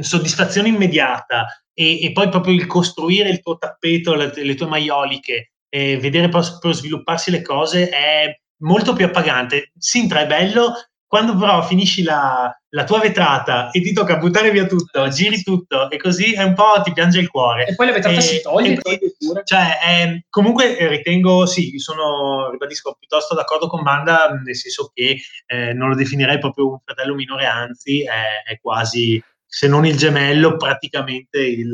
soddisfazione 0.00 0.68
immediata 0.68 1.46
e, 1.72 2.04
e, 2.04 2.12
poi 2.12 2.28
proprio 2.28 2.54
il 2.54 2.66
costruire 2.66 3.30
il 3.30 3.40
tuo 3.40 3.56
tappeto, 3.56 4.14
le, 4.14 4.30
le 4.34 4.54
tue 4.54 4.66
maioliche, 4.66 5.52
e 5.68 5.98
vedere 5.98 6.28
poi 6.28 6.42
svilupparsi 6.42 7.30
le 7.30 7.42
cose 7.42 7.88
è 7.88 8.40
molto 8.62 8.92
più 8.92 9.04
appagante. 9.04 9.72
Sintra 9.76 10.20
è 10.20 10.26
bello 10.26 10.74
quando 11.06 11.36
però 11.36 11.62
finisci 11.62 12.02
la, 12.02 12.52
la, 12.70 12.84
tua 12.84 12.98
vetrata 12.98 13.70
e 13.70 13.80
ti 13.80 13.92
tocca 13.92 14.16
buttare 14.16 14.50
via 14.50 14.66
tutto, 14.66 15.08
giri 15.08 15.40
tutto 15.42 15.88
e 15.88 15.98
così 15.98 16.32
è 16.32 16.42
un 16.42 16.54
po' 16.54 16.80
ti 16.82 16.92
piange 16.92 17.20
il 17.20 17.28
cuore. 17.28 17.66
E 17.66 17.74
poi 17.74 17.86
la 17.86 17.92
vetrata 17.92 18.16
e, 18.16 18.20
si 18.20 18.42
toglie, 18.42 18.72
e, 18.72 18.76
toglie 18.76 19.14
pure. 19.16 19.42
Cioè, 19.44 19.78
eh, 19.86 20.24
comunque 20.28 20.88
ritengo, 20.88 21.46
sì, 21.46 21.78
sono, 21.78 22.50
ribadisco, 22.50 22.96
piuttosto 22.98 23.34
d'accordo 23.34 23.68
con 23.68 23.82
Banda, 23.82 24.28
nel 24.44 24.56
senso 24.56 24.90
che 24.92 25.16
eh, 25.46 25.72
non 25.72 25.90
lo 25.90 25.94
definirei 25.94 26.38
proprio 26.38 26.70
un 26.70 26.78
fratello 26.84 27.14
minore, 27.14 27.46
anzi 27.46 28.02
è, 28.02 28.50
è 28.50 28.58
quasi, 28.60 29.22
se 29.46 29.68
non 29.68 29.86
il 29.86 29.96
gemello, 29.96 30.56
praticamente 30.56 31.38
il, 31.38 31.72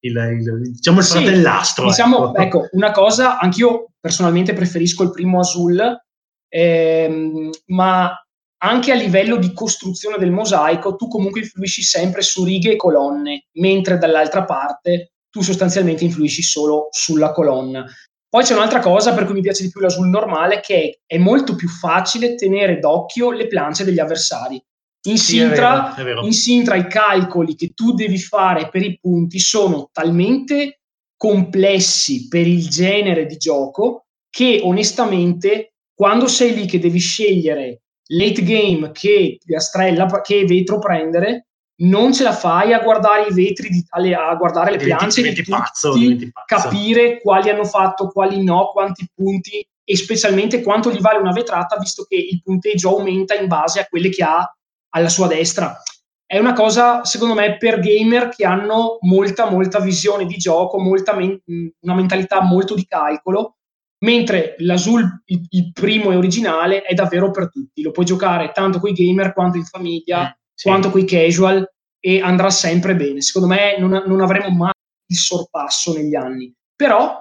il, 0.00 0.16
il, 0.16 0.70
diciamo 0.70 0.98
il 0.98 1.04
sì, 1.04 1.12
fratellastro. 1.12 1.86
Diciamo, 1.86 2.34
ecco. 2.34 2.40
ecco, 2.40 2.68
una 2.72 2.92
cosa, 2.92 3.38
anch'io 3.38 3.90
personalmente 3.98 4.52
preferisco 4.52 5.02
il 5.02 5.10
primo 5.10 5.40
Azul, 5.40 6.00
ehm, 6.48 7.50
ma 7.66 8.14
anche 8.62 8.92
a 8.92 8.94
livello 8.94 9.36
di 9.36 9.52
costruzione 9.52 10.18
del 10.18 10.30
mosaico 10.30 10.96
tu 10.96 11.08
comunque 11.08 11.40
influisci 11.40 11.82
sempre 11.82 12.22
su 12.22 12.44
righe 12.44 12.72
e 12.72 12.76
colonne, 12.76 13.46
mentre 13.52 13.98
dall'altra 13.98 14.44
parte 14.44 15.12
tu 15.30 15.42
sostanzialmente 15.42 16.04
influisci 16.04 16.42
solo 16.42 16.88
sulla 16.90 17.32
colonna. 17.32 17.86
Poi 18.28 18.44
c'è 18.44 18.54
un'altra 18.54 18.80
cosa 18.80 19.14
per 19.14 19.24
cui 19.24 19.34
mi 19.34 19.40
piace 19.40 19.62
di 19.62 19.70
più 19.70 19.80
l'azul 19.80 20.08
normale, 20.08 20.60
che 20.60 21.00
è 21.06 21.18
molto 21.18 21.56
più 21.56 21.68
facile 21.68 22.34
tenere 22.34 22.78
d'occhio 22.78 23.32
le 23.32 23.46
plance 23.46 23.84
degli 23.84 23.98
avversari. 23.98 24.62
In, 25.08 25.16
sì, 25.16 25.38
Sintra, 25.38 25.94
è 25.94 25.96
vero, 25.96 26.00
è 26.00 26.04
vero. 26.04 26.26
in 26.26 26.32
Sintra 26.32 26.76
i 26.76 26.86
calcoli 26.86 27.54
che 27.54 27.70
tu 27.74 27.92
devi 27.92 28.18
fare 28.18 28.68
per 28.68 28.82
i 28.82 28.98
punti 29.00 29.38
sono 29.38 29.88
talmente 29.90 30.80
complessi 31.16 32.28
per 32.28 32.46
il 32.46 32.68
genere 32.68 33.26
di 33.26 33.36
gioco 33.36 34.04
che 34.28 34.60
onestamente 34.62 35.72
quando 35.94 36.28
sei 36.28 36.54
lì 36.54 36.66
che 36.66 36.78
devi 36.78 36.98
scegliere 36.98 37.82
late 38.10 38.42
game 38.42 38.90
che 38.92 39.38
piastrella, 39.44 40.06
che 40.20 40.44
vetro 40.44 40.78
prendere, 40.78 41.46
non 41.80 42.12
ce 42.12 42.24
la 42.24 42.32
fai 42.32 42.72
a 42.72 42.80
guardare 42.80 43.28
i 43.28 43.32
vetri, 43.32 43.68
di, 43.68 43.84
a 44.12 44.34
guardare 44.34 44.72
le 44.72 44.76
piante, 44.76 45.20
diventi, 45.20 45.42
diventi 45.42 45.50
pazzo, 45.50 45.94
diventi 45.94 46.30
pazzo. 46.30 46.68
capire 46.68 47.20
quali 47.20 47.48
hanno 47.48 47.64
fatto, 47.64 48.08
quali 48.08 48.42
no, 48.42 48.70
quanti 48.72 49.08
punti 49.14 49.66
e 49.82 49.96
specialmente 49.96 50.62
quanto 50.62 50.92
gli 50.92 51.00
vale 51.00 51.18
una 51.18 51.32
vetrata, 51.32 51.78
visto 51.78 52.04
che 52.04 52.16
il 52.16 52.42
punteggio 52.42 52.90
aumenta 52.90 53.34
in 53.34 53.46
base 53.46 53.80
a 53.80 53.86
quelle 53.86 54.10
che 54.10 54.22
ha 54.22 54.54
alla 54.90 55.08
sua 55.08 55.26
destra. 55.26 55.80
È 56.26 56.38
una 56.38 56.52
cosa, 56.52 57.04
secondo 57.04 57.34
me, 57.34 57.56
per 57.56 57.80
gamer 57.80 58.28
che 58.28 58.44
hanno 58.44 58.98
molta, 59.00 59.50
molta 59.50 59.80
visione 59.80 60.26
di 60.26 60.36
gioco, 60.36 60.78
molta 60.78 61.14
men- 61.14 61.40
una 61.80 61.94
mentalità 61.94 62.40
molto 62.42 62.74
di 62.74 62.86
calcolo 62.86 63.56
mentre 64.00 64.56
l'Azul, 64.58 65.22
il, 65.26 65.46
il, 65.50 65.72
primo 65.72 66.10
e 66.10 66.16
originale, 66.16 66.82
è 66.82 66.94
davvero 66.94 67.30
per 67.30 67.50
tutti. 67.50 67.82
Lo 67.82 67.90
puoi 67.90 68.06
giocare 68.06 68.50
tanto 68.52 68.78
con 68.78 68.90
i 68.90 68.92
gamer 68.92 69.32
quanto 69.32 69.56
in 69.56 69.64
famiglia, 69.64 70.22
mm, 70.22 70.30
sì. 70.54 70.68
quanto 70.68 70.90
con 70.90 71.00
i 71.00 71.04
casual 71.04 71.66
e 71.98 72.20
andrà 72.20 72.50
sempre 72.50 72.94
bene. 72.96 73.20
Secondo 73.20 73.48
me 73.48 73.78
non, 73.78 74.02
non 74.06 74.20
avremo 74.20 74.50
mai 74.50 74.72
il 75.06 75.16
sorpasso 75.16 75.92
negli 75.92 76.14
anni. 76.14 76.52
Però 76.74 77.18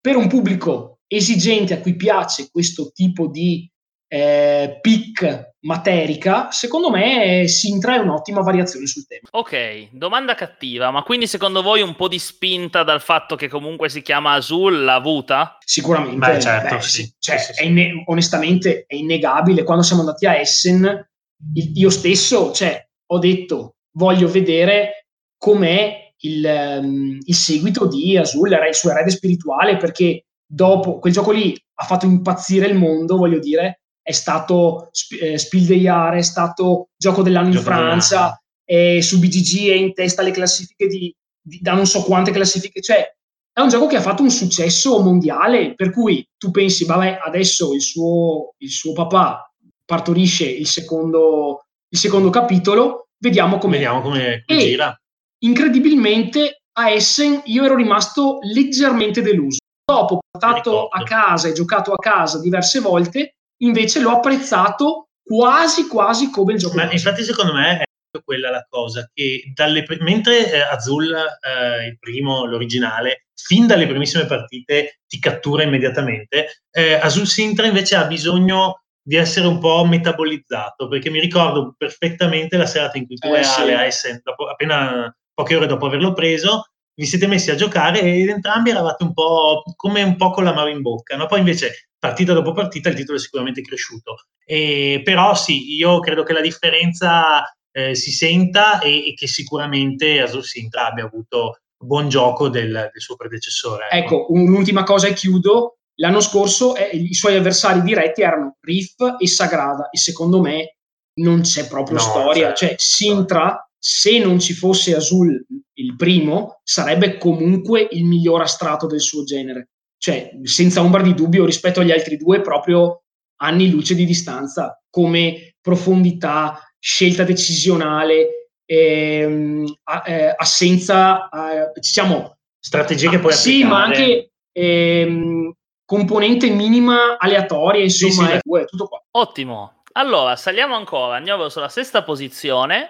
per 0.00 0.16
un 0.16 0.28
pubblico 0.28 1.00
esigente 1.06 1.74
a 1.74 1.80
cui 1.80 1.96
piace 1.96 2.48
questo 2.50 2.90
tipo 2.92 3.26
di 3.26 3.69
eh, 4.12 4.78
pick 4.80 5.52
materica, 5.60 6.50
secondo 6.50 6.90
me 6.90 7.46
Sintra 7.46 7.94
è 7.94 7.98
un'ottima 7.98 8.40
variazione 8.40 8.86
sul 8.86 9.06
tema. 9.06 9.28
Ok, 9.30 9.90
domanda 9.92 10.34
cattiva, 10.34 10.90
ma 10.90 11.02
quindi 11.04 11.28
secondo 11.28 11.62
voi 11.62 11.80
un 11.80 11.94
po' 11.94 12.08
di 12.08 12.18
spinta 12.18 12.82
dal 12.82 13.00
fatto 13.00 13.36
che 13.36 13.48
comunque 13.48 13.88
si 13.88 14.02
chiama 14.02 14.32
Azul 14.32 14.82
l'ha 14.82 14.94
avuta? 14.94 15.58
Sicuramente, 15.64 16.18
Beh, 16.18 16.40
certo, 16.40 16.74
beh, 16.74 16.82
sì. 16.82 17.12
Cioè, 17.18 17.38
sì, 17.38 17.52
sì, 17.52 17.62
è 17.62 17.66
inne- 17.66 18.02
onestamente 18.06 18.84
è 18.86 18.96
innegabile. 18.96 19.62
Quando 19.62 19.84
siamo 19.84 20.00
andati 20.00 20.26
a 20.26 20.36
Essen, 20.36 21.08
io 21.54 21.90
stesso 21.90 22.52
cioè, 22.52 22.84
ho 23.12 23.18
detto 23.18 23.76
voglio 23.92 24.28
vedere 24.28 25.06
com'è 25.36 26.14
il, 26.22 26.80
um, 26.82 27.18
il 27.22 27.34
seguito 27.34 27.86
di 27.86 28.16
Azul, 28.16 28.50
il 28.50 28.74
suo 28.74 28.90
erede 28.90 29.10
spirituale, 29.10 29.76
perché 29.76 30.24
dopo 30.44 30.98
quel 30.98 31.12
gioco 31.12 31.30
lì 31.30 31.56
ha 31.74 31.84
fatto 31.84 32.06
impazzire 32.06 32.66
il 32.66 32.74
mondo, 32.74 33.16
voglio 33.16 33.38
dire, 33.38 33.80
è 34.10 34.12
stato 34.12 34.90
eh, 35.20 35.38
Spiel 35.38 35.66
des 35.66 35.80
Jahres, 35.80 36.26
è 36.26 36.30
stato 36.30 36.88
Gioco 36.96 37.22
dell'anno 37.22 37.54
in 37.54 37.60
Francia, 37.60 38.40
e 38.64 39.02
su 39.02 39.18
BGG 39.18 39.68
è 39.68 39.74
in 39.74 39.94
testa 39.94 40.22
le 40.22 40.30
classifiche 40.30 40.86
di, 40.86 41.14
di, 41.40 41.58
da 41.60 41.72
non 41.72 41.86
so 41.86 42.02
quante 42.02 42.30
classifiche, 42.30 42.80
cioè 42.80 43.04
è 43.52 43.60
un 43.60 43.68
gioco 43.68 43.86
che 43.86 43.96
ha 43.96 44.00
fatto 44.00 44.22
un 44.22 44.30
successo 44.30 45.00
mondiale, 45.00 45.74
per 45.74 45.90
cui 45.90 46.26
tu 46.36 46.50
pensi, 46.50 46.84
vabbè, 46.84 47.20
adesso 47.24 47.74
il 47.74 47.82
suo, 47.82 48.54
il 48.58 48.70
suo 48.70 48.92
papà 48.92 49.52
partorisce 49.84 50.48
il 50.48 50.66
secondo, 50.66 51.66
il 51.88 51.98
secondo 51.98 52.30
capitolo, 52.30 53.08
vediamo 53.18 53.58
come, 53.58 53.74
vediamo 53.74 54.00
come, 54.02 54.44
come 54.46 54.58
gira. 54.60 55.00
Incredibilmente 55.42 56.62
a 56.72 56.90
Essen 56.90 57.42
io 57.46 57.64
ero 57.64 57.74
rimasto 57.74 58.38
leggermente 58.42 59.20
deluso. 59.20 59.58
Dopo 59.84 60.20
portato 60.30 60.86
a 60.86 61.02
casa 61.02 61.48
e 61.48 61.52
giocato 61.52 61.92
a 61.92 61.96
casa 61.96 62.38
diverse 62.38 62.78
volte, 62.78 63.34
invece 63.62 64.00
l'ho 64.00 64.10
apprezzato 64.10 65.08
quasi 65.22 65.86
quasi 65.86 66.30
come 66.30 66.54
il 66.54 66.58
gioco. 66.58 66.76
Ma 66.76 66.90
infatti 66.90 67.22
secondo 67.22 67.54
me 67.54 67.78
è 67.78 67.84
quella 68.24 68.50
la 68.50 68.66
cosa 68.68 69.08
che 69.12 69.52
dalle, 69.54 69.86
mentre 70.00 70.52
eh, 70.52 70.60
Azul, 70.60 71.12
eh, 71.14 71.86
il 71.86 71.98
primo, 71.98 72.44
l'originale, 72.44 73.26
fin 73.34 73.66
dalle 73.66 73.86
primissime 73.86 74.26
partite 74.26 75.00
ti 75.06 75.18
cattura 75.18 75.62
immediatamente, 75.62 76.62
eh, 76.70 76.94
Azul 76.94 77.26
Sintra 77.26 77.66
invece 77.66 77.96
ha 77.96 78.06
bisogno 78.06 78.82
di 79.02 79.16
essere 79.16 79.46
un 79.46 79.58
po' 79.58 79.84
metabolizzato, 79.84 80.88
perché 80.88 81.10
mi 81.10 81.20
ricordo 81.20 81.74
perfettamente 81.76 82.56
la 82.56 82.66
serata 82.66 82.98
in 82.98 83.06
cui 83.06 83.16
tu 83.16 83.28
e 83.28 83.40
eh, 83.40 83.44
Ale, 83.44 83.74
a 83.74 83.84
Essen, 83.84 84.20
dopo, 84.22 84.46
appena 84.48 85.14
poche 85.32 85.56
ore 85.56 85.66
dopo 85.66 85.86
averlo 85.86 86.12
preso, 86.12 86.66
vi 86.94 87.06
siete 87.06 87.26
messi 87.26 87.50
a 87.50 87.54
giocare 87.54 88.00
ed 88.00 88.28
entrambi 88.28 88.70
eravate 88.70 89.04
un 89.04 89.14
po' 89.14 89.62
come 89.74 90.02
un 90.02 90.16
po' 90.16 90.30
con 90.30 90.44
la 90.44 90.52
mano 90.52 90.68
in 90.68 90.82
bocca, 90.82 91.16
no? 91.16 91.26
Poi 91.26 91.38
invece 91.38 91.89
partita 92.00 92.32
dopo 92.32 92.52
partita 92.52 92.88
il 92.88 92.96
titolo 92.96 93.18
è 93.18 93.20
sicuramente 93.20 93.60
cresciuto. 93.60 94.24
E, 94.44 95.02
però 95.04 95.34
sì, 95.34 95.74
io 95.74 96.00
credo 96.00 96.24
che 96.24 96.32
la 96.32 96.40
differenza 96.40 97.44
eh, 97.70 97.94
si 97.94 98.10
senta 98.10 98.80
e, 98.80 99.08
e, 99.08 99.14
che 99.14 99.28
sicuramente 99.28 100.20
Azul 100.20 100.42
Sintra 100.42 100.86
abbia 100.86 101.04
avuto 101.04 101.60
buon 101.76 102.08
gioco 102.08 102.48
del, 102.48 102.72
del 102.90 103.00
suo 103.00 103.16
predecessore. 103.16 103.88
Ecco, 103.90 104.22
ecco 104.22 104.32
un'ultima 104.32 104.82
cosa 104.82 105.06
e 105.06 105.12
chiudo. 105.12 105.76
L'anno 106.00 106.20
scorso 106.20 106.74
eh, 106.74 106.96
i 106.96 107.14
suoi 107.14 107.36
avversari 107.36 107.82
diretti 107.82 108.22
erano 108.22 108.56
Riff 108.60 108.96
e 109.18 109.26
Sagrada 109.28 109.90
e 109.90 109.98
secondo 109.98 110.40
me 110.40 110.76
non 111.20 111.42
c'è 111.42 111.68
proprio 111.68 111.98
no, 111.98 112.02
storia. 112.02 112.54
Cioè, 112.54 112.74
Sintra, 112.78 113.68
se 113.78 114.18
non 114.18 114.40
ci 114.40 114.54
fosse 114.54 114.96
Azul 114.96 115.44
il 115.74 115.96
primo, 115.96 116.60
sarebbe 116.64 117.18
comunque 117.18 117.86
il 117.90 118.06
miglior 118.06 118.40
astrato 118.40 118.86
del 118.86 119.00
suo 119.00 119.22
genere 119.24 119.68
cioè 120.00 120.30
senza 120.44 120.80
ombra 120.80 121.02
di 121.02 121.12
dubbio 121.12 121.44
rispetto 121.44 121.80
agli 121.80 121.90
altri 121.90 122.16
due 122.16 122.40
proprio 122.40 123.02
anni 123.42 123.68
luce 123.68 123.94
di 123.94 124.06
distanza 124.06 124.82
come 124.88 125.56
profondità, 125.60 126.72
scelta 126.78 127.22
decisionale, 127.22 128.52
ehm, 128.64 129.66
eh, 130.06 130.34
assenza, 130.34 131.28
eh, 131.28 131.72
diciamo 131.78 132.38
strategie 132.58 133.10
che 133.10 133.18
puoi 133.18 133.34
applicare. 133.34 133.56
Sì, 133.56 133.64
ma 133.64 133.84
anche 133.84 134.32
ehm, 134.52 135.52
componente 135.84 136.48
minima 136.48 137.18
aleatoria, 137.18 137.82
insomma, 137.82 138.12
sì, 138.12 138.40
sì, 138.42 138.56
è, 138.56 138.60
è 138.60 138.64
tutto 138.64 138.86
qua. 138.86 139.02
Ottimo. 139.10 139.82
Allora, 139.92 140.34
saliamo 140.34 140.76
ancora, 140.76 141.16
andiamo 141.16 141.42
verso 141.42 141.60
la 141.60 141.68
sesta 141.68 142.02
posizione 142.02 142.88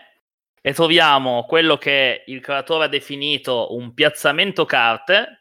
e 0.61 0.72
troviamo 0.72 1.44
quello 1.44 1.76
che 1.76 2.22
il 2.26 2.40
creatore 2.40 2.84
ha 2.84 2.88
definito 2.88 3.74
un 3.74 3.94
piazzamento 3.94 4.64
carte 4.64 5.39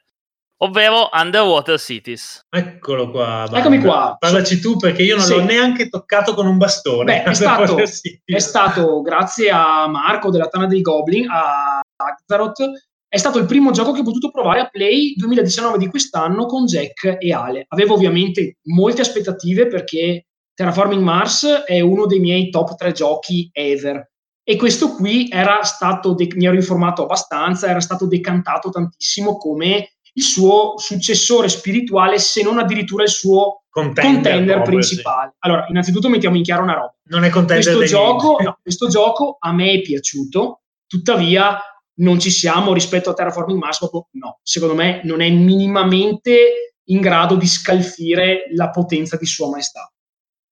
ovvero 0.61 1.09
Underwater 1.11 1.79
Cities. 1.79 2.45
Eccolo 2.49 3.11
qua. 3.11 3.43
Banda. 3.43 3.59
Eccomi 3.59 3.79
qua. 3.79 4.15
Parlaci 4.17 4.59
tu 4.59 4.77
perché 4.77 5.03
io 5.03 5.15
non 5.15 5.25
sì. 5.25 5.33
l'ho 5.33 5.43
neanche 5.43 5.89
toccato 5.89 6.33
con 6.33 6.47
un 6.47 6.57
bastone. 6.57 7.23
Beh, 7.23 7.23
è, 7.23 7.33
stato, 7.35 7.77
è 7.77 8.39
stato, 8.39 9.01
grazie 9.01 9.49
a 9.49 9.87
Marco 9.87 10.29
della 10.29 10.47
Tana 10.47 10.67
dei 10.67 10.81
Goblin, 10.81 11.27
a 11.29 11.79
Azaroth, 11.95 12.87
è 13.07 13.17
stato 13.17 13.39
il 13.39 13.45
primo 13.45 13.71
gioco 13.71 13.91
che 13.91 14.01
ho 14.01 14.03
potuto 14.03 14.29
provare 14.29 14.59
a 14.59 14.67
Play 14.67 15.15
2019 15.15 15.77
di 15.79 15.87
quest'anno 15.87 16.45
con 16.45 16.65
Jack 16.65 17.17
e 17.19 17.33
Ale. 17.33 17.65
Avevo 17.69 17.95
ovviamente 17.95 18.57
molte 18.65 19.01
aspettative 19.01 19.67
perché 19.67 20.27
Terraforming 20.53 21.01
Mars 21.01 21.45
è 21.65 21.79
uno 21.79 22.05
dei 22.05 22.19
miei 22.19 22.49
top 22.49 22.75
3 22.75 22.91
giochi 22.91 23.49
ever. 23.51 24.11
E 24.43 24.55
questo 24.57 24.93
qui 24.95 25.29
era 25.31 25.63
stato, 25.63 26.13
de- 26.13 26.27
mi 26.35 26.45
ero 26.45 26.55
informato 26.55 27.03
abbastanza, 27.03 27.67
era 27.67 27.79
stato 27.79 28.07
decantato 28.07 28.69
tantissimo 28.69 29.37
come 29.37 29.93
il 30.13 30.23
suo 30.23 30.77
successore 30.77 31.49
spirituale, 31.49 32.19
se 32.19 32.43
non 32.43 32.57
addirittura 32.57 33.03
il 33.03 33.09
suo 33.09 33.63
contender, 33.69 34.13
contender 34.13 34.61
principale. 34.61 35.29
Sì. 35.31 35.35
Allora, 35.39 35.65
innanzitutto 35.69 36.09
mettiamo 36.09 36.35
in 36.35 36.43
chiaro 36.43 36.63
una 36.63 36.73
roba. 36.73 36.95
Non 37.05 37.23
è 37.23 37.29
contender 37.29 37.75
questo 37.75 37.97
gioco, 37.97 38.37
no, 38.43 38.57
questo 38.61 38.87
gioco 38.87 39.37
a 39.39 39.53
me 39.53 39.71
è 39.71 39.81
piaciuto, 39.81 40.61
tuttavia 40.87 41.59
non 41.99 42.19
ci 42.19 42.31
siamo 42.31 42.73
rispetto 42.73 43.09
a 43.09 43.13
Terraforming 43.13 43.59
Mars, 43.59 43.77
proprio 43.77 44.07
no. 44.11 44.39
Secondo 44.43 44.75
me 44.75 45.01
non 45.03 45.21
è 45.21 45.29
minimamente 45.29 46.75
in 46.85 47.01
grado 47.01 47.35
di 47.35 47.47
scalfire 47.47 48.45
la 48.53 48.69
potenza 48.69 49.17
di 49.17 49.25
Sua 49.25 49.49
Maestà. 49.49 49.91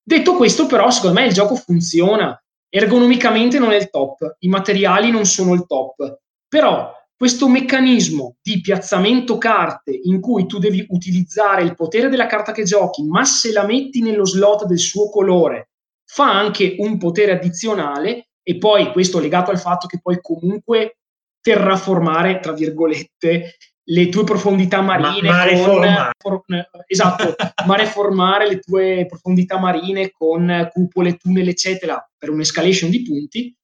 Detto 0.02 0.36
questo, 0.36 0.68
però, 0.68 0.90
secondo 0.90 1.20
me 1.20 1.28
il 1.28 1.34
gioco 1.34 1.56
funziona. 1.56 2.40
Ergonomicamente 2.70 3.60
non 3.60 3.72
è 3.72 3.78
il 3.78 3.90
top, 3.90 4.36
i 4.40 4.50
materiali 4.50 5.10
non 5.10 5.26
sono 5.26 5.54
il 5.54 5.66
top, 5.66 6.20
però 6.48 6.94
questo 7.18 7.50
meccanismo 7.50 8.36
di 8.44 8.62
piazzamento 8.62 9.40
carte 9.40 10.00
in 10.04 10.22
cui 10.22 10.46
tu 10.46 10.60
devi 10.60 10.86
utilizzare 10.90 11.64
il 11.64 11.74
potere 11.74 12.10
della 12.10 12.28
carta 12.28 12.52
che 12.52 12.64
giochi, 12.64 13.04
ma 13.04 13.26
se 13.26 13.52
la 13.52 13.66
metti 13.66 14.02
nello 14.02 14.24
slot 14.24 14.66
del 14.66 14.78
suo 14.78 15.10
colore, 15.10 15.70
fa 16.06 16.32
anche 16.32 16.76
un 16.78 17.00
potere 17.00 17.32
addizionale 17.32 18.30
e 18.44 18.58
poi 18.60 18.92
questo 18.92 19.20
legato 19.20 19.50
al 19.50 19.60
fatto 19.60 19.88
che 19.88 20.00
puoi 20.00 20.20
comunque 20.22 21.00
terraformare, 21.42 22.40
tra 22.40 22.54
virgolette, 22.54 23.56
le 23.90 24.10
tue 24.10 24.24
profondità 24.24 24.82
marine. 24.82 25.28
Ma, 25.28 25.46
con, 25.66 26.14
for, 26.18 26.44
esatto, 26.86 27.36
ma 27.66 27.76
reformare 27.76 28.48
le 28.48 28.60
tue 28.60 29.06
profondità 29.08 29.58
marine 29.58 30.12
con 30.12 30.70
cupole, 30.72 31.16
tunnel, 31.16 31.48
eccetera, 31.48 32.08
per 32.16 32.30
un'escalation 32.30 32.92
di 32.92 33.02
punti. 33.02 33.56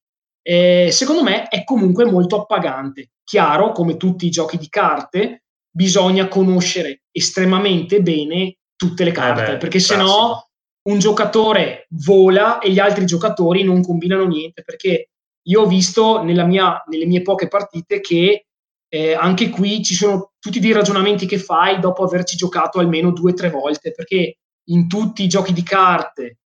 Eh, 0.46 0.90
secondo 0.92 1.22
me 1.22 1.48
è 1.48 1.64
comunque 1.64 2.04
molto 2.04 2.42
appagante. 2.42 3.12
Chiaro, 3.24 3.72
come 3.72 3.96
tutti 3.96 4.26
i 4.26 4.30
giochi 4.30 4.58
di 4.58 4.68
carte, 4.68 5.44
bisogna 5.70 6.28
conoscere 6.28 7.04
estremamente 7.10 8.02
bene 8.02 8.58
tutte 8.76 9.04
le 9.04 9.10
eh 9.10 9.14
carte, 9.14 9.42
eh 9.42 9.52
beh, 9.52 9.56
perché 9.56 9.78
se 9.78 9.96
no 9.96 10.50
un 10.86 10.98
giocatore 10.98 11.86
vola 12.04 12.58
e 12.58 12.70
gli 12.70 12.78
altri 12.78 13.06
giocatori 13.06 13.62
non 13.62 13.82
combinano 13.82 14.26
niente, 14.26 14.62
perché 14.62 15.08
io 15.46 15.62
ho 15.62 15.66
visto 15.66 16.22
mia, 16.22 16.82
nelle 16.86 17.06
mie 17.06 17.22
poche 17.22 17.48
partite 17.48 18.00
che 18.00 18.46
eh, 18.88 19.14
anche 19.14 19.48
qui 19.48 19.82
ci 19.82 19.94
sono 19.94 20.32
tutti 20.38 20.60
dei 20.60 20.72
ragionamenti 20.72 21.26
che 21.26 21.38
fai 21.38 21.80
dopo 21.80 22.04
averci 22.04 22.36
giocato 22.36 22.78
almeno 22.78 23.12
due 23.12 23.30
o 23.30 23.34
tre 23.34 23.48
volte, 23.48 23.92
perché 23.92 24.36
in 24.68 24.88
tutti 24.88 25.22
i 25.24 25.28
giochi 25.28 25.54
di 25.54 25.62
carte 25.62 26.40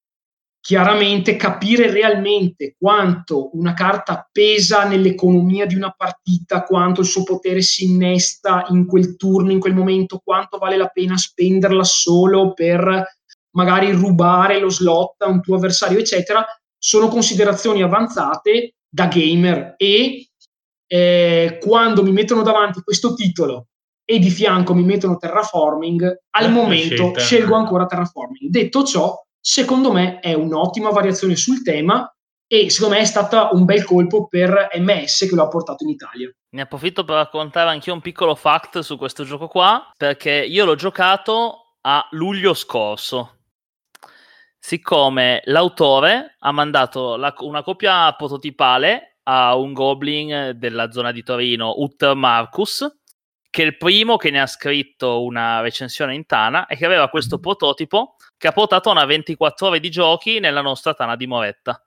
chiaramente 0.66 1.36
capire 1.36 1.92
realmente 1.92 2.76
quanto 2.76 3.52
una 3.56 3.74
carta 3.76 4.28
pesa 4.32 4.86
nell'economia 4.86 5.68
di 5.68 5.76
una 5.76 5.94
partita, 5.96 6.64
quanto 6.64 7.02
il 7.02 7.06
suo 7.06 7.22
potere 7.22 7.62
si 7.62 7.84
innesta 7.84 8.66
in 8.70 8.88
quel 8.88 9.16
turno, 9.16 9.52
in 9.52 9.60
quel 9.60 9.76
momento, 9.76 10.24
quanto 10.24 10.58
vale 10.58 10.76
la 10.76 10.88
pena 10.88 11.18
spenderla 11.18 11.84
solo 11.84 12.54
per 12.54 13.20
magari 13.52 13.92
rubare 13.92 14.60
lo 14.60 14.72
slot 14.72 15.22
a 15.22 15.28
un 15.28 15.40
tuo 15.40 15.58
avversario, 15.58 16.00
eccetera, 16.00 16.44
sono 16.76 17.10
considerazioni 17.10 17.84
avanzate 17.84 18.74
da 18.90 19.06
gamer 19.06 19.76
e 19.78 20.32
eh, 20.88 21.60
quando 21.62 22.02
mi 22.02 22.12
mettono 22.12 22.42
davanti 22.42 22.82
questo 22.82 23.14
titolo 23.14 23.68
e 24.04 24.18
di 24.18 24.32
fianco 24.32 24.74
mi 24.74 24.84
mettono 24.84 25.18
terraforming, 25.18 26.22
al 26.32 26.46
eh, 26.46 26.50
momento 26.50 26.96
scelta. 26.96 27.20
scelgo 27.20 27.54
ancora 27.54 27.86
terraforming. 27.86 28.50
Detto 28.50 28.84
ciò, 28.84 29.16
secondo 29.48 29.92
me 29.92 30.20
è 30.22 30.34
un'ottima 30.34 30.90
variazione 30.90 31.36
sul 31.36 31.62
tema 31.62 32.12
e 32.48 32.72
secondo 32.72 32.96
me 32.96 33.02
è 33.02 33.06
stata 33.06 33.50
un 33.52 33.64
bel 33.64 33.84
colpo 33.84 34.28
per 34.28 34.70
MS 34.74 35.28
che 35.30 35.36
lo 35.36 35.44
ha 35.44 35.48
portato 35.48 35.84
in 35.84 35.92
Italia. 35.92 36.32
Ne 36.50 36.62
approfitto 36.62 37.04
per 37.04 37.18
raccontare 37.18 37.70
anche 37.70 37.92
un 37.92 38.02
piccolo 38.02 38.34
fact 38.34 38.80
su 38.80 38.98
questo 38.98 39.24
gioco 39.24 39.48
qua, 39.48 39.92
perché 39.96 40.32
io 40.32 40.66
l'ho 40.66 40.74
giocato 40.74 41.76
a 41.82 42.08
luglio 42.12 42.56
scorso 42.56 43.36
siccome 44.58 45.42
l'autore 45.46 46.38
ha 46.40 46.52
mandato 46.52 47.16
la, 47.18 47.32
una 47.42 47.62
copia 47.62 48.12
prototipale 48.14 49.20
a 49.26 49.56
un 49.56 49.74
goblin 49.74 50.54
della 50.56 50.90
zona 50.90 51.12
di 51.12 51.22
Torino, 51.22 51.76
Utter 51.78 52.16
Marcus, 52.16 52.84
che 53.56 53.64
è 53.64 53.66
il 53.68 53.78
primo 53.78 54.18
che 54.18 54.32
ne 54.32 54.42
ha 54.42 54.48
scritto 54.48 55.24
una 55.24 55.62
recensione 55.62 56.14
in 56.14 56.26
Tana 56.26 56.66
e 56.66 56.76
che 56.76 56.86
aveva 56.86 57.08
questo 57.08 57.40
prototipo 57.40 58.18
che 58.36 58.50
ha 58.50 58.52
portato 58.52 58.90
una 58.90 59.06
24 59.06 59.68
ore 59.68 59.80
di 59.80 59.90
giochi 59.90 60.42
nella 60.42 60.60
nostra 60.60 60.94
Tana 60.94 61.16
di 61.16 61.26
Moretta. 61.26 61.82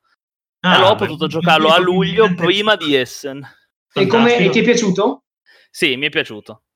Ah, 0.60 0.72
e 0.72 0.76
allora 0.76 0.92
ho 0.92 0.94
potuto 0.94 1.26
giocarlo 1.26 1.68
a 1.68 1.78
luglio 1.78 2.32
prima 2.34 2.74
di 2.74 2.94
Essen. 2.94 3.46
E, 3.92 4.06
come, 4.06 4.38
e 4.38 4.48
ti 4.48 4.60
è 4.60 4.62
piaciuto? 4.62 5.24
Sì, 5.68 5.96
mi 5.96 6.06
è 6.06 6.08
piaciuto 6.08 6.67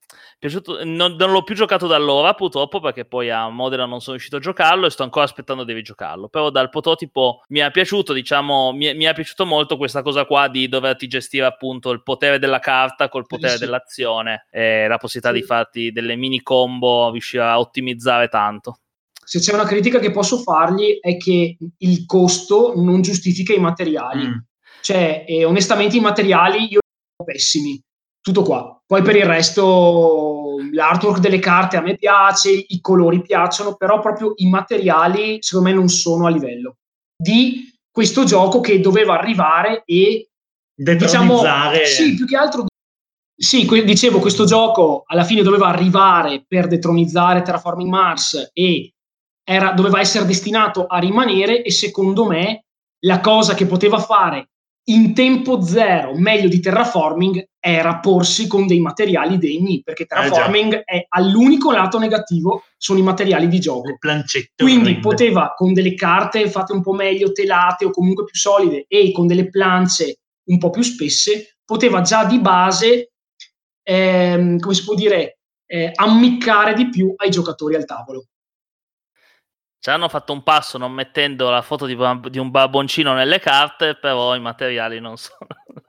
piaciuto, 0.43 0.82
non, 0.82 1.14
non, 1.14 1.30
l'ho 1.30 1.45
più 1.45 1.55
giocato 1.55 1.86
da 1.86 1.95
allora 1.95 2.34
purtroppo 2.34 2.80
perché 2.80 3.05
poi 3.05 3.30
a 3.30 3.49
Modena 3.49 3.86
non 3.86 4.01
sono 4.01 4.16
riuscito 4.16 4.38
a 4.38 4.40
giocarlo 4.40 4.86
e 4.86 4.90
sto 4.90 5.05
ancora 5.05 5.24
aspettando 5.24 5.62
di 5.62 5.72
rigiocarlo 5.72 6.26
però 6.26 6.51
dal 6.51 6.68
prototipo 6.68 7.43
mi 7.51 7.61
è 7.61 7.70
piaciuto 7.70 8.12
diciamo 8.12 8.72
mi, 8.72 8.93
mi 8.93 9.05
è 9.05 9.14
piaciuto 9.14 9.47
molto 9.47 9.76
questa 9.76 10.03
cosa 10.03 10.24
qua 10.24 10.49
di 10.49 10.66
doverti 10.66 11.07
gestire 11.07 11.47
appunto 11.47 11.93
il 11.93 12.03
potere 12.03 12.40
della 12.40 12.59
carta 12.59 13.09
col 13.09 13.24
potere 13.24 13.53
sì. 13.53 13.61
dell'azione 13.61 14.49
e 14.51 14.88
la 14.88 14.99
possibilità 14.99 15.32
sì. 15.32 15.40
di 15.40 15.47
farti 15.47 15.93
delle 15.93 16.16
mini 16.16 16.43
combo 16.43 17.12
riuscire 17.12 17.45
a 17.45 17.61
ottimizzare 17.61 18.26
tanto 18.26 18.78
se 19.24 19.38
c'è 19.38 19.55
una 19.55 19.64
critica 19.64 20.01
che 20.01 20.11
posso 20.11 20.38
fargli 20.38 20.99
è 21.01 21.16
che 21.18 21.57
il 21.78 22.05
costo 22.05 22.72
non 22.74 23.01
giustifica 23.01 23.55
i 23.55 23.61
materiali 23.61 24.26
mm. 24.26 24.38
cioè 24.80 25.24
eh, 25.24 25.45
onestamente 25.45 25.97
i 25.97 26.01
materiali 26.01 26.62
io 26.62 26.66
li 26.66 26.76
ho 27.16 27.24
pessimi 27.24 27.80
tutto 28.23 28.43
qua. 28.43 28.81
Poi 28.87 29.03
per 29.03 29.16
il 29.16 29.25
resto 29.25 30.57
l'artwork 30.73 31.18
delle 31.18 31.39
carte 31.39 31.77
a 31.77 31.83
me 31.83 31.97
piace, 31.97 32.51
i 32.51 32.81
colori 32.81 33.20
piacciono, 33.20 33.75
però 33.75 34.01
proprio 34.01 34.33
i 34.37 34.49
materiali 34.49 35.39
secondo 35.41 35.68
me 35.68 35.75
non 35.75 35.89
sono 35.89 36.27
a 36.27 36.31
livello 36.31 36.77
di 37.16 37.70
questo 37.91 38.25
gioco 38.25 38.61
che 38.61 38.81
doveva 38.81 39.18
arrivare 39.18 39.83
e 39.85 40.31
diciamo 40.75 41.43
sì, 41.85 42.14
più 42.14 42.27
che 42.27 42.37
altro 42.37 42.66
sì, 43.35 43.68
dicevo, 43.85 44.18
questo 44.18 44.45
gioco 44.45 45.03
alla 45.07 45.25
fine 45.25 45.43
doveva 45.43 45.66
arrivare 45.66 46.45
per 46.47 46.68
detronizzare 46.68 47.43
Terraforming 47.43 47.91
Mars 47.91 48.51
e 48.53 48.93
era, 49.45 49.73
doveva 49.73 50.01
essere 50.01 50.25
destinato 50.27 50.87
a 50.87 50.99
rimanere 50.99 51.62
e 51.62 51.70
secondo 51.70 52.27
me 52.27 52.66
la 53.01 53.20
cosa 53.20 53.55
che 53.55 53.66
poteva 53.66 53.99
fare 53.99 54.51
in 54.85 55.14
tempo 55.14 55.62
zero, 55.62 56.14
meglio 56.16 56.49
di 56.49 56.59
terraforming, 56.59 57.51
era 57.61 58.01
porsi 58.01 58.49
con 58.49 58.66
dei 58.66 58.80
materiali 58.80 59.39
degni, 59.39 59.83
perché 59.83 60.03
eh, 60.03 60.07
terraforming 60.07 60.74
eh 60.74 60.83
è 60.83 61.07
all'unico 61.11 61.70
lato 61.70 61.99
negativo 61.99 62.64
sono 62.76 62.99
i 62.99 63.03
materiali 63.03 63.47
di 63.47 63.61
gioco. 63.61 63.97
Quindi 64.57 64.89
orrende. 64.89 65.01
poteva 65.01 65.55
con 65.57 65.72
delle 65.72 65.95
carte 65.95 66.51
fatte 66.51 66.72
un 66.72 66.83
po' 66.83 66.95
meglio, 66.95 67.30
telate 67.30 67.85
o 67.85 67.91
comunque 67.91 68.24
più 68.24 68.35
solide 68.35 68.87
e 68.89 69.12
con 69.12 69.28
delle 69.28 69.49
plance 69.49 70.18
un 70.45 70.59
po' 70.59 70.70
più 70.70 70.83
spesse, 70.83 71.59
poteva 71.64 72.01
già 72.01 72.24
di 72.24 72.41
base, 72.41 73.12
ehm, 73.83 74.59
come 74.59 74.74
si 74.74 74.83
può 74.83 74.95
dire, 74.95 75.39
eh, 75.66 75.93
ammiccare 75.95 76.74
di 76.74 76.89
più 76.89 77.14
ai 77.16 77.30
giocatori 77.30 77.76
al 77.76 77.85
tavolo. 77.85 78.26
Ci 79.83 79.91
hanno 79.91 80.09
fatto 80.09 80.33
un 80.33 80.45
passo 80.45 80.78
non 80.78 80.93
mettendo 80.93 81.51
la 81.51 81.61
foto 81.61 81.87
di, 81.87 81.99
di 82.30 82.39
un 82.39 82.51
barboncino 82.53 83.14
nelle 83.14 83.41
carte, 83.41 83.97
però 83.97 84.37
i 84.37 84.41
materiali 84.41 85.01
non 85.01 85.16
sono. 85.16 85.49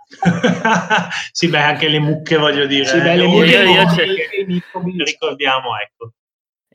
sì, 1.31 1.47
beh, 1.47 1.61
anche 1.61 1.89
le 1.89 1.99
mucche, 1.99 2.37
voglio 2.37 2.65
dire. 2.65 2.85
Sì, 2.85 2.99
beh, 2.99 3.15
le 3.15 3.27
mucche, 3.27 5.03
ricordiamo, 5.03 5.77
ecco. 5.77 6.13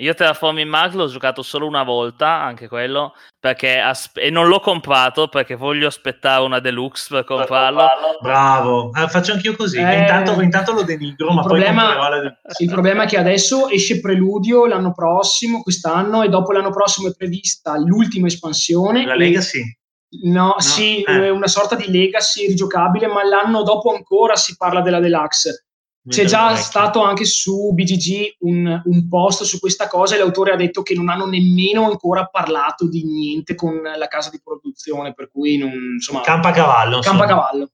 Io 0.01 0.15
Terraforming 0.15 0.69
Mars 0.69 0.95
l'ho 0.95 1.09
giocato 1.09 1.43
solo 1.43 1.67
una 1.67 1.83
volta, 1.83 2.41
anche 2.41 2.69
quello, 2.69 3.15
perché 3.39 3.79
aspe- 3.79 4.21
e 4.21 4.31
non 4.31 4.47
l'ho 4.47 4.61
comprato 4.61 5.27
perché 5.27 5.57
voglio 5.57 5.89
aspettare 5.89 6.45
una 6.45 6.61
deluxe 6.61 7.09
per 7.11 7.25
comprarlo. 7.25 7.85
Bravo, 8.21 8.91
ah, 8.93 9.09
faccio 9.09 9.33
anch'io 9.33 9.57
così. 9.57 9.79
Eh, 9.79 9.99
intanto, 9.99 10.41
intanto, 10.41 10.73
lo 10.73 10.83
denigro, 10.83 11.33
ma 11.33 11.43
problema, 11.43 11.97
poi 11.97 12.23
la... 12.23 12.39
sì, 12.47 12.65
il 12.65 12.71
problema 12.71 13.05
è 13.05 13.07
che 13.07 13.19
adesso 13.19 13.69
esce 13.69 14.01
Preludio 14.01 14.67
l'anno 14.67 14.93
prossimo, 14.93 15.63
quest'anno, 15.63 16.23
e 16.23 16.29
dopo 16.29 16.53
l'anno 16.53 16.71
prossimo 16.71 17.09
è 17.09 17.15
prevista 17.17 17.77
l'ultima 17.77 18.29
espansione. 18.29 19.05
La 19.05 19.17
Legacy? 19.17 19.77
No, 20.23 20.47
no, 20.47 20.61
sì, 20.61 21.03
eh. 21.03 21.29
una 21.29 21.49
sorta 21.49 21.75
di 21.75 21.91
Legacy 21.91 22.47
rigiocabile, 22.47 23.09
ma 23.09 23.25
l'anno 23.25 23.63
dopo 23.63 23.93
ancora 23.93 24.37
si 24.37 24.57
parla 24.57 24.81
della 24.81 25.01
Deluxe. 25.01 25.68
C'è 26.07 26.25
già 26.25 26.55
stato 26.57 27.03
anche 27.03 27.25
su 27.25 27.71
BGG 27.73 28.37
un, 28.41 28.81
un, 28.83 29.09
post 29.09 29.43
su 29.43 29.59
questa 29.59 29.89
cosa 29.89 30.15
e 30.15 30.19
l'autore 30.19 30.53
ha 30.53 30.57
detto 30.57 30.83
che 30.83 30.95
non 30.95 31.11
hanno 31.11 31.27
nemmeno 31.27 31.85
ancora 31.85 32.25
parlato 32.27 32.89
di 32.89 33.05
niente 33.05 33.55
con 33.55 33.83
la 33.83 34.07
casa 34.07 34.31
di 34.31 34.41
produzione, 34.43 35.13
per 35.13 35.29
cui 35.31 35.59
non, 35.59 35.71
insomma... 35.95 36.23
Campa 36.23 36.51
cavallo. 36.51 37.01
Campa 37.01 37.27
cavallo. 37.27 37.71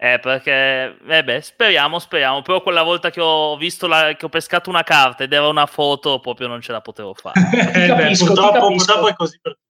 Eh, 0.00 0.20
perché, 0.20 0.96
eh 1.08 1.24
beh, 1.24 1.40
speriamo, 1.40 1.98
speriamo. 1.98 2.40
Però 2.42 2.62
quella 2.62 2.82
volta 2.82 3.10
che 3.10 3.20
ho 3.20 3.56
visto 3.56 3.88
la, 3.88 4.14
che 4.16 4.26
ho 4.26 4.28
pescato 4.28 4.70
una 4.70 4.84
carta 4.84 5.24
ed 5.24 5.32
era 5.32 5.48
una 5.48 5.66
foto, 5.66 6.20
proprio 6.20 6.46
non 6.46 6.60
ce 6.60 6.70
la 6.70 6.80
potevo 6.80 7.14
fare. 7.14 7.40
eh, 7.74 7.86
capisco, 7.88 8.26
beh, 8.26 8.32
purtroppo, 8.32 8.68
purtroppo, 8.68 9.08
è 9.08 9.14
così 9.14 9.38
per 9.42 9.52
tutti. 9.54 9.67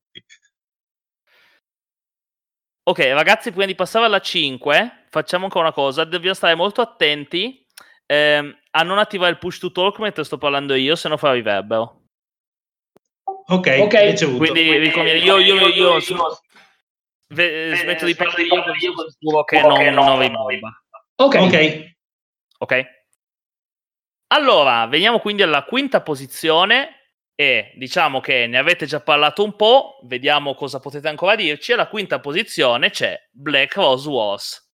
Ok, 2.88 3.00
ragazzi, 3.00 3.50
prima 3.50 3.66
di 3.66 3.74
passare 3.74 4.06
alla 4.06 4.18
5, 4.18 5.04
facciamo 5.10 5.44
ancora 5.44 5.64
una 5.64 5.74
cosa. 5.74 6.04
Dobbiamo 6.04 6.34
stare 6.34 6.54
molto 6.54 6.80
attenti 6.80 7.62
ehm, 8.06 8.58
a 8.70 8.82
non 8.82 8.96
attivare 8.96 9.32
il 9.32 9.38
push 9.38 9.58
to 9.58 9.70
talk 9.72 9.98
mentre 9.98 10.24
sto 10.24 10.38
parlando 10.38 10.74
io, 10.74 10.96
se 10.96 11.06
no 11.10 11.18
fa 11.18 11.32
riverbero. 11.32 12.04
Ok, 13.50 13.76
okay. 13.80 14.16
quindi 14.38 14.78
ricominciamo. 14.78 15.22
Io, 15.22 15.36
io, 15.36 15.54
io, 15.54 15.68
io, 15.68 15.98
io 15.98 16.40
Ve- 17.34 17.76
smetto 17.76 18.06
di 18.06 18.14
parlare 18.14 18.42
io, 18.44 18.54
io 18.54 19.10
sicuro 19.10 19.44
che 19.44 19.60
non, 19.60 19.84
non, 19.92 20.06
non 20.06 20.18
rimomba. 20.18 20.82
Ok. 21.16 21.34
Ok. 21.34 21.94
Ok. 22.60 22.86
Allora, 24.28 24.86
veniamo 24.86 25.18
quindi 25.18 25.42
alla 25.42 25.64
quinta 25.64 26.00
posizione 26.00 26.97
e 27.40 27.70
diciamo 27.76 28.18
che 28.18 28.48
ne 28.48 28.58
avete 28.58 28.84
già 28.84 28.98
parlato 28.98 29.44
un 29.44 29.54
po', 29.54 30.00
vediamo 30.02 30.56
cosa 30.56 30.80
potete 30.80 31.06
ancora 31.06 31.36
dirci. 31.36 31.72
Alla 31.72 31.86
quinta 31.86 32.18
posizione 32.18 32.90
c'è 32.90 33.16
Black 33.30 33.76
Rose 33.76 34.08
Wars. 34.08 34.70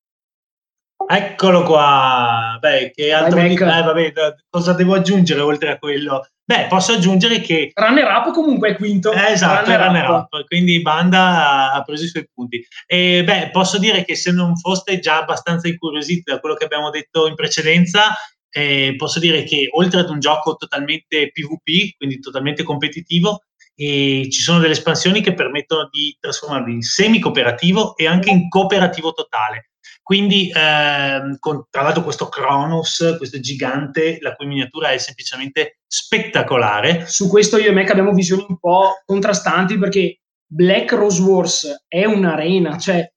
Eccolo 1.09 1.63
qua. 1.63 2.59
Beh, 2.61 2.91
che 2.95 3.15
altro 3.15 3.41
di... 3.41 3.55
eh, 3.55 3.57
vabbè, 3.57 4.13
cosa 4.51 4.75
devo 4.75 4.95
aggiungere 4.95 5.41
oltre 5.41 5.71
a 5.71 5.79
quello? 5.79 6.29
Beh, 6.45 6.67
posso 6.69 6.93
aggiungere 6.93 7.41
che... 7.41 7.71
Runner 7.73 8.05
up 8.05 8.31
comunque 8.35 8.69
è 8.69 8.77
quinto. 8.77 9.11
Eh, 9.11 9.31
esatto, 9.31 9.71
runner, 9.71 9.87
runner 9.87 10.11
up. 10.11 10.31
up. 10.31 10.45
Quindi 10.47 10.83
Banda 10.83 11.73
ha 11.73 11.83
preso 11.83 12.05
i 12.05 12.09
suoi 12.09 12.29
punti. 12.31 12.63
E 12.87 13.25
beh, 13.25 13.49
posso 13.53 13.79
dire 13.79 14.05
che 14.05 14.15
se 14.17 14.33
non 14.33 14.55
foste 14.59 14.99
già 14.99 15.17
abbastanza 15.17 15.67
incuriositi 15.67 16.31
da 16.31 16.41
quello 16.41 16.57
che 16.57 16.65
abbiamo 16.65 16.91
detto 16.91 17.27
in 17.27 17.37
precedenza, 17.37 18.15
eh, 18.51 18.95
posso 18.97 19.19
dire 19.19 19.45
che 19.45 19.69
oltre 19.73 20.01
ad 20.01 20.11
un 20.11 20.21
gioco 20.21 20.57
totalmente 20.57 21.31
PvP, 21.33 21.97
quindi 21.97 22.19
totalmente 22.21 22.63
competitivo, 22.63 23.45
e 23.75 24.29
ci 24.31 24.43
sono 24.43 24.59
delle 24.59 24.73
espansioni 24.73 25.23
che 25.23 25.33
permettono 25.33 25.89
di 25.91 26.15
trasformarlo 26.21 26.71
in 26.71 26.83
semi-cooperativo 26.83 27.97
e 27.97 28.07
anche 28.07 28.31
in 28.31 28.49
cooperativo 28.49 29.13
totale. 29.13 29.71
Quindi, 30.03 30.51
ehm, 30.53 31.39
con, 31.39 31.65
tra 31.71 31.83
l'altro, 31.83 32.03
questo 32.03 32.29
Kronos, 32.29 33.15
questo 33.17 33.39
gigante, 33.41 34.19
la 34.21 34.35
cui 34.35 34.47
miniatura 34.47 34.91
è 34.91 34.99
semplicemente 34.99 35.79
spettacolare. 35.87 37.07
Su 37.07 37.29
questo 37.29 37.59
io 37.59 37.71
e 37.71 37.73
Mac 37.73 37.91
abbiamo 37.91 38.13
visioni 38.13 38.45
un 38.49 38.59
po' 38.59 39.01
contrastanti 39.05 39.79
perché 39.79 40.21
Black 40.45 40.93
Rose 40.93 41.23
Wars 41.23 41.85
è 41.87 42.05
un'arena, 42.05 42.77
cioè 42.77 43.09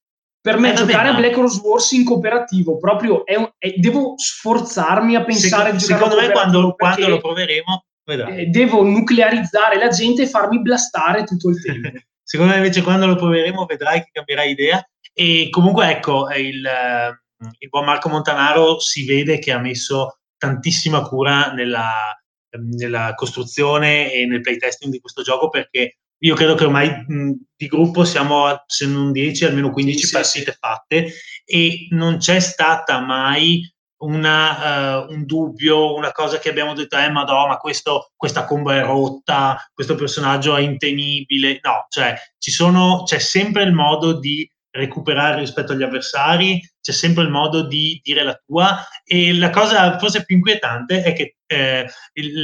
per 0.44 0.58
me 0.58 0.74
eh, 0.74 0.76
giocare 0.76 1.08
a 1.08 1.14
Black 1.14 1.36
Rose 1.38 1.62
Wars 1.64 1.92
in 1.92 2.04
cooperativo 2.04 2.78
proprio 2.78 3.26
è 3.26 3.36
un, 3.36 3.50
è, 3.58 3.76
devo 3.78 4.16
sforzarmi 4.18 5.16
a 5.16 5.24
pensare 5.24 5.78
secondo, 5.78 5.78
di 5.78 5.78
giocare 5.78 6.00
secondo 6.04 6.22
me 6.22 6.32
quando, 6.32 6.76
quando, 6.76 7.08
lo 7.08 7.18
proveremo 7.20 7.86
eh, 8.06 8.48
devo 8.48 8.84
nuclearizzare 8.84 9.78
la 9.78 9.88
gente 9.88 10.24
e 10.24 10.28
farmi 10.28 10.62
blastare 10.62 11.24
tutto 11.24 11.50
il 11.50 11.62
tempo. 11.62 11.90
Secondo 12.22 12.54
me 12.54 12.58
invece 12.58 12.82
quando 12.82 13.06
lo 13.06 13.16
proveremo 13.16 13.66
vedrai 13.66 14.02
che 14.02 14.10
cambierai 14.12 14.52
idea. 14.52 14.86
E 15.14 15.48
comunque 15.50 15.90
ecco, 15.90 16.30
il, 16.32 16.66
eh, 16.66 17.22
il 17.60 17.70
buon 17.70 17.86
Marco 17.86 18.10
Montanaro 18.10 18.80
si 18.80 19.06
vede 19.06 19.40
che 19.40 19.52
ha 19.52 19.60
messo 19.60 20.20
tantissima 20.38 21.02
cura 21.04 21.54
nella, 21.54 22.14
nella 22.58 23.14
costruzione 23.16 24.12
e 24.12 24.26
nel 24.26 24.42
playtesting 24.42 24.92
di 24.92 25.00
questo 25.00 25.22
gioco 25.22 25.48
perché 25.48 26.00
io 26.24 26.36
credo 26.36 26.56
che 26.56 26.64
ormai 26.64 26.90
mh, 26.90 27.32
di 27.56 27.68
gruppo 27.68 28.04
siamo 28.06 28.46
a, 28.46 28.64
se 28.66 28.86
non 28.86 29.12
10 29.12 29.46
almeno 29.46 29.72
15 29.72 30.06
sì, 30.06 30.12
partite 30.12 30.52
sì. 30.52 30.58
fatte 30.60 31.14
e 31.46 31.88
non 31.92 32.18
c'è 32.18 32.40
stata 32.40 33.00
mai 33.00 33.70
una, 34.04 35.06
uh, 35.06 35.12
un 35.14 35.26
dubbio, 35.26 35.96
una 35.96 36.12
cosa 36.12 36.38
che 36.38 36.50
abbiamo 36.50 36.74
detto, 36.74 36.98
eh, 36.98 37.10
madonna, 37.10 37.48
ma 37.48 37.58
questo, 37.58 38.12
questa 38.16 38.46
combo 38.46 38.72
è 38.72 38.82
rotta, 38.82 39.58
questo 39.74 39.96
personaggio 39.96 40.56
è 40.56 40.62
intenibile. 40.62 41.60
No, 41.62 41.86
cioè, 41.90 42.16
ci 42.38 42.52
sono, 42.52 43.04
c'è 43.06 43.20
sempre 43.20 43.64
il 43.64 43.72
modo 43.72 44.20
di 44.20 44.50
recuperare 44.72 45.40
rispetto 45.40 45.72
agli 45.72 45.84
avversari, 45.84 46.60
c'è 46.82 46.92
sempre 46.92 47.24
il 47.24 47.30
modo 47.30 47.66
di 47.66 48.00
dire 48.04 48.24
la 48.24 48.42
tua 48.46 48.86
e 49.06 49.34
la 49.34 49.52
cosa 49.52 49.98
forse 50.00 50.26
più 50.26 50.36
inquietante 50.36 51.04
è 51.04 51.14
che 51.14 51.38
eh, 51.54 51.90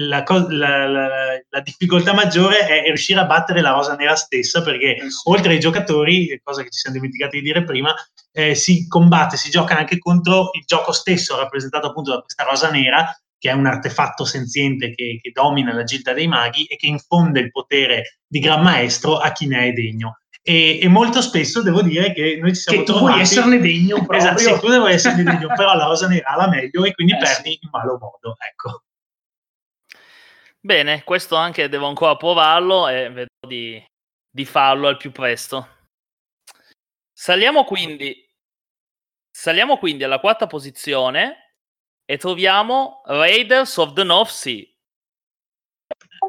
la, 0.08 0.24
la, 0.28 0.88
la, 0.88 1.08
la, 1.50 1.60
difficoltà 1.62 2.14
maggiore 2.14 2.60
è 2.60 2.86
riuscire 2.86 3.20
a 3.20 3.26
battere 3.26 3.62
la 3.62 3.72
rosa 3.72 3.96
nera 3.96 4.16
stessa 4.16 4.62
perché 4.62 4.96
eh 4.96 5.08
oltre 5.26 5.54
ai 5.54 5.60
giocatori, 5.60 6.40
cosa 6.44 6.64
che 6.64 6.70
ci 6.70 6.80
siamo 6.80 6.96
dimenticati 6.96 7.38
di 7.38 7.44
dire 7.44 7.64
prima, 7.64 7.94
eh, 8.32 8.56
si 8.56 8.88
combatte, 8.88 9.38
si 9.38 9.50
gioca 9.50 9.78
anche 9.78 9.98
contro 9.98 10.50
il 10.54 10.64
gioco 10.66 10.92
stesso 10.92 11.38
rappresentato 11.38 11.88
appunto 11.88 12.12
da 12.12 12.22
questa 12.22 12.44
rosa 12.44 12.70
nera 12.70 13.12
che 13.40 13.50
è 13.50 13.54
un 13.54 13.66
artefatto 13.66 14.26
senziente 14.26 14.94
che, 14.94 15.20
che 15.22 15.32
domina 15.32 15.74
la 15.74 15.84
gilda 15.84 16.14
dei 16.14 16.28
maghi 16.28 16.66
e 16.66 16.76
che 16.76 16.88
infonde 16.88 17.40
il 17.40 17.52
potere 17.52 18.20
di 18.28 18.40
Gran 18.40 18.62
Maestro 18.62 19.18
a 19.18 19.32
chi 19.32 19.48
ne 19.48 19.68
è 19.68 19.72
degno. 19.72 20.20
E, 20.42 20.80
e, 20.82 20.88
molto 20.88 21.22
spesso 21.22 21.62
devo 21.62 21.82
dire 21.82 22.14
che 22.14 22.38
noi 22.42 22.54
ci 22.56 22.62
siamo 22.62 22.80
che 22.80 22.86
tu 22.86 22.92
trovati... 22.94 23.14
vuoi 23.14 23.24
esserne 23.24 23.60
degno 23.60 23.96
proprio. 24.06 24.20
Esatto, 24.20 24.40
sì, 24.40 24.60
tu 24.60 24.68
devi 24.68 24.92
esserne 24.92 25.24
degno, 25.24 25.48
però 25.56 25.74
la 25.76 25.86
rosa 25.86 26.08
nera 26.08 26.36
la 26.36 26.50
meglio 26.50 26.84
e 26.84 26.94
quindi 26.94 27.14
eh, 27.14 27.18
perdi 27.18 27.52
sì. 27.52 27.60
in 27.62 27.70
malo 27.72 27.98
modo, 28.00 28.36
ecco. 28.38 28.84
Bene, 30.62 31.04
questo 31.04 31.36
anche 31.36 31.70
devo 31.70 31.88
ancora 31.88 32.18
provarlo 32.18 32.88
e 32.90 33.10
vedo 33.10 33.48
di, 33.48 33.82
di 34.30 34.46
farlo 34.46 34.88
al 34.88 34.98
più 34.98 35.12
presto. 35.12 35.78
Saliamo 37.14 37.64
quindi, 37.64 38.14
saliamo 39.30 39.78
quindi 39.78 40.04
alla 40.04 40.20
quarta 40.20 40.48
posizione 40.48 41.56
e 42.04 42.18
troviamo 42.18 43.02
Raiders 43.06 43.78
of 43.78 43.94
the 43.94 44.04
North 44.04 44.32
Sea. 44.32 44.66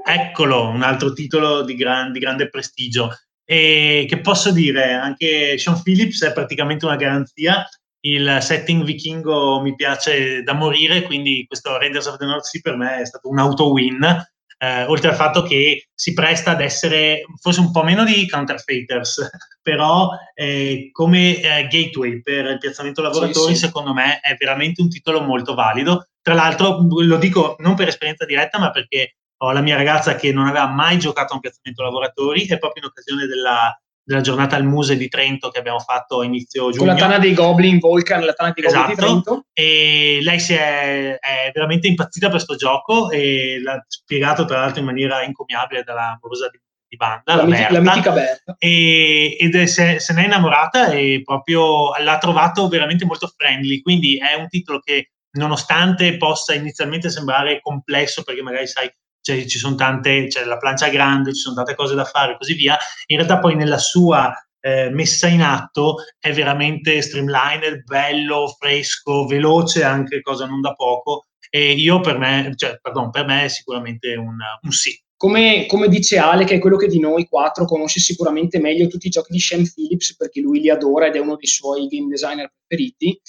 Eccolo, 0.05 0.69
un 0.69 0.83
altro 0.83 1.13
titolo 1.13 1.63
di, 1.63 1.75
gran, 1.75 2.13
di 2.13 2.21
grande 2.21 2.49
prestigio. 2.49 3.11
E 3.45 4.07
che 4.09 4.21
posso 4.21 4.53
dire, 4.53 4.93
anche 4.93 5.59
Sean 5.59 5.83
Phillips 5.83 6.23
è 6.23 6.33
praticamente 6.33 6.85
una 6.85 6.97
garanzia. 6.97 7.67
Il 8.01 8.39
setting 8.41 8.83
vichingo 8.83 9.61
mi 9.61 9.75
piace 9.75 10.43
da 10.43 10.55
morire, 10.55 11.03
quindi 11.03 11.45
questo 11.47 11.77
Raiders 11.77 12.07
of 12.07 12.17
the 12.17 12.25
North 12.25 12.45
Sea 12.45 12.61
per 12.63 12.77
me 12.77 13.01
è 13.01 13.07
stato 13.07 13.29
un 13.29 13.39
auto-win. 13.39 14.27
Eh, 14.63 14.85
oltre 14.85 15.09
al 15.09 15.15
fatto 15.15 15.43
che 15.43 15.89
si 15.95 16.13
presta 16.13 16.51
ad 16.51 16.61
essere 16.61 17.23
forse 17.41 17.61
un 17.61 17.71
po' 17.71 17.83
meno 17.83 18.05
di 18.05 18.29
counterfeiters, 18.29 19.31
però 19.63 20.11
eh, 20.35 20.91
come 20.93 21.41
eh, 21.41 21.67
gateway 21.67 22.21
per 22.21 22.47
il 22.47 22.59
piazzamento 22.59 23.01
lavoratori, 23.01 23.55
sì, 23.55 23.61
sì. 23.61 23.67
secondo 23.67 23.95
me 23.95 24.21
è 24.21 24.35
veramente 24.39 24.83
un 24.83 24.91
titolo 24.91 25.23
molto 25.23 25.55
valido. 25.55 26.09
Tra 26.23 26.35
l'altro, 26.35 26.79
lo 26.89 27.17
dico 27.17 27.57
non 27.61 27.75
per 27.75 27.89
esperienza 27.89 28.27
diretta, 28.27 28.59
ma 28.59 28.71
perché 28.71 29.17
ho 29.43 29.53
la 29.53 29.63
mia 29.63 29.77
ragazza 29.77 30.17
che 30.17 30.33
non 30.33 30.47
aveva 30.47 30.67
mai 30.69 30.99
giocato 30.99 31.33
a 31.33 31.35
un 31.37 31.41
piazzamento 31.41 31.83
lavoratori 31.83 32.45
e 32.47 32.59
proprio 32.59 32.83
in 32.83 32.91
occasione 32.91 33.27
della, 33.27 33.75
della 34.03 34.21
giornata 34.21 34.57
al 34.57 34.65
Muse 34.65 34.97
di 34.97 35.09
Trento 35.09 35.51
che 35.51 35.59
abbiamo 35.59 35.79
fatto 35.79 36.21
a 36.21 36.25
inizio 36.25 36.71
giugno. 36.71 36.79
Con 36.79 36.87
la 36.87 36.95
Tana 36.95 37.19
dei 37.19 37.35
Goblin, 37.35 37.79
Volcan, 37.79 38.25
la 38.25 38.33
Tana 38.33 38.53
dei 38.53 38.65
Goblin 38.65 38.83
esatto. 38.83 38.95
di 38.95 39.07
Trento. 39.07 39.45
E 39.53 40.19
lei 40.23 40.41
si 40.41 40.55
è, 40.55 41.19
è, 41.19 41.51
veramente 41.53 41.87
impazzita 41.87 42.27
per 42.27 42.37
questo 42.37 42.57
gioco 42.57 43.11
e 43.11 43.61
l'ha 43.63 43.83
spiegato 43.87 44.45
tra 44.45 44.61
l'altro 44.61 44.81
in 44.81 44.87
maniera 44.87 45.23
incommiabile 45.23 45.83
dalla 45.83 46.19
amorosa 46.21 46.49
di, 46.51 46.59
di 46.89 46.97
banda, 46.97 47.37
la, 47.37 47.43
la, 47.43 47.45
Berta, 47.45 47.73
la 47.73 47.81
mitica 47.81 48.13
Berta. 48.13 48.57
E, 48.59 49.37
ed 49.39 49.55
è, 49.55 49.67
se, 49.67 50.01
se 50.01 50.13
ne 50.13 50.23
è 50.23 50.25
innamorata 50.27 50.91
e 50.91 51.23
proprio 51.25 51.97
l'ha 51.97 52.19
trovato 52.19 52.69
veramente 52.69 53.05
molto 53.05 53.33
friendly, 53.37 53.81
quindi 53.81 54.17
è 54.17 54.35
un 54.35 54.49
titolo 54.49 54.81
che 54.81 55.13
nonostante 55.33 56.17
possa 56.17 56.55
inizialmente 56.55 57.09
sembrare 57.09 57.61
complesso 57.61 58.25
perché 58.25 58.43
magari 58.43 58.67
sai 58.67 58.91
cioè, 59.21 59.45
ci 59.47 59.59
sono 59.59 59.75
tante, 59.75 60.27
c'è 60.27 60.45
la 60.45 60.57
plancia 60.57 60.89
grande, 60.89 61.33
ci 61.35 61.41
sono 61.41 61.55
tante 61.55 61.75
cose 61.75 61.95
da 61.95 62.05
fare 62.05 62.33
e 62.33 62.37
così 62.37 62.55
via, 62.55 62.77
in 63.07 63.17
realtà 63.17 63.39
poi 63.39 63.55
nella 63.55 63.79
sua 63.79 64.33
eh, 64.61 64.91
messa 64.91 65.27
in 65.27 65.43
atto 65.43 65.97
è 66.19 66.33
veramente 66.33 67.01
streamlined, 67.01 67.83
bello, 67.85 68.55
fresco, 68.59 69.27
veloce 69.27 69.83
anche, 69.83 70.21
cosa 70.21 70.47
non 70.47 70.61
da 70.61 70.75
poco, 70.75 71.27
e 71.49 71.73
io 71.73 72.01
per 72.01 72.19
me, 72.19 72.53
cioè, 72.57 72.79
pardon, 72.81 73.11
per 73.11 73.27
me 73.27 73.45
è 73.45 73.49
sicuramente 73.49 74.15
un, 74.15 74.37
un 74.63 74.71
sì. 74.71 74.99
Come, 75.17 75.67
come, 75.67 75.89
dice 75.89 76.17
Ale, 76.17 76.45
che 76.45 76.55
è 76.55 76.59
quello 76.59 76.79
che 76.79 76.87
di 76.87 76.99
noi 76.99 77.27
quattro 77.27 77.67
conosce 77.67 78.01
sicuramente 78.01 78.59
meglio 78.59 78.87
tutti 78.87 79.09
i 79.09 79.11
giochi 79.11 79.33
di 79.33 79.41
Shane 79.41 79.71
Phillips, 79.71 80.17
perché 80.17 80.41
lui 80.41 80.61
li 80.61 80.71
adora 80.71 81.09
ed 81.09 81.17
è 81.17 81.19
uno 81.19 81.37
dei 81.37 81.47
suoi 81.47 81.87
game 81.89 82.09
designer 82.09 82.51
preferiti, 82.67 83.21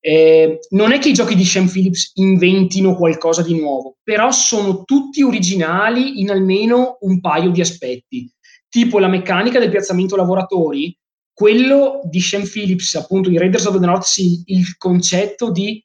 eh, 0.00 0.60
non 0.70 0.92
è 0.92 0.98
che 0.98 1.10
i 1.10 1.12
giochi 1.12 1.34
di 1.34 1.44
Sean 1.44 1.68
Phillips 1.68 2.12
inventino 2.14 2.94
qualcosa 2.94 3.42
di 3.42 3.58
nuovo, 3.58 3.96
però 4.02 4.30
sono 4.30 4.84
tutti 4.84 5.22
originali 5.22 6.20
in 6.20 6.30
almeno 6.30 6.96
un 7.00 7.20
paio 7.20 7.50
di 7.50 7.60
aspetti, 7.60 8.30
tipo 8.68 8.98
la 8.98 9.08
meccanica 9.08 9.58
del 9.58 9.70
piazzamento 9.70 10.16
lavoratori, 10.16 10.96
quello 11.32 12.00
di 12.04 12.20
Sean 12.20 12.48
Phillips, 12.48 12.94
appunto 12.94 13.28
di 13.28 13.38
Raiders 13.38 13.66
of 13.66 13.78
the 13.78 13.86
North 13.86 14.04
Sea, 14.04 14.42
il 14.46 14.76
concetto 14.76 15.50
di 15.50 15.82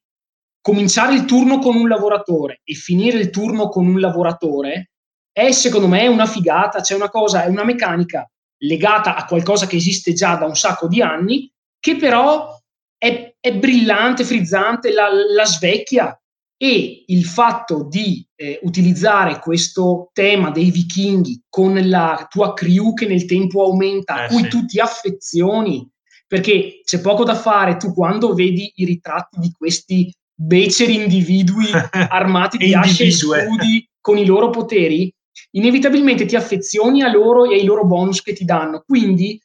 cominciare 0.62 1.14
il 1.14 1.26
turno 1.26 1.60
con 1.60 1.76
un 1.76 1.88
lavoratore 1.88 2.62
e 2.64 2.74
finire 2.74 3.20
il 3.20 3.30
turno 3.30 3.70
con 3.70 3.86
un 3.86 4.00
lavoratore 4.00 4.92
è 5.32 5.52
secondo 5.52 5.88
me 5.88 6.08
una 6.08 6.26
figata, 6.26 6.80
c'è 6.80 6.96
una 6.96 7.10
cosa, 7.10 7.44
è 7.44 7.48
una 7.48 7.66
meccanica 7.66 8.30
legata 8.60 9.16
a 9.16 9.26
qualcosa 9.26 9.68
che 9.68 9.76
esiste 9.76 10.14
già 10.14 10.36
da 10.36 10.46
un 10.46 10.56
sacco 10.56 10.88
di 10.88 11.02
anni, 11.02 11.52
che 11.80 11.98
però 11.98 12.58
è, 12.98 13.36
è 13.40 13.54
brillante, 13.54 14.24
frizzante, 14.24 14.92
la, 14.92 15.10
la, 15.12 15.46
svecchia 15.46 16.20
e 16.58 17.04
il 17.08 17.26
fatto 17.26 17.88
di 17.90 18.26
eh, 18.36 18.60
utilizzare 18.64 19.40
questo 19.40 20.10
tema 20.14 20.52
dei 20.52 20.72
vichinghi 20.72 21.44
con 21.50 21.78
la 21.88 22.26
tua 22.30 22.54
crew 22.54 22.94
che 22.94 23.08
nel 23.08 23.26
tempo 23.26 23.64
aumenta, 23.64 24.14
a 24.16 24.24
eh, 24.26 24.28
cui 24.30 24.44
sì. 24.44 24.50
tu 24.50 24.66
ti 24.66 24.80
affezioni, 24.80 25.88
perché 26.28 26.82
c'è 26.84 27.02
poco 27.02 27.24
da 27.24 27.36
fare, 27.36 27.78
tu 27.78 27.94
quando 27.94 28.34
vedi 28.34 28.72
i 28.76 28.86
ritratti 28.86 29.40
di 29.40 29.52
questi 29.52 30.14
beceri 30.34 30.96
individui 30.96 31.68
armati 32.10 32.58
di 32.58 32.74
asce 32.74 33.06
e 33.06 33.12
scudi 33.12 33.88
con 34.02 34.18
i 34.18 34.26
loro 34.26 34.50
poteri, 34.50 35.14
inevitabilmente 35.52 36.26
ti 36.26 36.36
affezioni 36.36 37.02
a 37.02 37.12
loro 37.12 37.46
e 37.46 37.56
ai 37.56 37.64
loro 37.64 37.86
bonus 37.86 38.22
che 38.22 38.34
ti 38.34 38.46
danno. 38.46 38.84
Quindi 38.86 39.40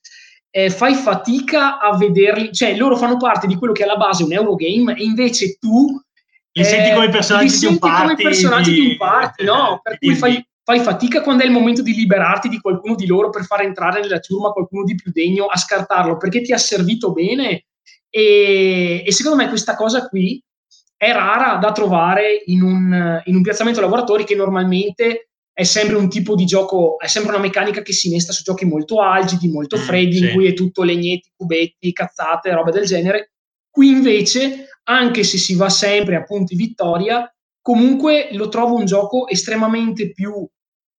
eh, 0.51 0.70
fai 0.70 0.94
fatica 0.94 1.78
a 1.78 1.96
vederli, 1.96 2.53
cioè 2.53 2.76
loro 2.76 2.96
fanno 2.96 3.16
parte 3.16 3.46
di 3.46 3.55
quello 3.57 3.72
che 3.72 3.82
è 3.82 3.84
alla 3.84 3.96
base 3.96 4.24
un 4.24 4.32
Eurogame 4.32 4.96
e 4.96 5.05
invece 5.05 5.57
tu 5.59 5.86
li 6.53 6.62
eh, 6.62 6.64
senti 6.64 6.92
come 6.92 7.09
personaggi 7.09 7.59
di 7.59 7.66
un 7.66 7.78
party, 7.78 8.03
come 8.03 8.16
personaggi 8.16 8.72
di, 8.72 8.80
di 8.80 8.86
un 8.88 8.96
party, 8.96 9.44
no? 9.44 9.80
Per 9.82 9.98
cui 9.98 10.14
fai, 10.16 10.44
fai, 10.64 10.80
fatica 10.80 11.22
quando 11.22 11.44
è 11.44 11.46
il 11.46 11.53
momento 11.53 11.82
di 11.82 11.94
liberarti 11.94 12.48
di 12.48 12.61
qualcuno 12.61 12.96
di 12.96 13.07
loro 13.07 13.30
per 13.30 13.44
fare 13.44 13.64
entrare 13.64 14.01
nella 14.01 14.18
ciurma 14.18 14.51
qualcuno 14.51 14.82
di 14.82 14.96
più 14.96 15.12
degno 15.12 15.46
a 15.46 15.57
scartarlo 15.57 16.16
perché 16.16 16.42
ti 16.42 16.53
ha 16.53 16.59
servito 16.59 17.12
bene 17.12 17.66
e, 18.11 19.05
e 19.07 19.12
secondo 19.12 19.40
me 19.40 19.48
questa 19.48 19.76
cosa 19.76 20.09
qui 20.09 20.42
è 20.96 21.12
rara 21.12 21.57
da 21.57 21.70
trovare 21.70 22.42
in 22.46 22.62
un, 22.62 23.22
in 23.24 23.36
un 23.36 23.42
piazzamento 23.42 23.80
lavoratori 23.80 24.24
che 24.24 24.34
normalmente 24.34 25.29
è 25.61 25.64
sempre 25.64 25.96
un 25.96 26.08
tipo 26.08 26.34
di 26.34 26.46
gioco, 26.46 26.98
è 26.98 27.06
sempre 27.06 27.32
una 27.32 27.42
meccanica 27.42 27.82
che 27.82 27.92
si 27.92 28.08
innesta 28.08 28.32
su 28.32 28.42
giochi 28.42 28.64
molto 28.64 29.02
algidi, 29.02 29.50
molto 29.50 29.76
mm, 29.76 29.80
freddi, 29.80 30.16
sì. 30.16 30.24
in 30.24 30.32
cui 30.32 30.46
è 30.46 30.54
tutto 30.54 30.82
legnetti, 30.82 31.32
cubetti, 31.36 31.92
cazzate, 31.92 32.50
roba 32.50 32.70
del 32.70 32.86
genere. 32.86 33.32
Qui 33.68 33.90
invece, 33.90 34.68
anche 34.84 35.22
se 35.22 35.36
si 35.36 35.54
va 35.56 35.68
sempre 35.68 36.16
a 36.16 36.24
punti 36.24 36.56
vittoria, 36.56 37.30
comunque 37.61 38.30
lo 38.32 38.48
trovo 38.48 38.76
un 38.76 38.86
gioco 38.86 39.28
estremamente 39.28 40.12
più 40.12 40.48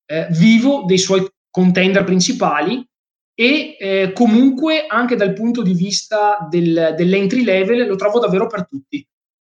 eh, 0.05 0.27
vivo 0.29 0.83
dei 0.85 0.99
suoi 0.99 1.27
contender 1.49 2.03
principali 2.03 2.87
e 3.33 3.77
eh, 3.79 4.11
comunque 4.13 4.85
anche 4.85 5.15
dal 5.15 5.33
punto 5.33 5.63
di 5.63 5.73
vista 5.73 6.37
del, 6.47 6.93
dell'entry 6.95 7.43
level 7.43 7.87
lo 7.87 7.95
trovo 7.95 8.19
davvero 8.19 8.45
per 8.45 8.67
tutti. 8.67 9.03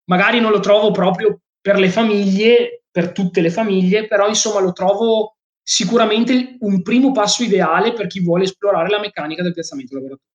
Magari 0.09 0.41
non 0.41 0.51
lo 0.51 0.59
trovo 0.59 0.91
proprio 0.91 1.39
per 1.61 1.79
le 1.79 1.89
famiglie, 1.89 2.83
per 2.95 3.11
tutte 3.11 3.41
le 3.41 3.49
famiglie, 3.49 4.07
però 4.07 4.29
insomma 4.29 4.61
lo 4.61 4.71
trovo 4.71 5.35
sicuramente 5.61 6.55
un 6.61 6.81
primo 6.81 7.11
passo 7.11 7.43
ideale 7.43 7.91
per 7.91 8.07
chi 8.07 8.21
vuole 8.21 8.45
esplorare 8.45 8.87
la 8.87 9.01
meccanica 9.01 9.43
del 9.43 9.51
piazzamento 9.51 9.95
lavorativo. 9.95 10.29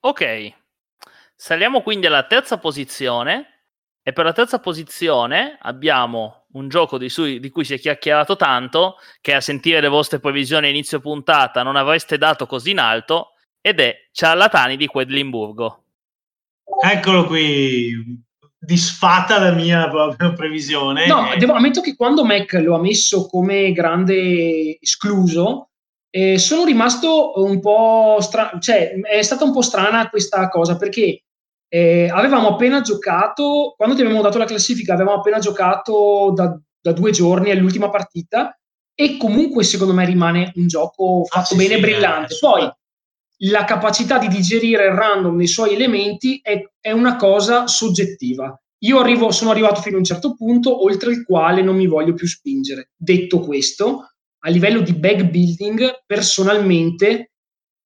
Ok, 0.00 0.54
saliamo 1.34 1.82
quindi 1.82 2.06
alla 2.06 2.26
terza 2.26 2.56
posizione 2.56 3.64
e 4.02 4.14
per 4.14 4.24
la 4.24 4.32
terza 4.32 4.60
posizione 4.60 5.58
abbiamo 5.60 6.46
un 6.52 6.70
gioco 6.70 6.96
di, 6.96 7.10
su- 7.10 7.36
di, 7.38 7.50
cui 7.50 7.66
si 7.66 7.74
è 7.74 7.78
chiacchierato 7.78 8.34
tanto, 8.34 8.96
che 9.20 9.34
a 9.34 9.42
sentire 9.42 9.82
le 9.82 9.88
vostre 9.88 10.20
previsioni 10.20 10.68
a 10.68 10.70
inizio 10.70 11.00
puntata 11.00 11.62
non 11.62 11.76
avreste 11.76 12.16
dato 12.16 12.46
così 12.46 12.70
in 12.70 12.78
alto, 12.78 13.32
ed 13.60 13.80
è 13.80 14.08
Ciarlatani 14.10 14.78
di 14.78 14.86
Quedlinburgo. 14.86 15.82
Eccolo 16.82 17.26
qui, 17.26 18.24
disfatta 18.58 19.38
la 19.38 19.52
mia 19.52 19.88
proprio 19.88 20.32
previsione. 20.32 21.06
No, 21.06 21.28
devo, 21.38 21.52
ammetto 21.52 21.80
che 21.80 21.94
quando 21.94 22.24
Mac 22.24 22.52
lo 22.54 22.74
ha 22.74 22.80
messo 22.80 23.26
come 23.26 23.72
grande 23.72 24.78
escluso, 24.80 25.70
eh, 26.10 26.38
sono 26.38 26.64
rimasto 26.64 27.32
un 27.36 27.60
po' 27.60 28.18
strano, 28.20 28.58
cioè 28.58 28.92
è 29.00 29.22
stata 29.22 29.44
un 29.44 29.52
po' 29.52 29.62
strana 29.62 30.08
questa 30.08 30.48
cosa 30.48 30.76
perché 30.76 31.22
eh, 31.68 32.08
avevamo 32.10 32.48
appena 32.48 32.80
giocato, 32.80 33.74
quando 33.76 33.94
ti 33.94 34.02
abbiamo 34.02 34.22
dato 34.22 34.38
la 34.38 34.44
classifica, 34.44 34.94
avevamo 34.94 35.18
appena 35.18 35.38
giocato 35.38 36.32
da, 36.34 36.58
da 36.80 36.92
due 36.92 37.10
giorni 37.10 37.50
all'ultima 37.50 37.90
partita 37.90 38.58
e 38.94 39.18
comunque 39.18 39.62
secondo 39.62 39.92
me 39.92 40.06
rimane 40.06 40.52
un 40.54 40.66
gioco 40.66 41.22
ah, 41.28 41.40
fatto 41.40 41.40
ah, 41.40 41.44
sì, 41.44 41.56
bene, 41.56 41.74
sì, 41.74 41.80
brillante. 41.80 42.34
Eh, 42.34 42.38
Poi 42.40 42.72
la 43.40 43.64
capacità 43.64 44.18
di 44.18 44.28
digerire 44.28 44.86
il 44.86 44.92
random 44.92 45.36
nei 45.36 45.46
suoi 45.46 45.74
elementi 45.74 46.40
è, 46.42 46.62
è 46.80 46.90
una 46.92 47.16
cosa 47.16 47.66
soggettiva. 47.66 48.58
Io 48.80 48.98
arrivo, 48.98 49.30
sono 49.30 49.50
arrivato 49.50 49.80
fino 49.80 49.96
a 49.96 49.98
un 49.98 50.04
certo 50.04 50.34
punto, 50.34 50.84
oltre 50.84 51.10
il 51.10 51.24
quale 51.24 51.62
non 51.62 51.76
mi 51.76 51.86
voglio 51.86 52.14
più 52.14 52.26
spingere. 52.26 52.90
Detto 52.96 53.40
questo, 53.40 54.12
a 54.38 54.50
livello 54.50 54.80
di 54.80 54.94
bag 54.94 55.28
building, 55.28 56.02
personalmente 56.06 57.32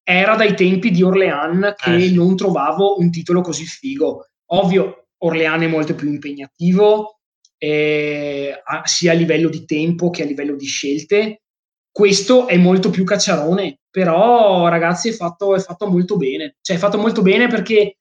era 0.02 0.34
dai 0.34 0.54
tempi 0.54 0.90
di 0.90 1.02
Orlean 1.02 1.74
che 1.76 1.94
eh. 1.94 2.10
non 2.10 2.36
trovavo 2.36 2.98
un 2.98 3.10
titolo 3.10 3.40
così 3.40 3.64
figo. 3.64 4.26
Ovvio, 4.52 5.06
Orlean 5.18 5.62
è 5.62 5.66
molto 5.68 5.94
più 5.94 6.08
impegnativo, 6.08 7.20
eh, 7.56 8.62
sia 8.84 9.12
a 9.12 9.14
livello 9.14 9.48
di 9.48 9.64
tempo 9.64 10.10
che 10.10 10.22
a 10.22 10.26
livello 10.26 10.56
di 10.56 10.66
scelte, 10.66 11.42
questo 11.92 12.48
è 12.48 12.56
molto 12.56 12.90
più 12.90 13.04
cacciarone, 13.04 13.79
però 13.90 14.68
ragazzi 14.68 15.08
è 15.08 15.12
fatto, 15.12 15.54
è 15.54 15.58
fatto 15.58 15.88
molto 15.88 16.16
bene, 16.16 16.56
cioè 16.60 16.76
è 16.76 16.78
fatto 16.78 16.98
molto 16.98 17.22
bene 17.22 17.48
perché 17.48 17.98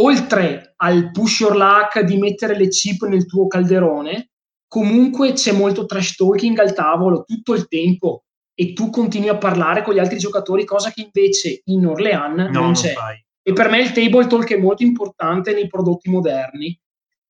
oltre 0.00 0.74
al 0.76 1.10
push 1.10 1.40
your 1.40 1.56
luck 1.56 2.00
di 2.00 2.16
mettere 2.16 2.56
le 2.56 2.68
chip 2.68 3.04
nel 3.06 3.26
tuo 3.26 3.46
calderone, 3.46 4.30
comunque 4.66 5.32
c'è 5.32 5.52
molto 5.52 5.86
trash 5.86 6.16
talking 6.16 6.58
al 6.58 6.74
tavolo 6.74 7.24
tutto 7.24 7.54
il 7.54 7.68
tempo 7.68 8.24
e 8.54 8.72
tu 8.72 8.90
continui 8.90 9.28
a 9.28 9.38
parlare 9.38 9.82
con 9.82 9.94
gli 9.94 9.98
altri 9.98 10.18
giocatori, 10.18 10.64
cosa 10.64 10.90
che 10.90 11.02
invece 11.02 11.62
in 11.64 11.86
Orlean 11.86 12.34
no, 12.34 12.50
non 12.50 12.72
c'è. 12.72 12.94
Non 12.94 13.20
e 13.44 13.52
per 13.52 13.68
me 13.68 13.80
il 13.80 13.90
table 13.90 14.26
talk 14.28 14.52
è 14.52 14.56
molto 14.56 14.84
importante 14.84 15.52
nei 15.52 15.66
prodotti 15.66 16.08
moderni 16.08 16.78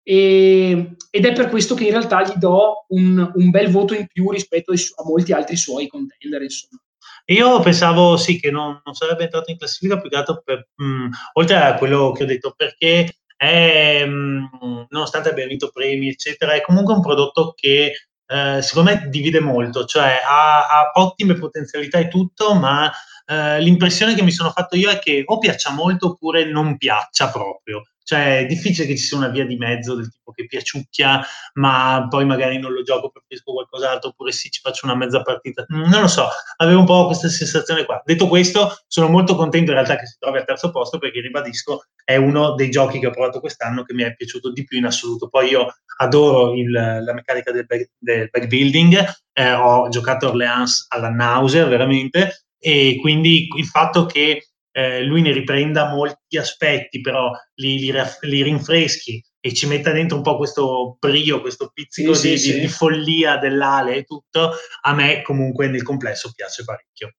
e, 0.02 0.96
ed 1.10 1.24
è 1.24 1.32
per 1.32 1.48
questo 1.48 1.74
che 1.74 1.84
in 1.84 1.90
realtà 1.90 2.22
gli 2.22 2.34
do 2.34 2.84
un, 2.88 3.32
un 3.34 3.50
bel 3.50 3.70
voto 3.70 3.94
in 3.94 4.06
più 4.06 4.30
rispetto 4.30 4.72
a 4.72 5.04
molti 5.04 5.32
altri 5.32 5.56
suoi 5.56 5.86
contender. 5.86 6.42
Insomma. 6.42 6.82
Io 7.26 7.60
pensavo 7.60 8.16
sì 8.16 8.38
che 8.40 8.50
non, 8.50 8.80
non 8.84 8.94
sarebbe 8.94 9.24
entrato 9.24 9.50
in 9.50 9.58
classifica 9.58 9.98
più 10.00 10.10
che 10.10 10.16
altro 10.16 10.42
per, 10.44 10.68
mh, 10.74 10.84
mm, 10.84 11.10
oltre 11.34 11.56
a 11.56 11.74
quello 11.74 12.12
che 12.12 12.24
ho 12.24 12.26
detto, 12.26 12.52
perché 12.56 13.18
è, 13.36 14.04
mh, 14.04 14.50
mm, 14.64 14.82
nonostante 14.88 15.30
abbia 15.30 15.46
vinto 15.46 15.70
premi, 15.70 16.08
eccetera, 16.08 16.54
è 16.54 16.60
comunque 16.60 16.94
un 16.94 17.00
prodotto 17.02 17.54
che 17.56 17.92
eh, 18.26 18.62
secondo 18.62 18.90
me 18.90 19.08
divide 19.08 19.40
molto, 19.40 19.84
cioè 19.84 20.20
ha, 20.26 20.66
ha 20.66 20.90
ottime 20.94 21.34
potenzialità 21.34 21.98
e 21.98 22.08
tutto, 22.08 22.54
ma 22.54 22.90
eh, 23.26 23.60
l'impressione 23.60 24.14
che 24.14 24.22
mi 24.22 24.30
sono 24.30 24.50
fatto 24.50 24.76
io 24.76 24.90
è 24.90 24.98
che 24.98 25.22
o 25.26 25.38
piaccia 25.38 25.70
molto 25.70 26.08
oppure 26.08 26.44
non 26.44 26.76
piaccia 26.76 27.30
proprio. 27.30 27.82
Cioè, 28.04 28.40
è 28.40 28.46
difficile 28.46 28.86
che 28.86 28.96
ci 28.96 29.04
sia 29.04 29.16
una 29.16 29.28
via 29.28 29.46
di 29.46 29.56
mezzo 29.56 29.94
del 29.94 30.10
tipo 30.10 30.32
che 30.32 30.46
piaciucchia, 30.46 31.24
ma 31.54 32.06
poi 32.08 32.24
magari 32.24 32.58
non 32.58 32.72
lo 32.72 32.82
gioco, 32.82 33.10
preferisco 33.10 33.52
qualcos'altro, 33.52 34.10
oppure 34.10 34.32
sì, 34.32 34.50
ci 34.50 34.60
faccio 34.60 34.86
una 34.86 34.96
mezza 34.96 35.22
partita. 35.22 35.64
Non 35.68 36.00
lo 36.00 36.08
so, 36.08 36.26
avevo 36.56 36.80
un 36.80 36.86
po' 36.86 37.06
questa 37.06 37.28
sensazione 37.28 37.84
qua. 37.84 38.02
Detto 38.04 38.28
questo, 38.28 38.76
sono 38.86 39.08
molto 39.08 39.36
contento 39.36 39.70
in 39.70 39.76
realtà 39.76 39.96
che 39.96 40.06
si 40.06 40.16
trovi 40.18 40.38
al 40.38 40.44
terzo 40.44 40.70
posto, 40.70 40.98
perché 40.98 41.20
ribadisco, 41.20 41.84
è 42.04 42.16
uno 42.16 42.54
dei 42.54 42.70
giochi 42.70 42.98
che 42.98 43.06
ho 43.06 43.10
provato 43.10 43.40
quest'anno 43.40 43.84
che 43.84 43.94
mi 43.94 44.02
è 44.02 44.14
piaciuto 44.14 44.52
di 44.52 44.64
più 44.64 44.78
in 44.78 44.86
assoluto. 44.86 45.28
Poi 45.28 45.50
io 45.50 45.74
adoro 45.98 46.54
il, 46.54 46.70
la 46.70 47.12
meccanica 47.12 47.52
del, 47.52 47.66
back, 47.66 47.90
del 47.98 48.28
backbuilding, 48.30 49.04
eh, 49.32 49.52
ho 49.52 49.88
giocato 49.88 50.28
Orleans 50.28 50.86
alla 50.88 51.10
nausea, 51.10 51.66
veramente, 51.66 52.46
e 52.58 52.98
quindi 53.00 53.48
il 53.56 53.66
fatto 53.66 54.06
che 54.06 54.51
eh, 54.72 55.02
lui 55.02 55.20
ne 55.20 55.32
riprenda 55.32 55.90
molti 55.90 56.38
aspetti, 56.38 57.00
però 57.00 57.30
li, 57.54 57.78
li, 57.78 57.92
li, 58.22 58.42
rinfreschi 58.42 59.22
e 59.38 59.52
ci 59.52 59.66
metta 59.66 59.92
dentro 59.92 60.16
un 60.16 60.22
po' 60.22 60.36
questo 60.36 60.96
brio, 60.98 61.40
questo 61.40 61.70
pizzico 61.72 62.14
sì, 62.14 62.30
di, 62.30 62.38
sì, 62.38 62.46
di, 62.48 62.54
sì. 62.54 62.60
di, 62.60 62.68
follia 62.68 63.36
dell'ale 63.36 63.96
e 63.96 64.04
tutto, 64.04 64.52
a 64.82 64.94
me 64.94 65.22
comunque 65.22 65.68
nel 65.68 65.82
complesso 65.82 66.32
piace 66.34 66.64
parecchio. 66.64 67.14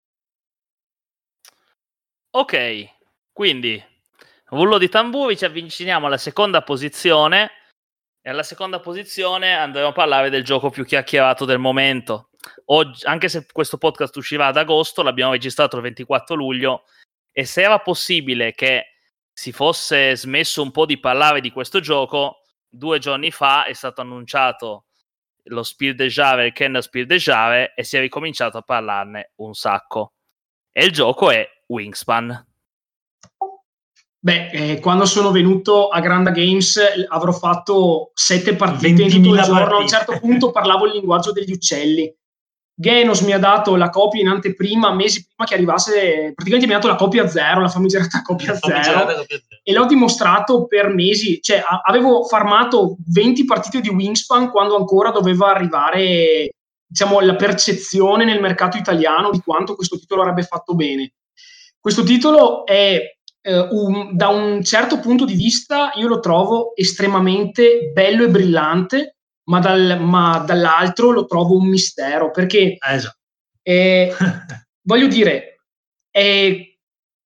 Ok, 2.31 2.89
quindi 3.31 3.81
rullo 4.45 4.79
di 4.79 4.89
tamburi, 4.89 5.37
ci 5.37 5.45
avviciniamo 5.45 6.07
alla 6.07 6.17
seconda 6.17 6.63
posizione 6.63 7.51
e 8.21 8.29
alla 8.29 8.43
seconda 8.43 8.79
posizione 8.79 9.53
andremo 9.53 9.89
a 9.89 9.91
parlare 9.91 10.29
del 10.29 10.43
gioco 10.43 10.69
più 10.71 10.85
chiacchierato 10.85 11.45
del 11.45 11.59
momento. 11.59 12.29
Oggi, 12.65 13.05
anche 13.05 13.29
se 13.29 13.45
questo 13.51 13.77
podcast 13.77 14.15
uscirà 14.15 14.47
ad 14.47 14.57
agosto, 14.57 15.03
l'abbiamo 15.03 15.33
registrato 15.33 15.75
il 15.75 15.83
24 15.83 16.35
luglio 16.35 16.83
e 17.33 17.45
se 17.45 17.63
era 17.63 17.79
possibile 17.79 18.53
che 18.53 18.85
si 19.33 19.51
fosse 19.51 20.15
smesso 20.15 20.61
un 20.61 20.71
po' 20.71 20.85
di 20.85 20.99
parlare 20.99 21.41
di 21.41 21.51
questo 21.51 21.79
gioco, 21.79 22.43
due 22.69 22.99
giorni 22.99 23.31
fa 23.31 23.65
è 23.65 23.73
stato 23.73 24.01
annunciato 24.01 24.85
lo 25.47 25.63
Spiel 25.63 25.95
de 25.95 26.07
Jave, 26.07 26.45
il 26.45 26.53
Kenner 26.53 26.81
Spiel 26.81 27.05
de 27.05 27.17
Jave 27.17 27.73
e 27.75 27.83
si 27.83 27.97
è 27.97 27.99
ricominciato 27.99 28.57
a 28.57 28.61
parlarne 28.61 29.31
un 29.37 29.53
sacco. 29.53 30.13
E 30.71 30.85
il 30.85 30.91
gioco 30.91 31.31
è 31.31 31.45
Wingspan. 31.67 32.47
Beh, 34.19 34.49
eh, 34.51 34.79
quando 34.79 35.05
sono 35.05 35.31
venuto 35.31 35.89
a 35.89 35.99
Granda 35.99 36.31
Games 36.31 36.79
avrò 37.09 37.33
fatto 37.33 38.11
sette 38.13 38.55
partite 38.55 39.01
in 39.01 39.11
tutto 39.11 39.35
il 39.35 39.41
giorno. 39.41 39.55
Partite. 39.55 39.75
A 39.75 39.79
un 39.79 39.87
certo 39.87 40.19
punto 40.19 40.51
parlavo 40.51 40.85
il 40.85 40.93
linguaggio 40.93 41.33
degli 41.33 41.51
uccelli. 41.51 42.15
Genos 42.75 43.21
mi 43.21 43.33
ha 43.33 43.37
dato 43.37 43.75
la 43.75 43.89
copia 43.89 44.21
in 44.21 44.27
anteprima, 44.27 44.93
mesi 44.93 45.25
prima 45.25 45.47
che 45.47 45.53
arrivasse, 45.53 46.31
praticamente 46.33 46.65
mi 46.65 46.73
ha 46.73 46.77
dato 46.77 46.87
la 46.87 46.95
copia 46.95 47.27
zero, 47.27 47.61
la 47.61 47.67
famigerata 47.67 48.21
copia, 48.23 48.55
zero, 48.55 48.59
copia 48.59 48.83
zero, 48.83 49.25
e 49.61 49.73
l'ho 49.73 49.85
dimostrato 49.85 50.65
per 50.65 50.89
mesi, 50.89 51.39
cioè 51.39 51.57
a- 51.57 51.81
avevo 51.83 52.23
farmato 52.23 52.97
20 53.11 53.45
partite 53.45 53.79
di 53.79 53.89
Wingspan 53.89 54.49
quando 54.49 54.75
ancora 54.75 55.11
doveva 55.11 55.51
arrivare, 55.51 56.55
diciamo, 56.85 57.19
la 57.19 57.35
percezione 57.35 58.25
nel 58.25 58.41
mercato 58.41 58.77
italiano 58.77 59.29
di 59.29 59.39
quanto 59.39 59.75
questo 59.75 59.99
titolo 59.99 60.21
avrebbe 60.21 60.43
fatto 60.43 60.73
bene. 60.73 61.13
Questo 61.79 62.01
titolo 62.03 62.65
è 62.65 62.99
eh, 63.45 63.67
un, 63.69 64.15
da 64.15 64.29
un 64.29 64.63
certo 64.63 64.99
punto 64.99 65.25
di 65.25 65.35
vista 65.35 65.91
io 65.95 66.07
lo 66.07 66.19
trovo 66.19 66.75
estremamente 66.75 67.91
bello 67.93 68.23
e 68.23 68.29
brillante, 68.29 69.17
ma, 69.45 69.59
dal, 69.59 69.99
ma 70.01 70.39
dall'altro 70.39 71.11
lo 71.11 71.25
trovo 71.25 71.57
un 71.57 71.67
mistero 71.67 72.31
perché 72.31 72.59
eh, 72.59 72.77
esatto. 72.79 73.17
eh, 73.61 74.15
voglio 74.81 75.07
dire, 75.07 75.61
è 76.09 76.71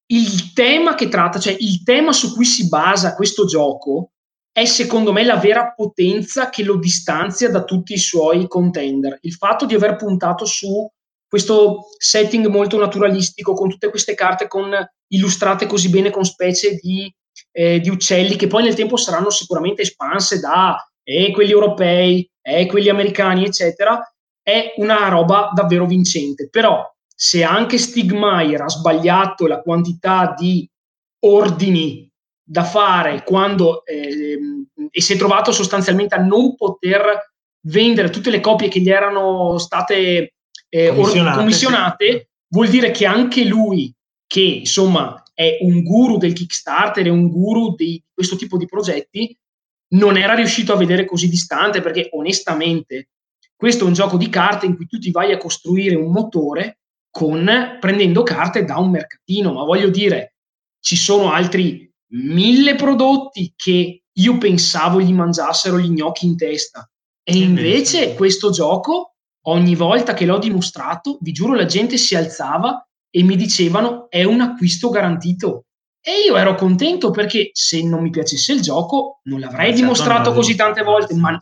il 0.09 0.53
tema 0.53 0.95
che 0.95 1.09
tratta, 1.09 1.39
cioè 1.39 1.55
il 1.59 1.83
tema 1.83 2.13
su 2.13 2.33
cui 2.33 2.45
si 2.45 2.67
basa 2.67 3.15
questo 3.15 3.45
gioco 3.45 4.11
è 4.51 4.65
secondo 4.65 5.11
me 5.11 5.23
la 5.23 5.35
vera 5.35 5.73
potenza 5.75 6.49
che 6.49 6.63
lo 6.63 6.77
distanzia 6.77 7.49
da 7.49 7.63
tutti 7.63 7.93
i 7.93 7.99
suoi 7.99 8.47
contender. 8.47 9.19
Il 9.21 9.33
fatto 9.33 9.67
di 9.67 9.75
aver 9.75 9.97
puntato 9.97 10.45
su 10.45 10.89
questo 11.27 11.89
setting 11.97 12.47
molto 12.47 12.79
naturalistico 12.79 13.53
con 13.53 13.69
tutte 13.69 13.89
queste 13.89 14.15
carte 14.15 14.47
con, 14.47 14.73
illustrate 15.09 15.67
così 15.67 15.89
bene 15.89 16.09
con 16.09 16.25
specie 16.25 16.75
di, 16.75 17.13
eh, 17.51 17.79
di, 17.79 17.89
uccelli 17.89 18.35
che 18.35 18.47
poi 18.47 18.63
nel 18.63 18.73
tempo 18.73 18.97
saranno 18.97 19.29
sicuramente 19.29 19.83
espanse 19.83 20.39
da 20.39 20.75
eh, 21.09 21.31
quelli 21.31 21.51
europei, 21.51 22.29
eh, 22.41 22.65
quelli 22.65 22.89
americani, 22.89 23.45
eccetera, 23.45 24.01
è 24.43 24.73
una 24.77 25.07
roba 25.07 25.51
davvero 25.53 25.85
vincente. 25.85 26.49
Però 26.49 26.83
se 27.15 27.43
anche 27.43 27.77
Stigmaier 27.77 28.61
ha 28.61 28.69
sbagliato 28.69 29.47
la 29.47 29.61
quantità 29.61 30.35
di 30.37 30.69
ordini 31.19 32.11
da 32.43 32.63
fare 32.63 33.23
quando 33.23 33.85
eh, 33.85 34.37
e 34.91 35.01
si 35.01 35.13
è 35.13 35.17
trovato 35.17 35.51
sostanzialmente 35.51 36.15
a 36.15 36.21
non 36.21 36.55
poter 36.55 37.33
vendere 37.61 38.09
tutte 38.09 38.29
le 38.29 38.39
copie 38.39 38.67
che 38.67 38.79
gli 38.79 38.89
erano 38.89 39.57
state 39.57 40.33
eh, 40.69 40.87
commissionate, 40.89 41.37
commissionate 41.37 42.29
vuol 42.49 42.67
dire 42.67 42.91
che 42.91 43.05
anche 43.05 43.43
lui, 43.45 43.93
che 44.25 44.41
insomma 44.41 45.21
è 45.33 45.57
un 45.61 45.83
guru 45.83 46.17
del 46.17 46.33
Kickstarter, 46.33 47.05
è 47.05 47.09
un 47.09 47.29
guru 47.29 47.75
di 47.75 48.01
questo 48.13 48.35
tipo 48.35 48.57
di 48.57 48.65
progetti, 48.65 49.37
non 49.89 50.17
era 50.17 50.33
riuscito 50.33 50.73
a 50.73 50.77
vedere 50.77 51.05
così 51.05 51.29
distante 51.29 51.81
perché 51.81 52.09
onestamente 52.11 53.09
questo 53.55 53.85
è 53.85 53.87
un 53.87 53.93
gioco 53.93 54.17
di 54.17 54.29
carte 54.29 54.65
in 54.65 54.75
cui 54.75 54.85
tu 54.85 54.99
ti 54.99 55.11
vai 55.11 55.31
a 55.31 55.37
costruire 55.37 55.95
un 55.95 56.11
motore 56.11 56.79
con, 57.09 57.49
prendendo 57.79 58.21
carte 58.21 58.63
da 58.63 58.77
un 58.77 58.91
mercatino, 58.91 59.53
ma 59.53 59.63
voglio 59.63 59.89
dire, 59.89 60.35
ci 60.79 60.95
sono 60.95 61.31
altri 61.31 61.91
mille 62.11 62.75
prodotti 62.75 63.53
che 63.55 64.03
io 64.11 64.37
pensavo 64.37 65.01
gli 65.01 65.11
mangiassero 65.11 65.79
gli 65.79 65.89
gnocchi 65.89 66.27
in 66.27 66.37
testa. 66.37 66.87
E 67.23 67.37
invece 67.37 68.13
questo 68.13 68.51
gioco 68.51 69.15
ogni 69.47 69.75
volta 69.75 70.13
che 70.13 70.25
l'ho 70.25 70.37
dimostrato, 70.37 71.17
vi 71.21 71.31
giuro, 71.31 71.55
la 71.55 71.65
gente 71.65 71.97
si 71.97 72.15
alzava 72.15 72.87
e 73.09 73.23
mi 73.23 73.35
dicevano 73.35 74.09
è 74.09 74.23
un 74.23 74.41
acquisto 74.41 74.89
garantito. 74.89 75.65
E 76.07 76.21
io 76.25 76.37
ero 76.37 76.55
contento 76.55 77.11
perché 77.11 77.49
se 77.51 77.83
non 77.83 78.01
mi 78.01 78.09
piacesse 78.09 78.53
il 78.53 78.61
gioco 78.61 79.19
non 79.23 79.41
l'avrei 79.41 79.71
certo, 79.71 79.81
dimostrato 79.81 80.31
così 80.31 80.55
tante 80.55 80.81
volte, 80.81 81.13
ma, 81.15 81.37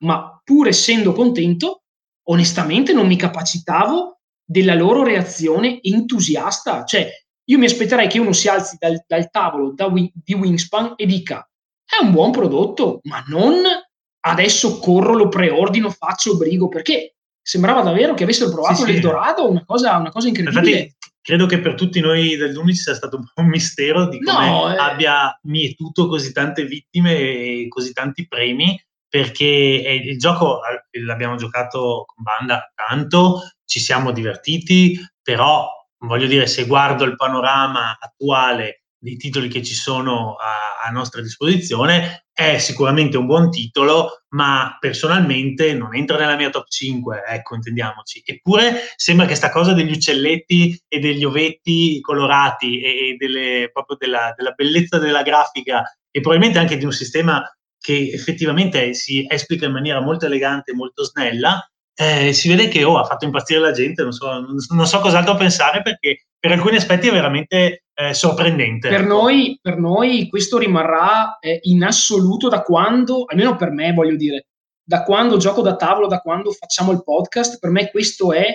ma 0.00 0.38
pur 0.44 0.68
essendo 0.68 1.14
contento, 1.14 1.84
onestamente 2.24 2.92
non 2.92 3.06
mi 3.06 3.16
capacitavo 3.16 4.20
della 4.44 4.74
loro 4.74 5.02
reazione 5.02 5.78
entusiasta. 5.80 6.84
Cioè, 6.84 7.10
io 7.44 7.58
mi 7.58 7.64
aspetterei 7.64 8.06
che 8.06 8.18
uno 8.18 8.34
si 8.34 8.48
alzi 8.48 8.76
dal, 8.78 9.02
dal 9.06 9.30
tavolo 9.30 9.72
da, 9.72 9.90
di 9.90 10.34
Wingspan 10.34 10.92
e 10.96 11.06
dica 11.06 11.48
è 11.82 12.04
un 12.04 12.10
buon 12.10 12.32
prodotto, 12.32 13.00
ma 13.04 13.24
non 13.28 13.62
adesso 14.24 14.78
corro, 14.78 15.14
lo 15.14 15.28
preordino, 15.28 15.88
faccio 15.88 16.36
brigo, 16.36 16.68
perché 16.68 17.16
sembrava 17.40 17.80
davvero 17.80 18.12
che 18.12 18.24
avessero 18.24 18.50
provato 18.50 18.84
sì, 18.84 18.92
l'Eldorado, 18.92 19.48
una 19.48 19.64
cosa, 19.64 19.96
una 19.96 20.10
cosa 20.10 20.28
incredibile. 20.28 20.70
Infatti, 20.70 20.96
credo 21.22 21.46
che 21.46 21.60
per 21.60 21.74
tutti 21.74 22.00
noi 22.00 22.36
del 22.36 22.52
Duni 22.52 22.74
sia 22.74 22.94
stato 22.94 23.16
un 23.16 23.24
po' 23.32 23.40
un 23.40 23.48
mistero 23.48 24.08
di 24.08 24.20
come 24.20 24.50
no, 24.50 24.74
eh... 24.74 24.76
abbia 24.76 25.38
mietuto 25.42 26.08
così 26.08 26.32
tante 26.32 26.64
vittime 26.64 27.16
e 27.16 27.66
così 27.68 27.92
tanti 27.92 28.26
premi, 28.26 28.78
perché 29.08 29.44
il 29.44 30.18
gioco 30.18 30.60
l'abbiamo 31.04 31.36
giocato 31.36 32.04
con 32.06 32.24
banda 32.24 32.70
tanto, 32.74 33.42
ci 33.64 33.78
siamo 33.78 34.10
divertiti, 34.10 34.98
però 35.22 35.68
voglio 35.98 36.26
dire, 36.26 36.46
se 36.46 36.66
guardo 36.66 37.04
il 37.04 37.16
panorama 37.16 37.96
attuale 37.98 38.81
dei 39.02 39.16
titoli 39.16 39.48
che 39.48 39.64
ci 39.64 39.74
sono 39.74 40.36
a, 40.36 40.86
a, 40.86 40.90
nostra 40.90 41.20
disposizione, 41.20 42.28
è 42.32 42.58
sicuramente 42.58 43.16
un 43.16 43.26
buon 43.26 43.50
titolo, 43.50 44.22
ma 44.28 44.76
personalmente 44.78 45.74
non 45.74 45.92
entra 45.96 46.16
nella 46.16 46.36
mia 46.36 46.50
top 46.50 46.68
5, 46.68 47.24
ecco, 47.26 47.56
intendiamoci. 47.56 48.22
Eppure 48.24 48.92
sembra 48.94 49.26
che 49.26 49.34
sta 49.34 49.50
cosa 49.50 49.72
degli 49.72 49.90
uccelletti 49.90 50.80
e 50.86 51.00
degli 51.00 51.24
ovetti 51.24 52.00
colorati 52.00 52.80
e, 52.80 53.08
e 53.08 53.16
delle, 53.18 53.70
proprio 53.72 53.96
della, 53.98 54.32
della 54.36 54.52
bellezza 54.52 54.98
della 54.98 55.22
grafica 55.22 55.82
e 56.08 56.20
probabilmente 56.20 56.60
anche 56.60 56.76
di 56.76 56.84
un 56.84 56.92
sistema 56.92 57.42
che 57.80 58.10
effettivamente 58.12 58.94
si 58.94 59.26
esplica 59.28 59.66
in 59.66 59.72
maniera 59.72 60.00
molto 60.00 60.26
elegante 60.26 60.70
e 60.70 60.74
molto 60.76 61.02
snella, 61.02 61.60
eh, 61.94 62.32
si 62.32 62.48
vede 62.48 62.68
che 62.68 62.84
oh, 62.84 62.98
ha 62.98 63.04
fatto 63.04 63.24
impazzire 63.24 63.58
la 63.58 63.72
gente, 63.72 64.04
non 64.04 64.12
so, 64.12 64.46
non 64.68 64.86
so 64.86 65.00
cos'altro 65.00 65.34
pensare 65.34 65.82
perché 65.82 66.26
per 66.38 66.52
alcuni 66.52 66.76
aspetti 66.76 67.08
è 67.08 67.12
veramente 67.12 67.81
eh, 67.94 68.14
sorprendente. 68.14 68.88
Per, 68.88 69.04
noi, 69.04 69.58
per, 69.60 69.78
noi, 69.78 70.28
questo 70.28 70.58
rimarrà 70.58 71.38
eh, 71.38 71.60
in 71.62 71.84
assoluto 71.84 72.48
da 72.48 72.62
quando, 72.62 73.24
almeno 73.26 73.56
per 73.56 73.70
me 73.70 73.92
voglio 73.92 74.16
dire, 74.16 74.46
da 74.82 75.02
quando 75.02 75.36
gioco 75.36 75.62
da 75.62 75.76
tavolo, 75.76 76.06
da 76.06 76.20
quando 76.20 76.50
facciamo 76.52 76.92
il 76.92 77.02
podcast, 77.02 77.58
per 77.58 77.70
me 77.70 77.90
questo 77.90 78.32
è 78.32 78.46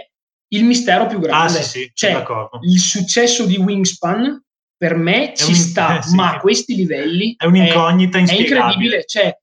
il 0.50 0.64
mistero 0.64 1.08
più 1.08 1.20
grande. 1.20 1.60
Ah, 1.60 1.62
sì, 1.62 1.64
sì, 1.64 1.92
cioè, 1.94 2.24
il 2.62 2.80
successo 2.80 3.46
di 3.46 3.58
Wingspan 3.58 4.44
per 4.76 4.96
me 4.96 5.32
è 5.32 5.36
ci 5.36 5.52
un, 5.52 5.56
sta, 5.56 6.00
eh, 6.00 6.02
sì, 6.08 6.16
ma 6.16 6.36
a 6.36 6.40
questi 6.40 6.76
livelli 6.76 7.36
è 7.38 7.46
un'incognita 7.46 8.18
è, 8.20 8.26
è 8.26 8.34
incredibile, 8.34 9.06
cioè, 9.06 9.36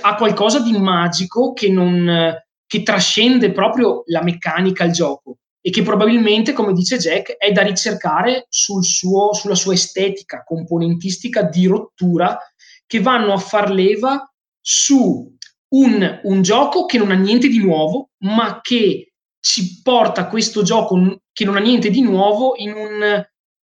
ha 0.00 0.14
qualcosa 0.16 0.60
di 0.60 0.72
magico 0.72 1.52
che 1.52 1.70
non 1.70 2.36
che 2.66 2.82
trascende 2.82 3.50
proprio 3.50 4.02
la 4.06 4.22
meccanica 4.22 4.84
al 4.84 4.90
gioco 4.90 5.38
e 5.68 5.70
che 5.70 5.82
probabilmente, 5.82 6.54
come 6.54 6.72
dice 6.72 6.96
Jack, 6.96 7.36
è 7.36 7.52
da 7.52 7.60
ricercare 7.60 8.46
sul 8.48 8.82
suo, 8.82 9.34
sulla 9.34 9.54
sua 9.54 9.74
estetica 9.74 10.42
componentistica 10.42 11.42
di 11.42 11.66
rottura 11.66 12.38
che 12.86 13.02
vanno 13.02 13.34
a 13.34 13.36
far 13.36 13.70
leva 13.70 14.32
su 14.62 15.30
un, 15.74 16.20
un 16.22 16.40
gioco 16.40 16.86
che 16.86 16.96
non 16.96 17.10
ha 17.10 17.16
niente 17.16 17.48
di 17.48 17.58
nuovo, 17.58 18.12
ma 18.20 18.60
che 18.62 19.12
ci 19.40 19.82
porta 19.82 20.28
questo 20.28 20.62
gioco 20.62 21.20
che 21.30 21.44
non 21.44 21.56
ha 21.58 21.60
niente 21.60 21.90
di 21.90 22.00
nuovo 22.00 22.54
in 22.56 22.72
un, 22.72 23.22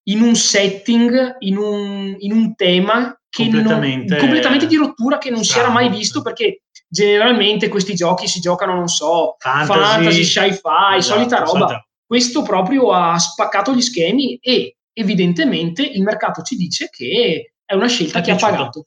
in 0.09 0.21
un 0.21 0.37
setting, 0.37 1.37
in 1.39 1.57
un, 1.57 2.17
in 2.19 2.33
un 2.33 2.55
tema 2.55 3.19
che 3.31 3.45
completamente, 3.45 4.11
non, 4.13 4.21
completamente 4.21 4.67
di 4.67 4.77
rottura 4.77 5.17
che 5.17 5.31
non 5.31 5.43
si 5.43 5.59
era 5.59 5.71
mai 5.71 5.89
visto 5.89 6.21
perché 6.21 6.65
generalmente 6.87 7.69
questi 7.69 7.95
giochi 7.95 8.29
si 8.29 8.41
giocano, 8.41 8.75
non 8.75 8.89
so, 8.89 9.37
fantasy, 9.39 9.81
fantasy 9.81 10.23
sci-fi, 10.23 10.97
esatto, 10.99 11.01
solita 11.01 11.39
roba. 11.39 11.51
Solita. 11.51 11.89
Questo 12.07 12.43
proprio 12.43 12.93
ha 12.93 13.19
spaccato 13.19 13.73
gli 13.73 13.81
schemi 13.81 14.37
e 14.37 14.77
evidentemente 14.93 15.83
il 15.83 16.03
mercato 16.03 16.43
ci 16.43 16.57
dice 16.57 16.89
che 16.91 17.55
è 17.65 17.75
una 17.75 17.89
scelta 17.89 18.19
è 18.19 18.23
che 18.23 18.35
piaciuto, 18.35 18.47
ha 18.47 18.51
pagato. 18.51 18.85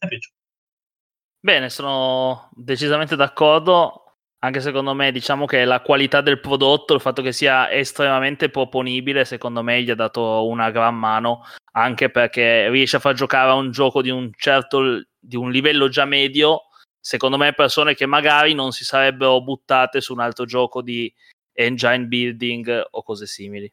Bene, 1.40 1.70
sono 1.70 2.50
decisamente 2.54 3.16
d'accordo. 3.16 4.04
Anche 4.40 4.62
secondo 4.62 4.94
me, 4.94 5.12
diciamo 5.12 5.46
che 5.46 5.66
la 5.66 5.82
qualità 5.82 6.22
del 6.22 6.40
prodotto, 6.40 6.94
il 6.94 7.02
fatto 7.02 7.24
che 7.24 7.32
sia 7.32 7.72
estremamente 7.72 8.50
proponibile, 8.50 9.26
secondo 9.26 9.64
me 9.64 9.82
gli 9.82 9.90
ha 9.90 9.96
dato 9.96 10.46
una 10.48 10.70
gran 10.70 10.96
mano, 10.96 11.44
anche 11.72 12.12
perché 12.12 12.70
riesce 12.70 12.98
a 12.98 13.00
far 13.00 13.16
giocare 13.16 13.50
a 13.50 13.56
un 13.56 13.72
gioco 13.72 14.04
di 14.04 14.12
un 14.12 14.30
certo 14.38 15.06
di 15.20 15.36
un 15.36 15.52
livello 15.52 15.90
già 15.90 16.06
medio 16.06 16.68
secondo 17.08 17.38
me 17.38 17.54
persone 17.54 17.96
che 17.96 18.06
magari 18.06 18.54
non 18.54 18.74
si 18.74 18.84
sarebbero 18.84 19.42
buttate 19.42 20.02
su 20.02 20.12
un 20.12 20.20
altro 20.20 20.44
gioco 20.44 20.82
di 20.82 21.12
engine 21.58 22.06
building 22.06 22.88
o 22.92 23.04
cose 23.04 23.26
simili. 23.26 23.72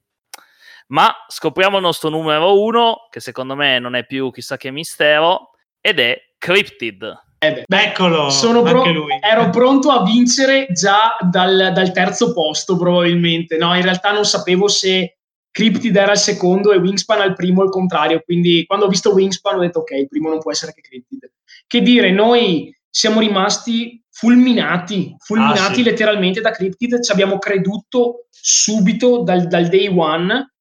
Ma 0.89 1.15
scopriamo 1.29 1.77
il 1.77 1.83
nostro 1.83 2.09
numero 2.09 2.63
uno, 2.63 3.07
che 3.11 3.21
secondo 3.21 3.55
me 3.55 3.79
non 3.79 3.95
è 3.95 4.05
più 4.07 4.31
chissà 4.31 4.57
che 4.57 4.71
mistero, 4.71 5.51
ed 5.81 5.99
è 5.99 6.17
Cryptid. 6.39 7.23
Eh 7.39 7.65
beh, 7.67 7.83
Eccolo, 7.83 8.29
pro- 8.63 9.07
ero 9.21 9.51
pronto 9.51 9.91
a 9.91 10.03
vincere 10.03 10.67
già 10.71 11.17
dal, 11.21 11.73
dal, 11.75 11.93
terzo 11.93 12.33
posto 12.33 12.77
probabilmente. 12.77 13.57
No, 13.59 13.75
in 13.75 13.83
realtà 13.83 14.13
non 14.13 14.25
sapevo 14.25 14.67
se 14.69 15.19
Cryptid 15.51 15.95
era 15.95 16.13
il 16.13 16.19
secondo 16.19 16.73
e 16.73 16.79
Wingspan 16.79 17.21
al 17.21 17.35
primo, 17.35 17.63
il 17.63 17.71
contrario. 17.71 18.23
Quindi 18.25 18.65
quando 18.67 18.87
ho 18.87 18.89
visto 18.89 19.13
Wingspan 19.13 19.57
ho 19.57 19.61
detto 19.61 19.81
ok, 19.81 19.91
il 19.93 20.09
primo 20.09 20.31
non 20.31 20.41
può 20.41 20.51
essere 20.51 20.73
che 20.73 20.81
Cryptid. 20.81 21.31
Che 21.67 21.81
dire, 21.83 22.11
noi 22.11 22.75
siamo 22.89 23.21
rimasti 23.21 24.04
fulminati, 24.17 25.15
fulminati 25.19 25.73
ah, 25.73 25.75
sì. 25.75 25.83
letteralmente 25.83 26.41
da 26.41 26.53
Cryptid, 26.53 27.03
ci 27.03 27.11
abbiamo 27.11 27.39
creduto 27.39 28.27
subito 28.31 29.23
dal, 29.23 29.49
dal 29.49 29.67
day 29.69 29.89
one 29.89 30.55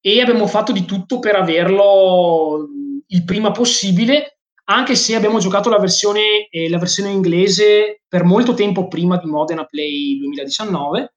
e 0.00 0.20
abbiamo 0.20 0.46
fatto 0.46 0.70
di 0.70 0.84
tutto 0.84 1.18
per 1.18 1.34
averlo 1.34 2.68
il 3.08 3.24
prima 3.24 3.50
possibile, 3.50 4.38
anche 4.66 4.94
se 4.94 5.16
abbiamo 5.16 5.40
giocato 5.40 5.68
la 5.68 5.80
versione, 5.80 6.46
eh, 6.48 6.70
la 6.70 6.78
versione 6.78 7.10
inglese 7.10 8.02
per 8.06 8.22
molto 8.22 8.54
tempo 8.54 8.86
prima 8.86 9.16
di 9.16 9.26
Modena 9.26 9.64
Play 9.64 10.16
2019. 10.18 11.14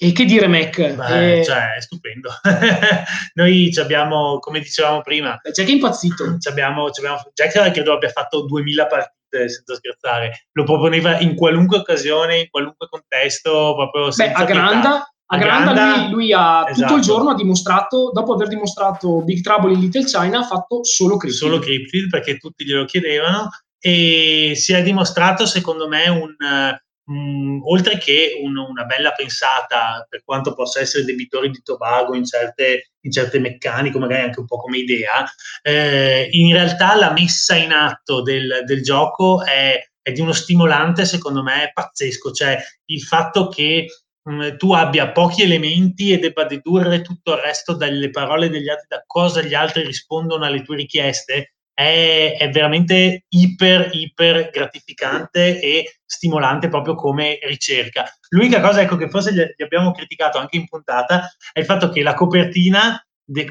E 0.00 0.12
che 0.12 0.24
dire, 0.24 0.46
Mac? 0.46 0.94
Beh, 0.94 1.40
eh, 1.40 1.44
cioè, 1.44 1.74
è 1.74 1.80
stupendo. 1.80 2.30
Noi 3.34 3.72
abbiamo, 3.80 4.38
come 4.38 4.60
dicevamo 4.60 5.00
prima, 5.00 5.36
Jack 5.52 5.68
è 5.68 5.72
impazzito. 5.72 6.36
Abbiamo, 6.48 6.86
abbiamo, 6.86 7.18
Jack 7.34 7.72
credo 7.72 7.94
abbia 7.94 8.08
fatto 8.08 8.46
2000 8.46 8.86
partite, 8.86 9.17
senza 9.30 9.74
scherzare. 9.74 10.46
Lo 10.52 10.64
proponeva 10.64 11.18
in 11.20 11.34
qualunque 11.34 11.78
occasione, 11.78 12.40
in 12.40 12.48
qualunque 12.50 12.88
contesto, 12.88 13.74
proprio 13.74 14.08
Beh, 14.14 14.32
a 14.32 14.44
Granda, 14.44 15.12
a 15.30 15.36
Granda, 15.36 15.96
lui, 15.96 16.10
lui 16.10 16.32
ha 16.32 16.64
esatto. 16.68 16.72
tutto 16.72 16.94
il 16.94 17.00
esatto. 17.00 17.00
giorno 17.00 17.30
ha 17.30 17.34
dimostrato, 17.34 18.10
dopo 18.12 18.32
aver 18.34 18.48
dimostrato 18.48 19.22
Big 19.22 19.42
Trouble 19.42 19.72
in 19.72 19.80
Little 19.80 20.04
China, 20.04 20.38
ha 20.38 20.44
fatto 20.44 20.84
solo 20.84 21.16
Cryptid. 21.16 21.40
Solo 21.40 21.58
Cryptid 21.58 22.08
perché 22.08 22.38
tutti 22.38 22.64
glielo 22.64 22.86
chiedevano 22.86 23.50
e 23.78 24.54
si 24.56 24.72
è 24.72 24.82
dimostrato 24.82 25.46
secondo 25.46 25.86
me 25.86 26.08
un, 26.08 26.34
um, 27.08 27.60
oltre 27.64 27.98
che 27.98 28.38
un, 28.40 28.56
una 28.56 28.84
bella 28.84 29.12
pensata 29.12 30.06
per 30.08 30.22
quanto 30.24 30.54
possa 30.54 30.80
essere 30.80 31.04
debitori 31.04 31.50
di 31.50 31.60
Tobago 31.62 32.14
in 32.14 32.24
certe, 32.24 32.92
in 33.00 33.10
certe 33.10 33.38
meccaniche, 33.40 33.98
magari 33.98 34.22
anche 34.22 34.40
un 34.40 34.46
po' 34.46 34.58
come 34.58 34.78
idea, 34.78 35.24
eh, 35.62 36.28
in 36.30 36.52
realtà 36.52 36.94
la 36.94 37.12
messa 37.12 37.56
in 37.56 37.72
atto 37.72 38.22
del, 38.22 38.62
del 38.64 38.82
gioco 38.82 39.44
è, 39.44 39.78
è 40.00 40.12
di 40.12 40.20
uno 40.20 40.32
stimolante 40.32 41.04
secondo 41.04 41.42
me 41.42 41.70
pazzesco, 41.74 42.30
cioè 42.30 42.58
il 42.86 43.02
fatto 43.02 43.48
che 43.48 43.86
Mm, 44.28 44.56
tu 44.56 44.72
abbia 44.72 45.10
pochi 45.10 45.42
elementi 45.42 46.12
e 46.12 46.18
debba 46.18 46.44
dedurre 46.44 47.00
tutto 47.00 47.32
il 47.32 47.38
resto 47.38 47.74
dalle 47.74 48.10
parole 48.10 48.50
degli 48.50 48.68
altri, 48.68 48.86
da 48.88 49.02
cosa 49.06 49.40
gli 49.40 49.54
altri 49.54 49.84
rispondono 49.84 50.44
alle 50.44 50.62
tue 50.62 50.76
richieste, 50.76 51.54
è, 51.78 52.34
è, 52.36 52.50
veramente 52.50 53.26
iper, 53.28 53.90
iper 53.92 54.50
gratificante 54.50 55.60
e 55.60 56.00
stimolante 56.04 56.68
proprio 56.68 56.96
come 56.96 57.38
ricerca. 57.42 58.04
L'unica 58.30 58.60
cosa 58.60 58.80
ecco, 58.80 58.96
che 58.96 59.08
forse 59.08 59.32
gli, 59.32 59.62
abbiamo 59.62 59.92
criticato 59.92 60.38
anche 60.38 60.56
in 60.56 60.66
puntata 60.66 61.30
è 61.52 61.60
il 61.60 61.64
fatto 61.64 61.88
che 61.90 62.02
la 62.02 62.14
copertina, 62.14 63.00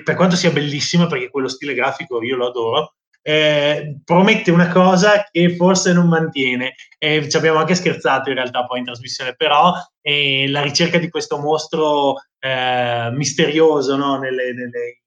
per 0.03 0.15
quanto 0.15 0.35
sia 0.35 0.51
bellissima, 0.51 1.07
perché 1.07 1.29
quello 1.29 1.47
stile 1.47 1.73
grafico 1.73 2.21
io 2.21 2.35
lo 2.35 2.47
adoro, 2.47 2.95
eh, 3.21 4.01
promette 4.03 4.51
una 4.51 4.67
cosa 4.67 5.25
che 5.31 5.55
forse 5.55 5.93
non 5.93 6.09
mantiene. 6.09 6.73
Eh, 6.97 7.29
ci 7.29 7.37
abbiamo 7.37 7.59
anche 7.59 7.75
scherzato 7.75 8.27
in 8.27 8.35
realtà 8.35 8.65
poi 8.65 8.79
in 8.79 8.85
trasmissione, 8.85 9.35
però 9.35 9.73
eh, 10.01 10.49
la 10.49 10.61
ricerca 10.63 10.97
di 10.97 11.09
questo 11.09 11.37
mostro 11.37 12.15
eh, 12.39 13.09
misterioso, 13.13 13.95
no? 13.95 14.19
nelle, 14.19 14.51
nelle, 14.51 15.01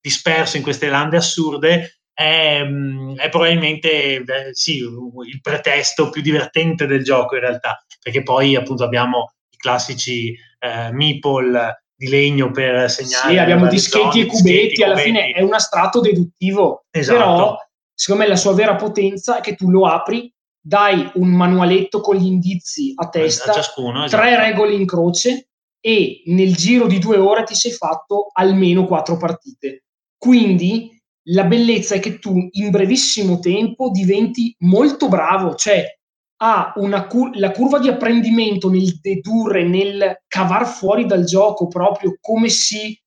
disperso 0.00 0.58
in 0.58 0.62
queste 0.62 0.88
lande 0.90 1.16
assurde, 1.16 2.03
è, 2.14 2.62
mm, 2.64 3.16
è 3.16 3.28
probabilmente 3.28 4.22
beh, 4.22 4.50
sì, 4.52 4.78
il 4.78 5.40
pretesto 5.42 6.10
più 6.10 6.22
divertente 6.22 6.86
del 6.86 7.02
gioco 7.02 7.34
in 7.34 7.40
realtà, 7.42 7.84
perché 8.00 8.22
poi 8.22 8.54
appunto 8.54 8.84
abbiamo 8.84 9.32
i 9.50 9.56
classici 9.56 10.32
eh, 10.60 10.92
meeple 10.92 11.84
di 11.96 12.08
legno 12.08 12.50
per 12.52 12.88
segnare. 12.88 13.32
Sì, 13.32 13.38
abbiamo 13.38 13.66
dischetti 13.66 14.20
e 14.20 14.26
cubetti, 14.26 14.82
alla 14.82 14.94
cubetti. 14.94 15.10
fine 15.10 15.32
è 15.32 15.42
un 15.42 15.54
astratto 15.54 16.00
deduttivo, 16.00 16.84
esatto. 16.90 17.18
però 17.18 17.56
secondo 17.92 18.22
me 18.22 18.28
la 18.28 18.36
sua 18.36 18.54
vera 18.54 18.76
potenza 18.76 19.38
è 19.38 19.40
che 19.40 19.56
tu 19.56 19.70
lo 19.70 19.86
apri, 19.86 20.32
dai 20.60 21.10
un 21.14 21.28
manualetto 21.28 22.00
con 22.00 22.16
gli 22.16 22.26
indizi 22.26 22.92
a 22.94 23.08
testa, 23.08 23.50
a 23.50 23.54
ciascuno, 23.54 24.04
esatto. 24.04 24.22
tre 24.22 24.36
regole 24.38 24.74
in 24.74 24.86
croce 24.86 25.48
e 25.80 26.22
nel 26.26 26.54
giro 26.54 26.86
di 26.86 26.98
due 26.98 27.18
ore 27.18 27.42
ti 27.42 27.54
sei 27.54 27.72
fatto 27.72 28.28
almeno 28.32 28.86
quattro 28.86 29.16
partite. 29.16 29.84
Quindi 30.16 30.93
la 31.28 31.44
bellezza 31.44 31.94
è 31.94 32.00
che 32.00 32.18
tu 32.18 32.48
in 32.50 32.70
brevissimo 32.70 33.38
tempo 33.38 33.90
diventi 33.90 34.54
molto 34.60 35.08
bravo, 35.08 35.54
cioè 35.54 35.84
ha 36.42 36.72
una 36.76 37.06
cur- 37.06 37.36
la 37.36 37.52
curva 37.52 37.78
di 37.78 37.88
apprendimento 37.88 38.68
nel 38.68 38.98
dedurre, 39.00 39.64
nel 39.64 40.22
cavar 40.26 40.66
fuori 40.66 41.06
dal 41.06 41.24
gioco 41.24 41.68
proprio 41.68 42.16
come 42.20 42.48
si 42.48 42.98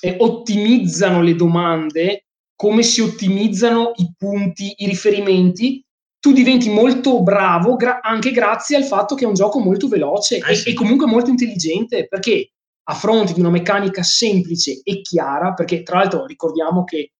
eh, 0.00 0.16
ottimizzano 0.18 1.20
le 1.22 1.34
domande, 1.34 2.24
come 2.56 2.82
si 2.82 3.00
ottimizzano 3.00 3.92
i 3.96 4.12
punti, 4.16 4.74
i 4.78 4.86
riferimenti, 4.86 5.84
tu 6.18 6.32
diventi 6.32 6.68
molto 6.68 7.22
bravo 7.22 7.76
gra- 7.76 8.00
anche 8.02 8.30
grazie 8.30 8.76
al 8.76 8.84
fatto 8.84 9.14
che 9.14 9.24
è 9.24 9.28
un 9.28 9.34
gioco 9.34 9.58
molto 9.60 9.88
veloce 9.88 10.38
eh 10.38 10.54
sì. 10.54 10.68
e, 10.68 10.72
e 10.72 10.74
comunque 10.74 11.06
molto 11.06 11.30
intelligente, 11.30 12.08
perché 12.08 12.50
a 12.88 12.94
fronte 12.94 13.32
di 13.32 13.40
una 13.40 13.50
meccanica 13.50 14.02
semplice 14.02 14.80
e 14.82 15.00
chiara, 15.00 15.54
perché 15.54 15.82
tra 15.82 15.98
l'altro 15.98 16.26
ricordiamo 16.26 16.84
che 16.84 17.12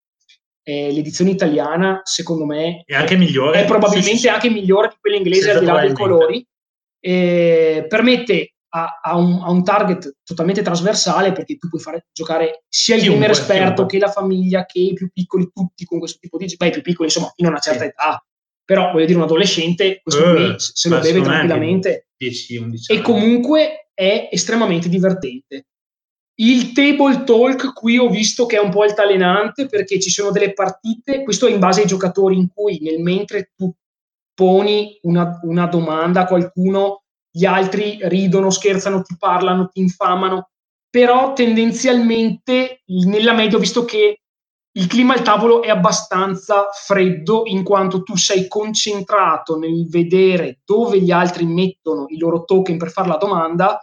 eh, 0.71 0.93
l'edizione 0.93 1.31
italiana, 1.33 2.01
secondo 2.05 2.47
me, 2.47 2.85
è 2.87 2.95
anche 2.95 3.17
migliore. 3.17 3.63
È 3.63 3.65
probabilmente 3.65 4.13
sì, 4.13 4.19
sì, 4.19 4.29
anche 4.29 4.51
migliore 4.51 4.89
di 4.89 4.95
quella 5.01 5.17
inglese 5.17 5.51
al 5.51 5.59
di 5.59 5.67
là 5.67 5.81
dei 5.81 5.93
colori. 5.93 6.47
Eh, 7.01 7.87
permette 7.89 8.55
a, 8.69 9.01
a, 9.03 9.17
un, 9.17 9.41
a, 9.43 9.51
un, 9.51 9.65
target 9.65 10.19
totalmente 10.23 10.63
trasversale 10.63 11.33
perché 11.33 11.57
tu 11.57 11.69
puoi 11.69 11.81
fare 11.81 12.07
giocare 12.13 12.65
sia 12.69 12.95
il 12.95 13.03
gamer 13.03 13.31
esperto 13.31 13.87
chiunque. 13.87 13.99
che 13.99 14.05
la 14.05 14.13
famiglia 14.13 14.65
che 14.67 14.79
i 14.79 14.93
più 14.93 15.09
piccoli, 15.13 15.51
tutti 15.53 15.85
con 15.85 15.99
questo 15.99 16.19
tipo 16.21 16.37
di 16.37 16.47
gioco. 16.47 16.65
Beh, 16.65 16.71
i 16.71 16.73
più 16.73 16.83
piccoli, 16.83 17.09
insomma, 17.09 17.33
fino 17.35 17.49
a 17.49 17.51
una 17.53 17.61
certa 17.61 17.83
sì. 17.83 17.89
età. 17.89 18.25
Però 18.65 18.93
voglio 18.93 19.07
dire, 19.07 19.19
un 19.19 19.25
adolescente, 19.25 20.01
questo 20.01 20.23
uh, 20.23 20.35
qui 20.35 20.55
se 20.57 20.89
lo 20.89 21.01
beve 21.01 21.21
tranquillamente. 21.21 22.11
10, 22.17 22.57
11 22.59 22.93
e 22.93 23.01
comunque 23.01 23.89
è 23.93 24.29
estremamente 24.31 24.89
divertente. 24.89 25.67
Il 26.41 26.73
table 26.73 27.25
talk 27.25 27.75
qui 27.75 27.99
ho 27.99 28.09
visto 28.09 28.47
che 28.47 28.57
è 28.57 28.61
un 28.61 28.71
po' 28.71 28.83
altalenante 28.83 29.67
perché 29.67 30.01
ci 30.01 30.09
sono 30.09 30.31
delle 30.31 30.55
partite, 30.55 31.23
questo 31.23 31.47
è 31.47 31.51
in 31.51 31.59
base 31.59 31.83
ai 31.83 31.87
giocatori, 31.87 32.35
in 32.35 32.49
cui 32.49 32.79
nel 32.81 32.99
mentre 32.99 33.53
tu 33.55 33.71
poni 34.33 34.99
una, 35.03 35.39
una 35.43 35.67
domanda 35.67 36.23
a 36.23 36.27
qualcuno, 36.27 37.03
gli 37.31 37.45
altri 37.45 37.99
ridono, 38.01 38.49
scherzano, 38.49 39.03
ti 39.03 39.17
parlano, 39.19 39.69
ti 39.69 39.81
infamano, 39.81 40.49
però 40.89 41.35
tendenzialmente 41.35 42.85
nella 42.87 43.35
media 43.35 43.59
ho 43.59 43.61
visto 43.61 43.85
che 43.85 44.23
il 44.73 44.87
clima 44.87 45.13
al 45.13 45.23
tavolo 45.23 45.63
è 45.63 45.69
abbastanza 45.69 46.69
freddo 46.73 47.43
in 47.45 47.63
quanto 47.63 48.03
tu 48.03 48.17
sei 48.17 48.49
concentrato 48.49 49.59
nel 49.59 49.87
vedere 49.91 50.61
dove 50.65 51.03
gli 51.03 51.11
altri 51.11 51.45
mettono 51.45 52.07
i 52.09 52.17
loro 52.17 52.45
token 52.45 52.79
per 52.79 52.91
fare 52.91 53.09
la 53.09 53.17
domanda 53.19 53.79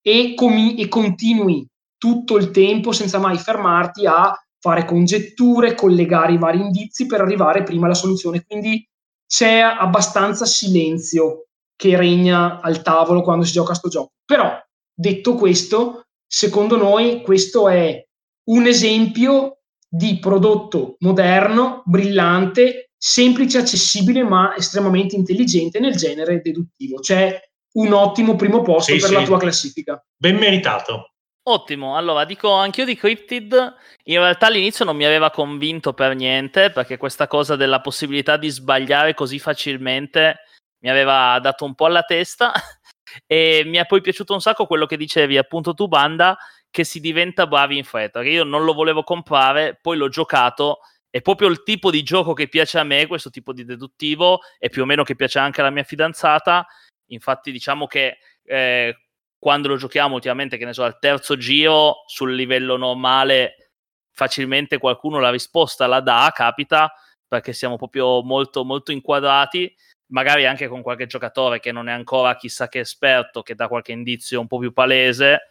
e, 0.00 0.34
com- 0.34 0.74
e 0.76 0.88
continui 0.88 1.64
tutto 2.02 2.36
il 2.36 2.50
tempo 2.50 2.90
senza 2.90 3.20
mai 3.20 3.38
fermarti 3.38 4.06
a 4.06 4.36
fare 4.58 4.84
congetture, 4.84 5.76
collegare 5.76 6.32
i 6.32 6.38
vari 6.38 6.58
indizi 6.58 7.06
per 7.06 7.20
arrivare 7.20 7.62
prima 7.62 7.86
alla 7.86 7.94
soluzione. 7.94 8.42
Quindi 8.44 8.84
c'è 9.24 9.60
abbastanza 9.60 10.44
silenzio 10.44 11.46
che 11.76 11.96
regna 11.96 12.60
al 12.60 12.82
tavolo 12.82 13.22
quando 13.22 13.44
si 13.44 13.52
gioca 13.52 13.70
a 13.70 13.76
sto 13.76 13.88
gioco. 13.88 14.14
Però, 14.24 14.52
detto 14.92 15.36
questo, 15.36 16.06
secondo 16.26 16.76
noi 16.76 17.22
questo 17.22 17.68
è 17.68 18.04
un 18.48 18.66
esempio 18.66 19.58
di 19.88 20.18
prodotto 20.18 20.96
moderno, 21.00 21.82
brillante, 21.84 22.90
semplice, 22.96 23.58
accessibile, 23.58 24.24
ma 24.24 24.56
estremamente 24.56 25.14
intelligente 25.14 25.78
nel 25.78 25.94
genere 25.94 26.40
deduttivo. 26.42 26.98
C'è 26.98 27.40
un 27.74 27.92
ottimo 27.92 28.34
primo 28.34 28.62
posto 28.62 28.92
sì, 28.92 28.98
per 28.98 29.08
sì. 29.08 29.14
la 29.14 29.22
tua 29.22 29.38
classifica. 29.38 30.04
Ben 30.16 30.36
meritato. 30.36 31.11
Ottimo, 31.44 31.96
allora 31.96 32.24
dico 32.24 32.52
anch'io 32.52 32.84
di 32.84 32.94
Cryptid, 32.94 33.74
in 34.04 34.18
realtà 34.18 34.46
all'inizio 34.46 34.84
non 34.84 34.94
mi 34.94 35.04
aveva 35.04 35.32
convinto 35.32 35.92
per 35.92 36.14
niente 36.14 36.70
perché 36.70 36.96
questa 36.96 37.26
cosa 37.26 37.56
della 37.56 37.80
possibilità 37.80 38.36
di 38.36 38.48
sbagliare 38.48 39.12
così 39.12 39.40
facilmente 39.40 40.42
mi 40.84 40.90
aveva 40.90 41.36
dato 41.40 41.64
un 41.64 41.74
po' 41.74 41.86
alla 41.86 42.02
testa. 42.02 42.52
E 43.26 43.62
mi 43.66 43.76
è 43.76 43.84
poi 43.84 44.00
piaciuto 44.00 44.32
un 44.32 44.40
sacco 44.40 44.64
quello 44.64 44.86
che 44.86 44.96
dicevi 44.96 45.36
appunto 45.36 45.74
tu 45.74 45.86
Banda 45.86 46.34
che 46.70 46.82
si 46.82 46.98
diventa 46.98 47.46
bravi 47.46 47.76
in 47.76 47.84
fretta, 47.84 48.22
che 48.22 48.30
io 48.30 48.42
non 48.44 48.64
lo 48.64 48.72
volevo 48.72 49.02
comprare, 49.02 49.78
poi 49.82 49.98
l'ho 49.98 50.08
giocato. 50.08 50.78
È 51.10 51.20
proprio 51.20 51.48
il 51.48 51.62
tipo 51.62 51.90
di 51.90 52.02
gioco 52.02 52.32
che 52.32 52.48
piace 52.48 52.78
a 52.78 52.84
me, 52.84 53.06
questo 53.06 53.28
tipo 53.28 53.52
di 53.52 53.66
deduttivo 53.66 54.40
e 54.58 54.70
più 54.70 54.82
o 54.82 54.86
meno 54.86 55.02
che 55.02 55.14
piace 55.14 55.38
anche 55.38 55.60
alla 55.60 55.68
mia 55.68 55.82
fidanzata, 55.82 56.66
infatti 57.08 57.52
diciamo 57.52 57.86
che 57.86 58.16
eh, 58.44 58.96
quando 59.42 59.66
lo 59.66 59.76
giochiamo 59.76 60.14
ultimamente, 60.14 60.56
che 60.56 60.64
ne 60.64 60.72
so, 60.72 60.84
al 60.84 61.00
terzo 61.00 61.36
giro 61.36 62.04
sul 62.06 62.32
livello 62.32 62.76
normale, 62.76 63.72
facilmente 64.12 64.78
qualcuno 64.78 65.18
la 65.18 65.32
risposta 65.32 65.88
la 65.88 65.98
dà, 65.98 66.30
capita, 66.32 66.94
perché 67.26 67.52
siamo 67.52 67.74
proprio 67.76 68.22
molto, 68.22 68.64
molto 68.64 68.92
inquadrati, 68.92 69.74
magari 70.12 70.46
anche 70.46 70.68
con 70.68 70.80
qualche 70.80 71.06
giocatore 71.06 71.58
che 71.58 71.72
non 71.72 71.88
è 71.88 71.92
ancora 71.92 72.36
chissà 72.36 72.68
che 72.68 72.78
esperto, 72.78 73.42
che 73.42 73.56
dà 73.56 73.66
qualche 73.66 73.90
indizio 73.90 74.38
un 74.38 74.46
po' 74.46 74.58
più 74.58 74.72
palese. 74.72 75.48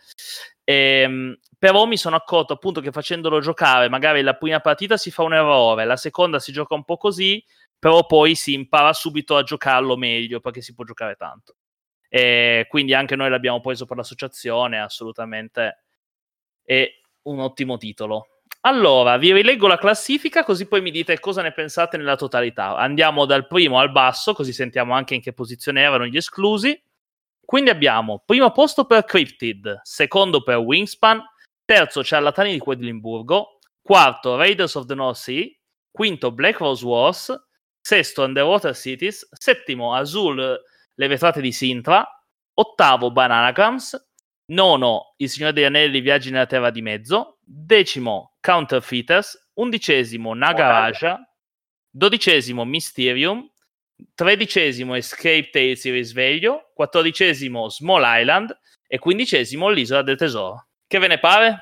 Ehm, 0.64 1.38
però 1.60 1.86
mi 1.86 1.98
sono 1.98 2.16
accorto 2.16 2.54
appunto 2.54 2.80
che 2.80 2.94
facendolo 2.94 3.42
giocare, 3.42 3.90
magari 3.90 4.22
la 4.22 4.36
prima 4.36 4.62
partita 4.62 4.96
si 4.96 5.12
fa 5.12 5.24
un 5.24 5.34
errore, 5.34 5.84
la 5.84 5.98
seconda 5.98 6.40
si 6.40 6.54
gioca 6.54 6.76
un 6.76 6.86
po' 6.86 6.96
così, 6.96 7.44
però 7.78 8.06
poi 8.06 8.36
si 8.36 8.54
impara 8.54 8.94
subito 8.94 9.36
a 9.36 9.44
giocarlo 9.44 9.98
meglio 9.98 10.40
perché 10.40 10.62
si 10.62 10.74
può 10.74 10.86
giocare 10.86 11.16
tanto. 11.16 11.56
E 12.14 12.66
quindi 12.68 12.94
anche 12.94 13.16
noi 13.16 13.30
l'abbiamo 13.30 13.62
preso 13.62 13.86
per 13.86 13.96
l'associazione, 13.96 14.82
assolutamente 14.82 15.84
è 16.62 16.86
un 17.24 17.40
ottimo 17.40 17.78
titolo. 17.78 18.42
Allora, 18.64 19.16
vi 19.16 19.32
rileggo 19.32 19.66
la 19.66 19.78
classifica 19.78 20.44
così 20.44 20.68
poi 20.68 20.82
mi 20.82 20.92
dite 20.92 21.18
cosa 21.22 21.42
ne 21.42 21.54
pensate 21.54 21.96
nella 21.96 22.18
totalità. 22.18 22.76
Andiamo 22.76 23.26
dal 23.26 23.48
primo 23.48 23.80
al 23.80 23.94
basso, 23.94 24.34
così 24.34 24.52
sentiamo 24.52 24.94
anche 24.94 25.16
in 25.16 25.22
che 25.22 25.32
posizione 25.32 25.82
erano 25.82 26.06
gli 26.06 26.18
esclusi. 26.18 26.78
Quindi 27.40 27.70
abbiamo 27.70 28.22
primo 28.26 28.52
posto 28.52 28.84
per 28.84 29.06
Cryptid, 29.06 29.80
secondo 29.84 30.44
per 30.44 30.58
Wingspan, 30.58 31.24
terzo 31.64 32.04
Ciarlatani 32.04 32.52
di 32.52 32.60
Quedlinburgo, 32.60 33.60
quarto 33.82 34.36
Raiders 34.36 34.76
of 34.76 34.86
the 34.86 34.96
North 34.96 35.18
Sea, 35.18 35.46
quinto 35.90 36.34
Black 36.34 36.60
Rose 36.60 36.86
Wars, 36.86 37.34
sesto 37.80 38.24
Underwater 38.24 38.76
Cities, 38.76 39.30
settimo 39.32 39.96
Azul 39.96 40.62
Le 41.02 41.08
Vetrate 41.08 41.42
di 41.42 41.52
Sintra, 41.52 42.08
ottavo 42.54 43.10
Bananagrams, 43.10 44.12
nono 44.52 45.16
Il 45.18 45.32
Signore 45.32 45.52
degli 45.52 45.64
Anelli 45.64 46.00
Viaggi 46.00 46.30
nella 46.30 46.46
Terra 46.46 46.70
di 46.70 46.84
Mezzo, 46.84 47.40
decimo 47.44 48.36
Counterfeiters, 48.40 49.50
undicesimo 49.54 50.36
Nagaraja, 50.36 51.20
dodicesimo 51.90 52.66
Mysterium, 52.66 53.50
tredicesimo 54.14 54.94
Escape 54.94 55.50
Tales 55.52 55.84
il 55.86 55.94
risveglio, 55.94 56.70
quattordicesimo 56.76 57.68
Small 57.70 58.04
Island. 58.06 58.56
E 58.86 59.00
quindicesimo 59.00 59.70
l'Isola 59.70 60.04
del 60.04 60.18
Tesoro. 60.18 60.68
Che 60.86 61.00
ve 61.00 61.08
ne 61.08 61.18
pare? 61.18 61.60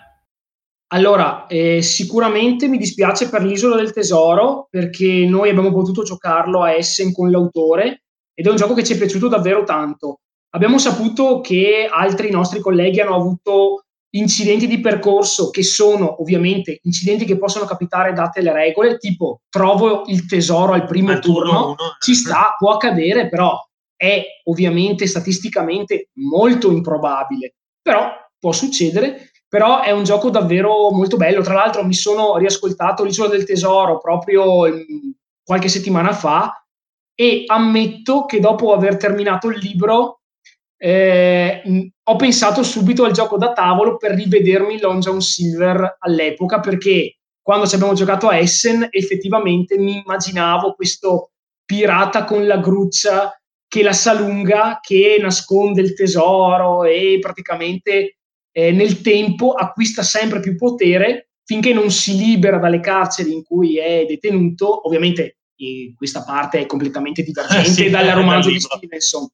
Allora, 0.87 1.47
eh, 1.47 1.81
sicuramente 1.81 2.67
mi 2.67 2.77
dispiace 2.77 3.29
per 3.29 3.43
l'Isola 3.43 3.77
del 3.77 3.93
Tesoro 3.93 4.67
perché 4.69 5.25
noi 5.25 5.47
abbiamo 5.47 5.71
potuto 5.71 6.03
giocarlo 6.03 6.61
a 6.61 6.73
Essen 6.73 7.13
con 7.13 7.31
l'autore 7.31 8.03
ed 8.39 8.47
è 8.47 8.49
un 8.49 8.55
gioco 8.55 8.73
che 8.73 8.85
ci 8.85 8.93
è 8.93 8.97
piaciuto 8.97 9.27
davvero 9.27 9.65
tanto. 9.65 10.21
Abbiamo 10.51 10.77
saputo 10.77 11.41
che 11.41 11.89
altri 11.91 12.31
nostri 12.31 12.61
colleghi 12.61 13.01
hanno 13.01 13.15
avuto 13.15 13.83
incidenti 14.11 14.65
di 14.65 14.79
percorso 14.79 15.49
che 15.49 15.61
sono 15.61 16.21
ovviamente 16.21 16.79
incidenti 16.83 17.25
che 17.25 17.37
possono 17.37 17.65
capitare 17.65 18.13
date 18.13 18.39
le 18.39 18.53
regole, 18.53 18.97
tipo 18.97 19.41
trovo 19.49 20.03
il 20.05 20.25
tesoro 20.25 20.71
al 20.71 20.85
primo 20.85 21.11
al 21.11 21.19
turno, 21.19 21.49
turno 21.49 21.75
ci 21.99 22.15
sta, 22.15 22.55
può 22.57 22.71
accadere, 22.71 23.27
però 23.27 23.59
è 23.93 24.23
ovviamente 24.45 25.05
statisticamente 25.05 26.07
molto 26.13 26.71
improbabile, 26.71 27.55
però 27.81 28.09
può 28.39 28.53
succedere, 28.53 29.31
però 29.49 29.81
è 29.81 29.91
un 29.91 30.05
gioco 30.05 30.29
davvero 30.29 30.89
molto 30.91 31.17
bello. 31.17 31.41
Tra 31.41 31.55
l'altro 31.55 31.83
mi 31.83 31.93
sono 31.93 32.37
riascoltato 32.37 33.03
l'Isola 33.03 33.27
del 33.27 33.43
Tesoro 33.43 33.99
proprio 33.99 34.63
qualche 35.43 35.67
settimana 35.67 36.13
fa 36.13 36.53
e 37.21 37.43
ammetto 37.47 38.23
che 38.23 38.39
dopo 38.39 38.71
aver 38.71 38.95
terminato 38.95 39.49
il 39.49 39.57
libro 39.57 40.21
eh, 40.77 41.91
ho 42.01 42.15
pensato 42.15 42.63
subito 42.63 43.03
al 43.03 43.11
gioco 43.11 43.35
da 43.35 43.51
tavolo 43.51 43.97
per 43.97 44.11
rivedermi 44.11 44.79
Long 44.79 45.01
John 45.01 45.19
Silver 45.19 45.97
all'epoca 45.99 46.61
perché 46.61 47.17
quando 47.41 47.67
ci 47.67 47.75
abbiamo 47.75 47.91
giocato 47.91 48.29
a 48.29 48.37
Essen 48.37 48.87
effettivamente 48.89 49.77
mi 49.77 49.97
immaginavo 49.97 50.75
questo 50.75 51.31
pirata 51.65 52.23
con 52.23 52.47
la 52.47 52.57
gruccia 52.57 53.37
che 53.67 53.83
la 53.83 53.91
sa 53.91 54.13
lunga, 54.13 54.79
che 54.81 55.17
nasconde 55.19 55.81
il 55.81 55.93
tesoro 55.93 56.85
e 56.85 57.17
praticamente 57.19 58.19
eh, 58.49 58.71
nel 58.71 59.01
tempo 59.01 59.51
acquista 59.51 60.03
sempre 60.03 60.39
più 60.39 60.55
potere 60.55 61.31
finché 61.43 61.73
non 61.73 61.91
si 61.91 62.15
libera 62.15 62.59
dalle 62.59 62.79
carceri 62.79 63.33
in 63.33 63.43
cui 63.43 63.77
è 63.77 64.05
detenuto. 64.07 64.87
Ovviamente 64.87 65.38
questa 65.95 66.23
parte 66.23 66.59
è 66.59 66.65
completamente 66.65 67.23
divergente 67.23 67.69
sì, 67.69 67.89
dal 67.89 68.07
romanzo 68.07 68.49
di 68.49 68.59
Stevenson, 68.59 69.27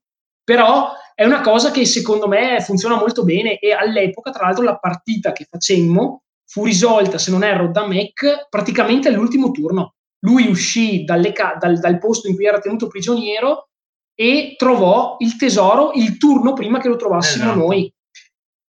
però 0.43 0.91
è 1.15 1.23
una 1.23 1.41
cosa 1.41 1.71
che 1.71 1.85
secondo 1.85 2.27
me 2.27 2.61
funziona 2.61 2.97
molto 2.97 3.23
bene 3.23 3.57
e 3.57 3.71
all'epoca, 3.71 4.31
tra 4.31 4.45
l'altro, 4.45 4.63
la 4.63 4.77
partita 4.77 5.31
che 5.31 5.47
facemmo 5.49 6.23
fu 6.45 6.65
risolta, 6.65 7.17
se 7.17 7.31
non 7.31 7.43
erro, 7.43 7.71
da 7.71 7.87
Mac 7.87 8.47
praticamente 8.49 9.07
all'ultimo 9.07 9.51
turno. 9.51 9.95
Lui 10.19 10.47
uscì 10.47 11.05
ca- 11.05 11.57
dal, 11.59 11.79
dal 11.79 11.99
posto 11.99 12.27
in 12.27 12.35
cui 12.35 12.45
era 12.45 12.59
tenuto 12.59 12.87
prigioniero 12.87 13.69
e 14.13 14.55
trovò 14.57 15.17
il 15.19 15.35
tesoro 15.35 15.91
il 15.93 16.17
turno 16.17 16.53
prima 16.53 16.79
che 16.79 16.87
lo 16.87 16.95
trovassimo 16.95 17.45
esatto. 17.45 17.59
noi. 17.59 17.93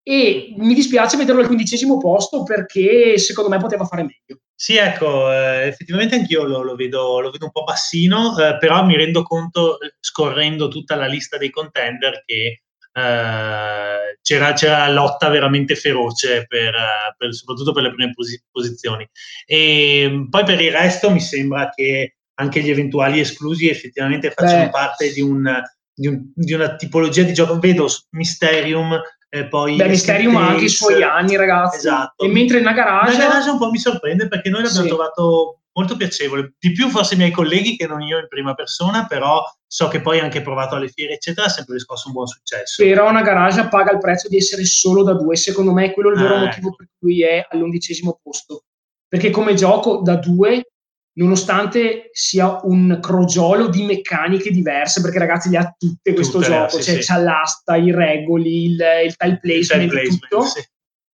E 0.08 0.53
mi 0.58 0.74
dispiace 0.74 1.18
vederlo 1.18 1.41
al 1.41 1.47
quindicesimo 1.47 1.97
posto 1.97 2.43
perché 2.43 3.18
secondo 3.18 3.49
me 3.49 3.58
poteva 3.58 3.86
fare 3.86 4.03
meglio. 4.03 4.41
Sì, 4.58 4.78
ecco, 4.78 5.32
eh, 5.34 5.68
effettivamente 5.68 6.16
anch'io 6.16 6.43
lo, 6.45 6.62
lo, 6.64 6.76
vedo, 6.76 7.20
lo, 7.20 7.30
vedo, 7.30 7.45
un 7.45 7.51
po' 7.51 7.64
bassino, 7.64 8.38
eh, 8.38 8.58
però 8.58 8.86
mi 8.86 8.95
rendo 8.95 9.22
conto, 9.24 9.78
scorrendo 9.99 10.70
tutta 10.70 10.95
la 10.95 11.08
lista 11.08 11.38
dei 11.38 11.49
contender, 11.49 12.24
che 12.26 12.62
eh, 12.93 14.18
c'era, 14.22 14.53
c'era, 14.53 14.89
lotta 14.89 15.28
veramente 15.28 15.76
feroce, 15.76 16.45
per, 16.47 16.74
per, 17.18 17.34
soprattutto 17.34 17.74
per 17.74 17.84
le 17.84 17.93
prime 17.93 18.14
posi- 18.14 18.41
posizioni. 18.49 19.06
E 19.45 20.08
mm, 20.10 20.30
poi 20.30 20.45
per 20.45 20.62
il 20.62 20.72
resto 20.72 21.12
mi 21.12 21.20
sembra 21.20 21.70
che 21.70 22.16
anche 22.36 22.62
gli 22.62 22.70
eventuali 22.70 23.20
esclusi 23.20 23.68
effettivamente 23.68 24.32
facciano 24.32 24.66
Beh. 24.66 24.70
parte 24.70 25.12
di, 25.12 25.20
un, 25.20 25.62
di, 25.93 26.08
un, 26.08 26.32
di, 26.34 26.53
una 26.53 26.76
tipologia 26.78 27.24
di 27.24 27.34
gioco. 27.34 27.60
Vedo 27.60 27.88
Mysterium 28.12 28.97
e 29.36 29.48
poi 29.48 29.76
Beh, 29.76 29.90
Mysterium 29.90 30.38
ha 30.38 30.48
anche 30.48 30.66
i 30.66 30.70
suoi 30.70 31.04
anni, 31.04 31.36
ragazzi. 31.36 31.78
Esatto. 31.78 32.24
E 32.24 32.30
mentre 32.30 32.62
Nagarage... 32.62 33.18
Nagarage 33.18 33.50
un 33.50 33.58
po' 33.58 33.70
mi 33.70 33.78
sorprende 33.78 34.30
perché 34.30 34.50
noi 34.50 34.64
l'abbiamo 34.64 34.84
sì. 34.84 34.88
trovato 34.88 35.60
molto 35.74 35.98
piacevole. 35.98 36.54
Di 36.58 36.72
più 36.72 36.88
forse 36.88 37.16
i 37.16 37.18
miei 37.18 37.32
colleghi 37.32 37.76
che 37.76 37.86
non 37.86 38.02
io 38.02 38.18
in 38.18 38.28
prima 38.30 38.54
persona, 38.54 39.06
però 39.06 39.44
so 39.68 39.90
che 39.90 40.00
poi 40.00 40.20
anche 40.20 40.42
provato 40.42 40.76
alle 40.76 40.88
fiere, 40.88 41.16
eccetera, 41.16 41.48
ha 41.48 41.50
sempre 41.50 41.74
riscosso 41.74 42.08
un 42.08 42.14
buon 42.14 42.28
successo. 42.28 42.82
Però 42.82 43.10
una 43.10 43.24
garage 43.24 43.68
paga 43.68 43.92
il 43.92 44.00
prezzo 44.00 44.30
di 44.30 44.38
essere 44.38 44.64
solo 44.64 45.04
da 45.04 45.14
due. 45.14 45.36
Secondo 45.36 45.74
me 45.74 45.88
è 45.88 45.94
quello 45.94 46.12
il 46.12 46.18
vero 46.18 46.36
ah, 46.36 46.40
motivo 46.40 46.68
ecco. 46.70 46.76
per 46.78 46.88
cui 46.98 47.22
è 47.22 47.46
all'undicesimo 47.50 48.18
posto. 48.24 48.64
Perché 49.06 49.32
come 49.32 49.54
gioco 49.54 49.98
da 50.02 50.16
due 50.16 50.72
nonostante 51.16 52.09
sia 52.11 52.59
un 52.63 52.99
crogiolo 53.01 53.68
di 53.68 53.84
meccaniche 53.84 54.51
diverse, 54.51 55.01
perché 55.01 55.20
ragazzi 55.20 55.49
le 55.49 55.57
ha 55.57 55.76
tutte 55.78 56.13
questo 56.13 56.39
tutte, 56.39 56.49
gioco, 56.49 56.78
sì, 56.78 56.84
cioè 56.84 57.01
sì. 57.01 57.07
c'ha 57.07 57.18
l'asta, 57.18 57.76
i 57.76 57.91
regoli, 57.91 58.66
il, 58.66 58.84
il 59.05 59.16
tile 59.16 59.39
placement, 59.39 59.84
il 59.84 59.89
placement 59.89 60.20
tutto. 60.20 60.41
Sì. 60.43 60.63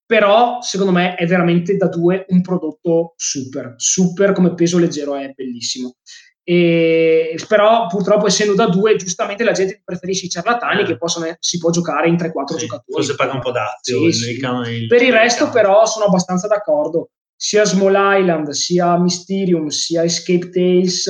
Però 0.06 0.62
secondo 0.62 0.91
me 0.91 1.16
è 1.16 1.26
veramente 1.26 1.78
da 1.78 1.88
due 1.88 2.26
un 2.30 2.41
prodotto 2.41 3.14
super, 3.16 3.76
super 3.78 4.34
come 4.34 4.54
peso 4.54 4.78
leggero 4.78 5.16
è 5.16 5.32
bellissimo. 5.34 5.96
E, 6.43 7.39
però 7.47 7.86
purtroppo 7.86 8.26
essendo 8.26 8.55
da 8.55 8.67
due 8.67 8.96
giustamente 8.96 9.43
la 9.43 9.51
gente 9.51 9.80
preferisce 9.86 10.26
i 10.26 10.30
ciarlatani 10.30 10.82
eh. 10.82 10.86
che 10.86 10.97
possono, 10.97 11.34
si 11.39 11.59
può 11.59 11.70
giocare 11.70 12.09
in 12.09 12.16
3-4 12.16 12.32
sì, 12.47 12.58
giocatori 12.58 12.93
forse 12.93 13.16
paga 13.16 13.34
un 13.34 13.42
po' 13.42 13.51
d'azio 13.51 14.12
sì, 14.12 14.34
sì. 14.34 14.88
Per 14.88 15.01
il 15.04 15.12
resto 15.12 15.50
però 15.51 15.86
sono 15.86 16.05
abbastanza 16.05 16.47
d'accordo 16.47 17.12
sia 17.43 17.66
Small 17.66 17.96
Island, 18.20 18.51
sia 18.51 19.00
Mysterium, 19.00 19.70
sia 19.70 20.04
Escape 20.04 20.50
Tales 20.50 21.09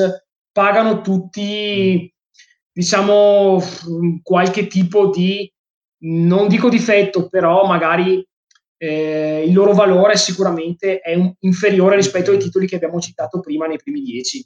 pagano 0.49 1.01
tutti, 1.01 2.09
diciamo, 2.71 3.61
qualche 4.23 4.67
tipo 4.67 5.09
di, 5.09 5.51
non 6.05 6.47
dico 6.47 6.69
difetto, 6.69 7.27
però 7.27 7.65
magari 7.65 8.25
eh, 8.77 9.43
il 9.45 9.53
loro 9.53 9.73
valore 9.73 10.15
sicuramente 10.15 11.01
è 11.01 11.15
un, 11.15 11.33
inferiore 11.39 11.97
rispetto 11.97 12.31
ai 12.31 12.39
titoli 12.39 12.65
che 12.65 12.75
abbiamo 12.75 13.01
citato 13.01 13.41
prima 13.41 13.67
nei 13.67 13.77
primi 13.77 13.99
dieci. 13.99 14.41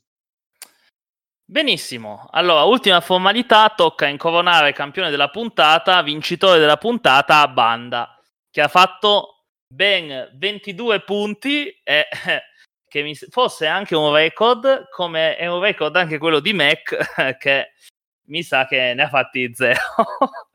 Benissimo, 1.47 2.25
allora 2.31 2.63
ultima 2.63 2.99
formalità, 2.99 3.71
tocca 3.75 4.07
incoronare 4.07 4.73
campione 4.73 5.11
della 5.11 5.29
puntata, 5.29 6.01
vincitore 6.01 6.57
della 6.57 6.77
puntata 6.77 7.47
Banda, 7.47 8.19
che 8.49 8.61
ha 8.61 8.67
fatto 8.67 9.34
ben 9.75 10.31
22 10.35 11.01
punti, 11.01 11.67
e, 11.83 12.07
che 12.87 13.03
mi, 13.03 13.13
fosse 13.15 13.67
anche 13.67 13.95
un 13.95 14.13
record, 14.13 14.87
come 14.89 15.35
è 15.35 15.47
un 15.47 15.59
record 15.59 15.95
anche 15.97 16.17
quello 16.17 16.39
di 16.39 16.53
Mac, 16.53 16.95
che 17.37 17.73
mi 18.27 18.41
sa 18.41 18.65
che 18.65 18.93
ne 18.95 19.03
ha 19.03 19.09
fatti 19.09 19.51
zero. 19.53 19.79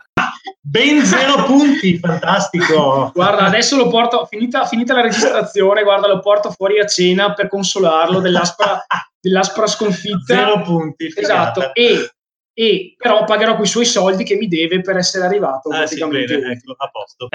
Ben 0.62 1.05
zero 1.05 1.44
punti, 1.44 1.98
fantastico. 1.98 3.10
Guarda, 3.12 3.44
adesso 3.44 3.76
lo 3.76 3.88
porto, 3.88 4.24
finita, 4.26 4.64
finita, 4.66 4.94
la 4.94 5.01
registrazione, 5.01 5.82
guarda, 5.82 6.06
lo 6.06 6.20
porto 6.20 6.51
fuori 6.51 6.78
a 6.78 6.86
cena 6.86 7.34
per 7.34 7.48
consolarlo 7.48 8.20
dell'aspra, 8.20 8.84
dell'aspra 9.18 9.66
sconfitta. 9.66 10.34
Zero 10.34 10.62
punti. 10.62 11.12
Esatto, 11.14 11.74
e, 11.74 12.10
e, 12.52 12.94
però 12.97 13.24
pagherò 13.24 13.56
quei 13.56 13.66
suoi 13.66 13.86
soldi 13.86 14.24
che 14.24 14.36
mi 14.36 14.48
deve 14.48 14.80
per 14.80 14.97
essere 14.97 15.24
arrivato. 15.24 15.70
Ah, 15.70 15.86
sì, 15.86 16.06
bene, 16.06 16.52
ecco, 16.52 16.74
a 16.76 16.88
posto. 16.88 17.28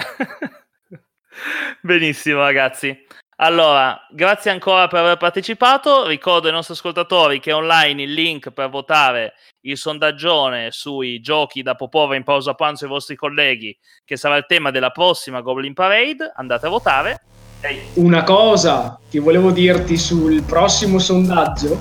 Benissimo, 1.81 2.39
ragazzi. 2.39 3.05
Allora, 3.37 3.99
grazie 4.11 4.51
ancora 4.51 4.87
per 4.87 5.01
aver 5.01 5.17
partecipato. 5.17 6.07
Ricordo 6.07 6.47
ai 6.47 6.53
nostri 6.53 6.73
ascoltatori 6.73 7.41
che 7.41 7.51
è 7.51 7.55
online 7.55 8.03
il 8.03 8.13
link 8.13 8.51
per 8.51 8.69
votare 8.69 9.33
il 9.61 9.77
sondaggione 9.77 10.71
sui 10.71 11.19
giochi 11.19 11.61
da 11.61 11.75
proporre 11.75 12.15
in 12.15 12.23
pausa 12.23 12.53
pranzo 12.53 12.85
ai 12.85 12.91
vostri 12.91 13.15
colleghi, 13.15 13.77
che 14.05 14.15
sarà 14.15 14.37
il 14.37 14.45
tema 14.47 14.71
della 14.71 14.91
prossima 14.91 15.41
Goblin 15.41 15.73
Parade. 15.73 16.31
Andate 16.33 16.67
a 16.67 16.69
votare. 16.69 17.21
Una 17.95 18.23
cosa 18.23 18.99
che 19.09 19.19
volevo 19.19 19.51
dirti 19.51 19.97
sul 19.97 20.41
prossimo 20.43 20.99
sondaggio 20.99 21.77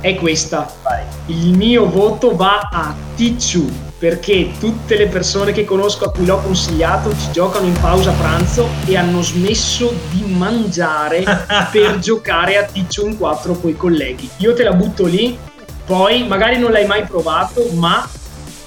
è 0.00 0.14
questa. 0.14 0.70
Vai. 0.82 1.04
Il 1.26 1.56
mio 1.56 1.88
voto 1.88 2.36
va 2.36 2.68
a 2.70 2.94
Ticciu 3.14 3.87
perché 3.98 4.52
tutte 4.60 4.96
le 4.96 5.08
persone 5.08 5.52
che 5.52 5.64
conosco 5.64 6.04
a 6.04 6.12
cui 6.12 6.24
l'ho 6.24 6.38
consigliato 6.38 7.10
ci 7.18 7.32
giocano 7.32 7.66
in 7.66 7.78
pausa 7.80 8.12
pranzo 8.12 8.68
e 8.86 8.96
hanno 8.96 9.22
smesso 9.22 9.92
di 10.10 10.22
mangiare 10.32 11.24
per 11.72 11.98
giocare 11.98 12.58
a 12.58 12.62
Ticcio 12.62 13.06
in 13.06 13.16
4 13.16 13.54
con 13.54 13.70
i 13.70 13.76
colleghi. 13.76 14.30
Io 14.38 14.54
te 14.54 14.62
la 14.62 14.72
butto 14.72 15.04
lì, 15.04 15.36
poi 15.84 16.26
magari 16.26 16.58
non 16.58 16.70
l'hai 16.70 16.86
mai 16.86 17.04
provato, 17.06 17.68
ma 17.72 18.08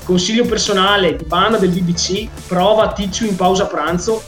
consiglio 0.03 0.43
personale 0.43 1.15
di 1.15 1.23
banda 1.23 1.57
del 1.57 1.69
BBC, 1.69 2.27
prova 2.47 2.91
Ticcio 2.91 3.23
in 3.23 3.37
pausa 3.37 3.67
pranzo, 3.67 4.21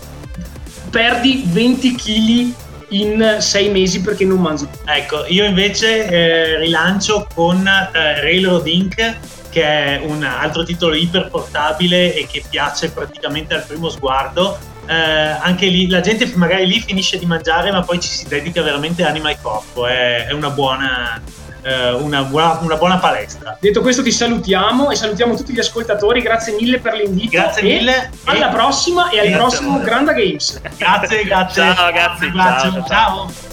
perdi 0.90 1.44
20 1.48 1.96
kg 1.96 2.54
in 2.90 3.38
sei 3.40 3.70
mesi 3.70 4.00
perché 4.02 4.24
non 4.24 4.40
mangi. 4.40 4.68
Ecco, 4.86 5.26
io 5.28 5.44
invece 5.44 6.08
eh, 6.08 6.58
rilancio 6.60 7.28
con 7.34 7.68
eh, 7.68 8.22
Railroad 8.22 8.68
Inc 8.68 9.18
che 9.54 9.62
è 9.62 10.02
un 10.04 10.24
altro 10.24 10.64
titolo 10.64 10.96
iperportabile 10.96 12.16
e 12.16 12.26
che 12.26 12.44
piace 12.50 12.90
praticamente 12.90 13.54
al 13.54 13.64
primo 13.64 13.88
sguardo. 13.88 14.58
Eh, 14.88 14.94
anche 14.94 15.68
lì 15.68 15.88
la 15.88 16.02
gente 16.02 16.30
magari 16.36 16.66
lì 16.66 16.82
finisce 16.82 17.20
di 17.20 17.28
mangiare, 17.28 17.72
ma 17.72 17.84
poi 17.84 18.00
ci 18.00 18.10
si 18.10 18.28
dedica 18.28 18.64
veramente 18.64 19.06
anima 19.06 19.30
e 19.30 19.38
corpo. 19.40 19.86
È, 19.86 20.26
è 20.26 20.34
una 20.34 20.50
buona, 20.50 21.22
eh, 21.62 21.92
una, 21.92 22.24
buona, 22.24 22.58
una, 22.62 22.76
buona, 22.78 22.98
palestra. 22.98 23.56
Detto 23.60 23.82
questo, 23.82 24.02
ti 24.02 24.12
salutiamo 24.12 24.90
e 24.90 24.96
salutiamo 24.96 25.36
tutti 25.36 25.54
gli 25.54 25.60
ascoltatori. 25.60 26.22
Grazie 26.22 26.56
mille 26.60 26.80
per 26.80 26.96
l'invito. 26.96 27.30
Grazie 27.30 27.62
mille. 27.62 28.10
Alla 28.24 28.48
prossima 28.48 29.10
e 29.10 29.20
al 29.20 29.38
prossimo 29.38 29.80
Granda 29.82 30.14
Games. 30.14 30.60
Grazie, 30.78 31.24
grazie. 31.26 31.62
Ciao 31.62 31.86
ragazzi. 31.86 32.32
ciao. 32.34 32.72
ciao. 32.72 32.86
ciao. 32.88 33.53